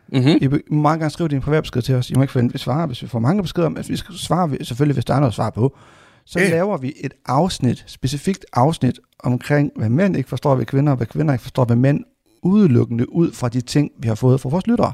Mm-hmm. 0.08 0.38
I 0.42 0.48
må 0.48 0.82
meget 0.82 1.00
gerne 1.00 1.10
skrive 1.12 1.30
din 1.30 1.42
privatbesked 1.42 1.82
til 1.82 1.96
os. 1.96 2.10
I 2.10 2.14
må 2.16 2.22
ikke 2.22 2.40
at 2.40 2.54
vi 2.54 2.58
svarer, 2.58 2.88
hvis 2.88 3.02
vi 3.02 3.08
får 3.08 3.20
mange 3.20 3.42
beskeder, 3.42 3.70
men 3.70 3.84
vi 3.88 3.96
skal 3.96 4.16
svare 4.16 4.58
selvfølgelig, 4.66 4.94
hvis 4.94 5.06
der 5.06 5.14
er 5.14 5.20
noget 5.20 5.32
at 5.32 5.36
svare 5.36 5.52
på. 5.52 5.78
Så 6.26 6.40
Ja. 6.40 6.50
laver 6.50 6.78
vi 6.78 6.94
et 7.04 7.14
afsnit, 7.26 7.84
specifikt 7.88 8.46
afsnit 8.54 9.00
omkring, 9.20 9.72
hvad 9.76 9.90
mænd 9.90 10.18
ikke 10.18 10.30
forstår 10.30 10.56
ved 10.56 10.66
kvinder, 10.66 10.92
og 10.92 10.98
hvad 10.98 11.08
kvinder 11.08 11.34
ikke 11.34 11.42
forstår 11.44 11.66
ved 11.66 11.76
mænd, 11.76 12.04
udelukkende 12.44 13.14
ud 13.14 13.32
fra 13.32 13.50
de 13.50 13.62
ting, 13.62 13.92
vi 14.00 14.08
har 14.08 14.16
fået 14.16 14.42
fra 14.42 14.50
vores 14.50 14.68
lyttere. 14.68 14.94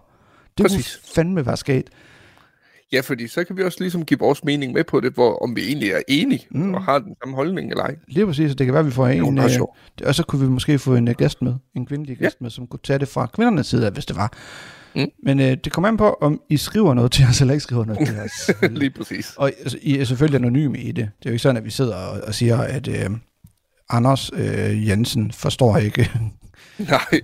Det 0.58 0.64
Præcis. 0.66 0.96
kunne 0.96 1.14
fandme 1.16 1.46
være 1.46 1.58
sket. 1.58 1.90
Ja, 2.94 3.00
fordi 3.02 3.28
så 3.28 3.44
kan 3.44 3.58
vi 3.58 3.64
også 3.64 3.78
ligesom 3.82 4.06
give 4.06 4.20
vores 4.20 4.44
mening 4.44 4.74
med 4.74 4.84
på 4.84 5.00
det, 5.00 5.14
hvor 5.14 5.44
om 5.44 5.56
vi 5.56 5.62
egentlig 5.68 5.90
er 5.92 6.02
enige 6.08 6.46
Mm. 6.52 6.74
og 6.74 6.84
har 6.84 7.00
den 7.00 7.16
samme 7.24 7.36
holdning 7.36 7.70
eller 7.72 7.84
ej. 7.84 7.96
Lige 8.08 8.26
præcis, 8.26 8.52
og 8.52 8.58
det 8.58 8.66
kan 8.68 8.74
være, 8.74 8.80
at 8.80 8.86
vi 8.86 8.92
får 8.92 9.08
jo 9.08 9.28
en, 9.28 9.36
meget 9.36 9.60
øh, 10.02 10.08
og 10.08 10.16
så 10.16 10.24
kunne 10.24 10.42
vi 10.42 10.48
måske 10.52 10.80
få 10.80 10.96
en 10.96 11.08
øh, 11.08 11.16
gæst 11.18 11.42
med, 11.42 11.54
en 11.76 11.86
kvindelig 11.86 12.18
Ja. 12.20 12.26
gæst 12.26 12.42
med, 12.42 12.50
som 12.50 12.68
kunne 12.68 12.80
tage 12.84 13.00
det 13.00 13.08
fra 13.08 13.26
kvindernes 13.26 13.68
side 13.68 13.86
af, 13.86 13.92
hvis 13.92 14.06
det 14.06 14.16
var. 14.16 14.34
Mm. 14.96 15.08
Men 15.24 15.40
øh, 15.40 15.58
det 15.64 15.72
kommer 15.72 15.88
an 15.88 15.98
på, 15.98 16.18
om 16.22 16.42
I 16.50 16.58
skriver 16.58 16.94
noget 16.94 17.12
til 17.12 17.26
os, 17.26 17.42
eller 17.42 17.54
ikke 17.54 17.64
skriver 17.64 17.86
noget 17.86 18.08
til 18.08 18.20
os. 18.20 18.52
Lige 18.80 18.90
præcis. 18.90 19.34
Og 19.38 19.52
altså, 19.64 19.78
I 19.82 19.98
er 19.98 20.04
selvfølgelig 20.04 20.40
anonyme 20.40 20.78
i 20.80 20.88
det. 20.88 20.96
Det 20.96 21.26
er 21.26 21.30
jo 21.30 21.32
ikke 21.32 21.40
sådan, 21.40 21.58
at 21.58 21.66
vi 21.66 21.70
sidder 21.70 21.96
og, 21.96 22.22
og 22.28 22.36
siger, 22.36 22.58
at 22.58 22.88
øh, 22.88 23.10
Anders 23.90 24.32
øh, 24.34 24.88
Jensen 24.88 25.32
forstår 25.32 25.78
ikke, 25.78 26.12
Nej, 26.90 27.22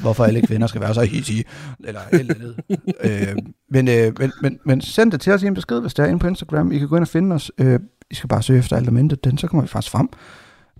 hvorfor 0.00 0.24
alle 0.24 0.42
kvinder 0.42 0.66
skal 0.66 0.80
være 0.80 0.94
så 0.94 1.02
hissige, 1.02 1.44
eller 1.84 2.00
eller 2.12 2.34
andet. 2.34 2.56
øh, 3.04 3.36
men, 3.70 3.88
øh, 3.88 4.12
men, 4.18 4.32
men, 4.42 4.58
men 4.64 4.80
send 4.80 5.12
det 5.12 5.20
til 5.20 5.32
os 5.32 5.42
i 5.42 5.46
en 5.46 5.54
besked, 5.54 5.80
hvis 5.80 5.94
det 5.94 6.02
er 6.02 6.06
inde 6.06 6.18
på 6.18 6.26
Instagram. 6.26 6.72
I 6.72 6.78
kan 6.78 6.88
gå 6.88 6.96
ind 6.96 7.04
og 7.04 7.08
finde 7.08 7.34
os. 7.34 7.52
Øh, 7.58 7.80
I 8.10 8.14
skal 8.14 8.28
bare 8.28 8.42
søge 8.42 8.58
efter 8.58 8.76
alt 8.76 8.88
om 8.88 8.96
intet, 8.96 9.24
den, 9.24 9.38
så 9.38 9.46
kommer 9.46 9.62
vi 9.62 9.68
faktisk 9.68 9.92
frem. 9.92 10.08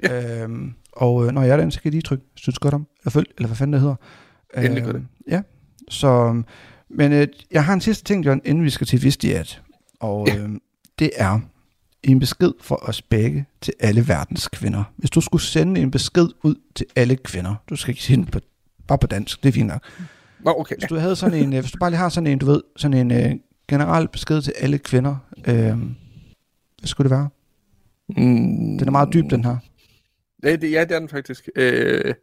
Ja. 0.03 0.43
Øh, 0.43 0.49
og 0.93 1.27
øh, 1.27 1.33
når 1.33 1.43
jeg 1.43 1.53
er 1.53 1.57
den, 1.57 1.71
så 1.71 1.81
kan 1.81 1.89
I 1.89 1.91
lige 1.91 2.03
trykke, 2.03 2.25
synes 2.35 2.59
godt 2.59 2.75
om, 2.75 2.87
eller 3.01 3.11
følg, 3.11 3.27
eller 3.39 3.49
hvad 3.49 3.57
fanden 3.57 3.73
det 3.73 3.81
hedder. 3.81 3.97
Endelig 4.57 4.85
gør 4.85 4.93
det. 4.93 5.03
Ja, 5.29 5.43
så, 5.89 6.43
men 6.91 7.13
øh, 7.13 7.29
jeg 7.51 7.65
har 7.65 7.75
en 7.75 7.81
sidste 7.81 8.05
ting, 8.05 8.27
John, 8.27 8.41
inden 8.45 8.65
vi 8.65 8.71
skal 8.71 8.87
til 8.87 9.03
Vistiat. 9.03 9.63
Og 10.01 10.29
Ja. 10.29 10.37
øh, 10.37 10.49
det 10.99 11.11
er 11.17 11.41
en 12.03 12.19
besked 12.21 12.53
for 12.61 12.89
os 12.89 13.03
begge 13.03 13.47
til 13.61 13.75
alle 13.81 14.09
verdens 14.09 14.49
kvinder. 14.49 14.85
Hvis 14.97 15.11
du 15.11 15.21
skulle 15.21 15.43
sende 15.43 15.81
en 15.81 15.91
besked 15.91 16.29
ud 16.43 16.55
til 16.75 16.87
alle 16.97 17.17
kvinder, 17.17 17.55
du 17.71 17.77
skal 17.77 17.91
ikke 17.93 18.03
sige 18.03 18.17
den 18.17 18.25
på, 18.25 18.41
bare 18.89 18.99
på 18.99 19.07
dansk, 19.07 19.43
det 19.43 19.49
er 19.49 19.53
fint 19.53 19.67
nok. 19.69 19.83
Nå, 20.41 20.55
okay. 20.59 20.77
Hvis 20.79 20.89
du 20.89 20.97
havde 20.97 21.17
sådan 21.17 21.39
en, 21.45 21.53
øh, 21.53 21.61
hvis 21.61 21.71
du 21.73 21.79
bare 21.79 21.91
lige 21.91 21.99
har 21.99 22.09
sådan 22.09 22.27
en, 22.27 22.39
du 22.39 22.47
ved, 22.47 22.63
sådan 22.77 22.97
en 22.97 23.11
øh, 23.27 23.35
generel 23.69 24.09
besked 24.09 24.43
til 24.43 24.53
alle 24.59 24.79
kvinder, 24.79 25.17
øh, 25.47 25.55
hvad 26.79 26.87
skulle 26.87 27.11
det 27.11 27.17
være? 27.17 27.29
Mm, 28.09 28.79
Den 28.79 28.87
er 28.87 28.91
meget 28.91 29.09
dyb, 29.13 29.31
den 29.31 29.45
her. 29.45 29.57
Ja, 30.43 30.57
det, 30.57 30.71
ja, 30.73 30.81
det 30.85 30.93
er 30.95 30.99
den 30.99 31.09
faktisk. 31.09 31.49
Øh, 31.57 32.15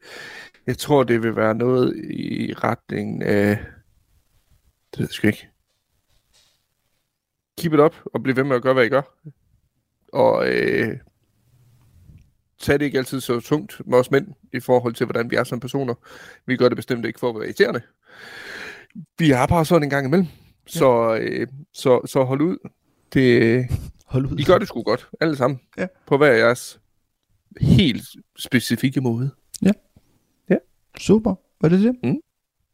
jeg 0.68 0.78
tror, 0.78 1.04
det 1.04 1.24
vil 1.24 1.36
være 1.36 1.56
noget 1.56 1.96
i 2.10 2.54
retning 2.54 3.24
af... 3.24 3.58
Det 4.92 5.00
ved 5.00 5.06
jeg 5.06 5.10
sgu 5.10 5.28
ikke. 5.28 5.48
Keep 7.58 7.74
it 7.74 7.80
up, 7.80 7.96
og 8.06 8.24
bliv 8.24 8.36
ved 8.36 8.44
med 8.44 8.56
at 8.56 8.62
gøre, 8.62 8.74
hvad 8.74 8.86
I 8.86 8.90
gør. 8.90 9.02
Og 10.14 10.48
øh, 10.50 10.98
tag 12.60 12.80
det 12.80 12.86
ikke 12.86 12.98
altid 12.98 13.22
så 13.22 13.40
tungt 13.40 13.82
med 13.86 13.98
os 13.98 14.12
mænd, 14.12 14.28
i 14.54 14.60
forhold 14.60 14.94
til, 14.94 15.06
hvordan 15.06 15.32
vi 15.32 15.36
er 15.36 15.44
som 15.44 15.60
personer. 15.60 15.94
Vi 16.46 16.58
gør 16.58 16.70
det 16.70 16.76
bestemt 16.76 17.06
ikke 17.06 17.20
for 17.20 17.30
at 17.30 17.36
være 17.36 17.46
irriterende. 17.46 17.82
Vi 19.20 19.32
er 19.32 19.48
bare 19.48 19.66
sådan 19.66 19.84
en 19.84 19.90
gang 19.90 20.08
imellem. 20.08 20.28
Så, 20.68 21.18
øh, 21.22 21.48
så, 21.74 22.02
så 22.06 22.24
hold 22.24 22.42
ud. 22.42 22.58
Det, 23.14 23.68
Hold 24.12 24.26
ud. 24.26 24.40
I 24.40 24.44
gør 24.44 24.58
det 24.58 24.68
sgu 24.68 24.84
godt, 24.84 25.10
alle 25.22 25.36
sammen. 25.36 25.60
Ja. 25.78 25.88
På 26.08 26.18
hver 26.18 26.32
jeres 26.32 26.80
helt 27.62 28.04
specifikke 28.40 29.02
måde. 29.02 29.32
Super. 31.02 31.36
Var 31.62 31.70
det 31.70 31.80
det? 31.80 31.96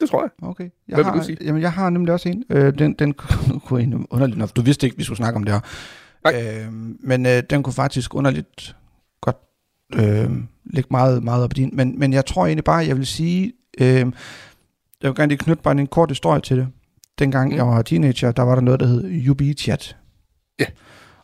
Det 0.02 0.10
tror 0.10 0.22
jeg. 0.24 0.30
Okay. 0.50 0.64
Jeg 0.64 0.96
Hvad 0.96 0.98
vil 0.98 1.06
har, 1.06 1.20
du 1.20 1.24
sige? 1.26 1.38
Jamen, 1.42 1.62
jeg 1.62 1.72
har 1.74 1.90
nemlig 1.90 2.14
også 2.14 2.30
en. 2.30 2.44
Øh, 2.50 2.80
den, 2.80 2.94
den 2.94 3.14
kunne 3.66 3.80
egentlig 3.80 4.08
underligt 4.10 4.38
nok. 4.38 4.56
Du 4.56 4.62
vidste 4.62 4.88
ikke, 4.88 4.98
vi 4.98 5.04
skulle 5.04 5.18
snakke 5.18 5.38
om 5.38 5.44
det 5.44 5.54
her. 5.54 5.60
Nej. 6.24 6.64
Øh, 6.66 6.74
men 7.00 7.26
øh, 7.26 7.44
den 7.50 7.64
kunne 7.64 7.74
faktisk 7.74 8.16
underligt 8.16 8.76
godt 9.22 9.38
øh, 9.96 10.30
ligge 10.66 10.88
meget, 10.92 11.24
meget 11.24 11.44
op 11.44 11.52
i 11.54 11.56
din. 11.56 11.70
Men, 11.74 12.00
men 12.00 12.14
jeg 12.14 12.26
tror 12.26 12.46
egentlig 12.46 12.64
bare, 12.64 12.86
jeg 12.88 12.98
vil 12.98 13.06
sige, 13.08 13.54
øh, 13.82 13.88
jeg 13.88 14.06
vil 15.02 15.16
gerne 15.16 15.28
lige 15.30 15.38
knytte 15.38 15.64
bare 15.64 15.80
en 15.80 15.88
kort 15.88 16.12
historie 16.12 16.42
til 16.42 16.58
det. 16.58 16.68
Dengang 17.20 17.48
Mm. 17.48 17.52
mm. 17.54 17.58
jeg 17.58 17.68
var 17.68 17.82
teenager, 17.82 18.32
der 18.32 18.44
var 18.44 18.56
der 18.56 18.62
noget, 18.62 18.80
der 18.80 18.86
hed 18.86 19.30
UB-chat. 19.30 19.98
Ja. 20.60 20.66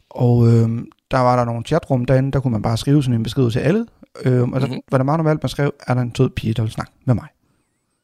Og 0.09 0.47
øh, 0.47 0.69
der 1.11 1.19
var 1.19 1.35
der 1.35 1.45
nogle 1.45 1.63
chatrum 1.63 2.05
derinde, 2.05 2.31
der 2.31 2.39
kunne 2.39 2.51
man 2.51 2.61
bare 2.61 2.77
skrive 2.77 3.03
sådan 3.03 3.15
en 3.15 3.23
besked 3.23 3.51
til 3.51 3.59
alle. 3.59 3.85
Øh, 4.25 4.41
og 4.49 4.61
der 4.61 4.67
Mhm. 4.67 4.81
var 4.91 4.97
der 4.97 5.05
meget 5.05 5.17
normalt, 5.19 5.43
man 5.43 5.49
skrev, 5.49 5.73
er 5.87 5.93
der 5.93 6.01
en 6.01 6.15
sød 6.15 6.29
pige, 6.29 6.53
der 6.53 6.61
vil 6.61 6.71
snakke 6.71 6.91
med 7.05 7.15
mig? 7.15 7.27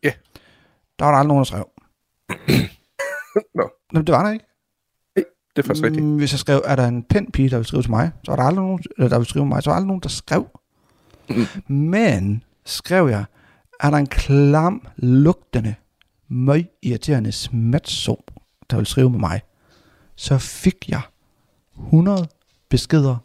Ja. 0.03 0.11
Der 0.99 1.05
var 1.05 1.11
der 1.11 1.17
aldrig 1.17 1.27
nogen, 1.27 1.39
der 1.39 1.45
skrev. 1.45 1.69
Nå. 3.55 3.69
Nå, 3.93 4.01
det 4.01 4.11
var 4.15 4.23
der 4.23 4.31
ikke. 4.31 4.45
Det 5.55 5.63
er 5.65 5.67
faktisk 5.67 5.83
rigtigt. 5.85 6.05
Mm, 6.05 6.17
Hvis 6.17 6.31
jeg 6.33 6.39
skrev, 6.39 6.61
er 6.65 6.75
der 6.75 6.87
en 6.87 7.03
pæn 7.03 7.31
pige, 7.31 7.49
der 7.49 7.55
vil 7.57 7.65
skrive 7.65 7.83
til 7.83 7.89
mig, 7.91 8.11
så 8.23 8.31
var 8.31 8.35
der 8.35 8.43
aldrig 8.43 8.63
nogen, 8.65 8.79
eller 8.97 9.09
der 9.09 9.17
vil 9.17 9.25
skrive 9.27 9.43
til 9.43 9.47
mig, 9.49 9.63
så 9.63 9.69
var 9.69 9.73
der 9.73 9.77
aldrig 9.77 9.87
nogen, 9.87 10.01
der 10.03 10.09
skrev. 10.09 10.47
Mm. 11.29 11.73
Men, 11.75 12.43
skrev 12.65 13.07
jeg, 13.09 13.25
er 13.79 13.89
der 13.89 13.97
en 13.97 14.07
klam, 14.07 14.87
lugtende, 14.97 15.75
møg 16.27 16.67
irriterende 16.83 17.31
smatso, 17.31 18.25
der 18.69 18.77
vil 18.77 18.85
skrive 18.85 19.09
med 19.09 19.19
mig, 19.19 19.41
så 20.15 20.37
fik 20.37 20.89
jeg 20.89 21.01
100 21.77 22.27
beskeder, 22.69 23.17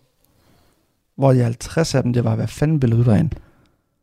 hvor 1.17 1.33
de 1.33 1.43
50 1.43 1.95
af 1.95 2.03
dem, 2.03 2.13
det 2.13 2.25
var, 2.25 2.37
hvad 2.37 2.49
fanden 2.49 2.83
vil 2.83 2.93
du 2.93 3.03
derinde? 3.03 3.37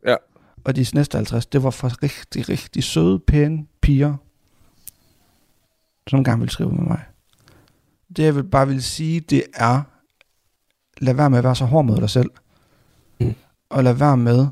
Ja. 0.08 0.16
Og 0.64 0.76
de 0.76 0.86
næste 0.94 1.16
50, 1.16 1.46
det 1.46 1.64
var 1.64 1.70
fra 1.70 1.88
rigtig, 1.88 2.50
rigtig 2.50 2.84
søde, 2.84 3.20
pæne 3.20 3.66
piger, 3.82 4.16
som 6.08 6.24
gerne 6.24 6.40
vil 6.40 6.50
skrive 6.50 6.72
med 6.72 6.84
mig. 6.84 7.00
Det 8.18 8.24
jeg 8.24 8.36
vil 8.36 8.44
bare 8.44 8.68
vil 8.68 8.84
sige, 8.84 9.20
det 9.20 9.44
er, 9.54 9.82
lad 10.98 11.14
være 11.14 11.30
med 11.30 11.38
at 11.38 11.44
være 11.44 11.56
så 11.56 11.66
hård 11.66 11.86
mod 11.86 11.98
dig 11.98 12.10
selv. 12.10 12.30
Mm. 13.20 13.34
Og 13.70 13.84
lad 13.84 13.94
være 13.94 14.18
med, 14.18 14.48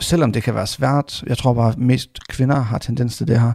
selvom 0.00 0.32
det 0.32 0.42
kan 0.42 0.54
være 0.54 0.66
svært, 0.66 1.22
jeg 1.26 1.38
tror 1.38 1.54
bare, 1.54 1.68
at 1.68 1.78
mest 1.78 2.28
kvinder 2.28 2.60
har 2.60 2.78
tendens 2.78 3.16
til 3.16 3.28
det 3.28 3.40
her, 3.40 3.52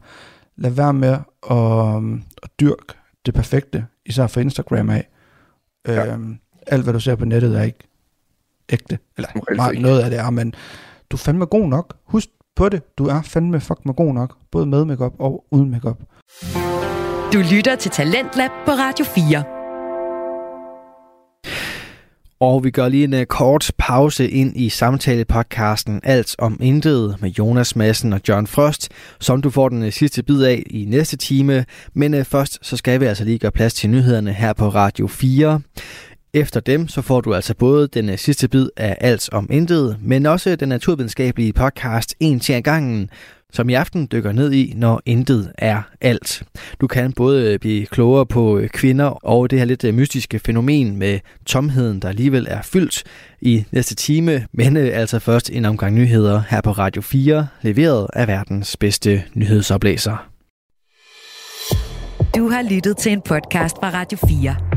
lad 0.56 0.72
være 0.72 0.94
med 0.94 1.18
at, 1.52 2.20
at 2.44 2.60
dyrke 2.60 2.94
det 3.26 3.34
perfekte, 3.34 3.86
især 4.06 4.28
for 4.28 4.40
Instagram 4.40 4.90
af. 4.90 5.10
Ja. 5.88 6.14
Øhm, 6.14 6.40
alt 6.68 6.84
hvad 6.84 6.94
du 6.94 7.00
ser 7.00 7.16
på 7.16 7.26
nettet 7.26 7.58
er 7.58 7.64
ikke 7.64 7.88
ægte. 8.70 9.00
Eller 9.18 9.56
meget, 9.56 9.72
ikke. 9.72 9.84
noget 9.84 10.02
af 10.02 10.10
det 10.10 10.20
er, 10.20 10.30
men 10.30 10.54
du 11.12 11.16
er 11.16 11.20
fandme 11.20 11.46
god 11.46 11.68
nok. 11.68 11.98
Husk 12.06 12.30
på 12.56 12.70
det. 12.70 12.98
Du 12.98 13.06
er 13.06 13.22
fandme 13.22 13.60
fuck 13.62 13.86
med 13.86 13.94
god 13.94 14.14
nok, 14.14 14.38
både 14.52 14.66
med 14.66 14.86
makeup 14.86 15.14
og 15.20 15.46
uden 15.52 15.72
makeup. 15.72 15.98
Du 17.34 17.40
lytter 17.54 17.76
til 17.76 17.92
Talentlab 17.92 18.52
på 18.66 18.72
Radio 18.72 19.06
4. 19.06 19.44
Og 22.40 22.64
vi 22.64 22.72
gør 22.72 22.90
lige 22.90 23.04
en 23.04 23.14
uh, 23.14 23.24
kort 23.24 23.72
pause 23.78 24.30
ind 24.30 24.58
i 24.58 24.70
samtalepodcasten 24.70 26.02
Alt 26.04 26.36
om 26.40 26.58
Intet 26.62 27.16
med 27.22 27.30
Jonas 27.30 27.76
Madsen 27.76 28.14
og 28.14 28.22
John 28.28 28.48
Frost, 28.48 28.90
som 29.20 29.42
du 29.42 29.50
får 29.50 29.70
den 29.70 29.84
uh, 29.84 29.90
sidste 29.90 30.24
bid 30.24 30.44
af 30.44 30.64
i 30.66 30.86
næste 30.86 31.18
time. 31.18 31.66
Men 31.94 32.14
uh, 32.14 32.24
først 32.24 32.60
så 32.62 32.78
skal 32.78 33.00
vi 33.00 33.06
altså 33.06 33.24
lige 33.24 33.40
gøre 33.40 33.52
plads 33.52 33.74
til 33.74 33.90
nyhederne 33.90 34.34
her 34.34 34.54
på 34.54 34.70
Radio 34.70 35.08
4. 35.08 35.62
Efter 36.34 36.60
dem 36.60 36.88
så 36.88 37.02
får 37.02 37.22
du 37.22 37.34
altså 37.34 37.56
både 37.56 37.88
den 37.88 38.10
øh, 38.10 38.18
sidste 38.18 38.48
bid 38.48 38.70
af 38.78 38.98
Alt 39.02 39.30
om 39.34 39.48
Intet, 39.52 39.98
men 40.02 40.26
også 40.26 40.56
den 40.56 40.70
naturvidenskabelige 40.70 41.54
podcast 41.54 42.16
En 42.20 42.40
til 42.40 42.64
gangen, 42.64 43.10
som 43.54 43.70
i 43.70 43.74
aften 43.74 44.08
dykker 44.12 44.32
ned 44.32 44.52
i, 44.52 44.74
når 44.76 45.02
intet 45.06 45.52
er 45.58 45.82
alt. 46.02 46.44
Du 46.82 46.88
kan 46.88 47.14
både 47.14 47.54
øh, 47.54 47.60
blive 47.60 47.86
klogere 47.86 48.26
på 48.26 48.58
øh, 48.58 48.70
kvinder 48.70 49.06
og 49.06 49.50
det 49.50 49.60
her 49.60 49.66
lidt 49.66 49.96
mystiske 49.96 50.40
fænomen 50.40 50.96
med 50.98 51.20
tomheden, 51.46 52.00
der 52.00 52.10
alligevel 52.10 52.48
er 52.50 52.62
fyldt 52.62 53.04
i 53.42 53.66
næste 53.72 53.96
time, 53.96 54.48
men 54.54 54.78
altså 54.78 55.20
først 55.20 55.50
en 55.50 55.66
omgang 55.66 55.96
nyheder 55.96 56.42
her 56.50 56.62
på 56.62 56.72
Radio 56.72 57.02
4, 57.02 57.48
leveret 57.62 58.08
af 58.14 58.28
verdens 58.28 58.78
bedste 58.78 59.24
nyhedsoplæser. 59.34 60.30
Du 62.36 62.50
har 62.50 62.70
lyttet 62.70 62.98
til 62.98 63.12
en 63.12 63.22
podcast 63.22 63.76
fra 63.82 63.90
Radio 63.90 64.18
4. 64.28 64.77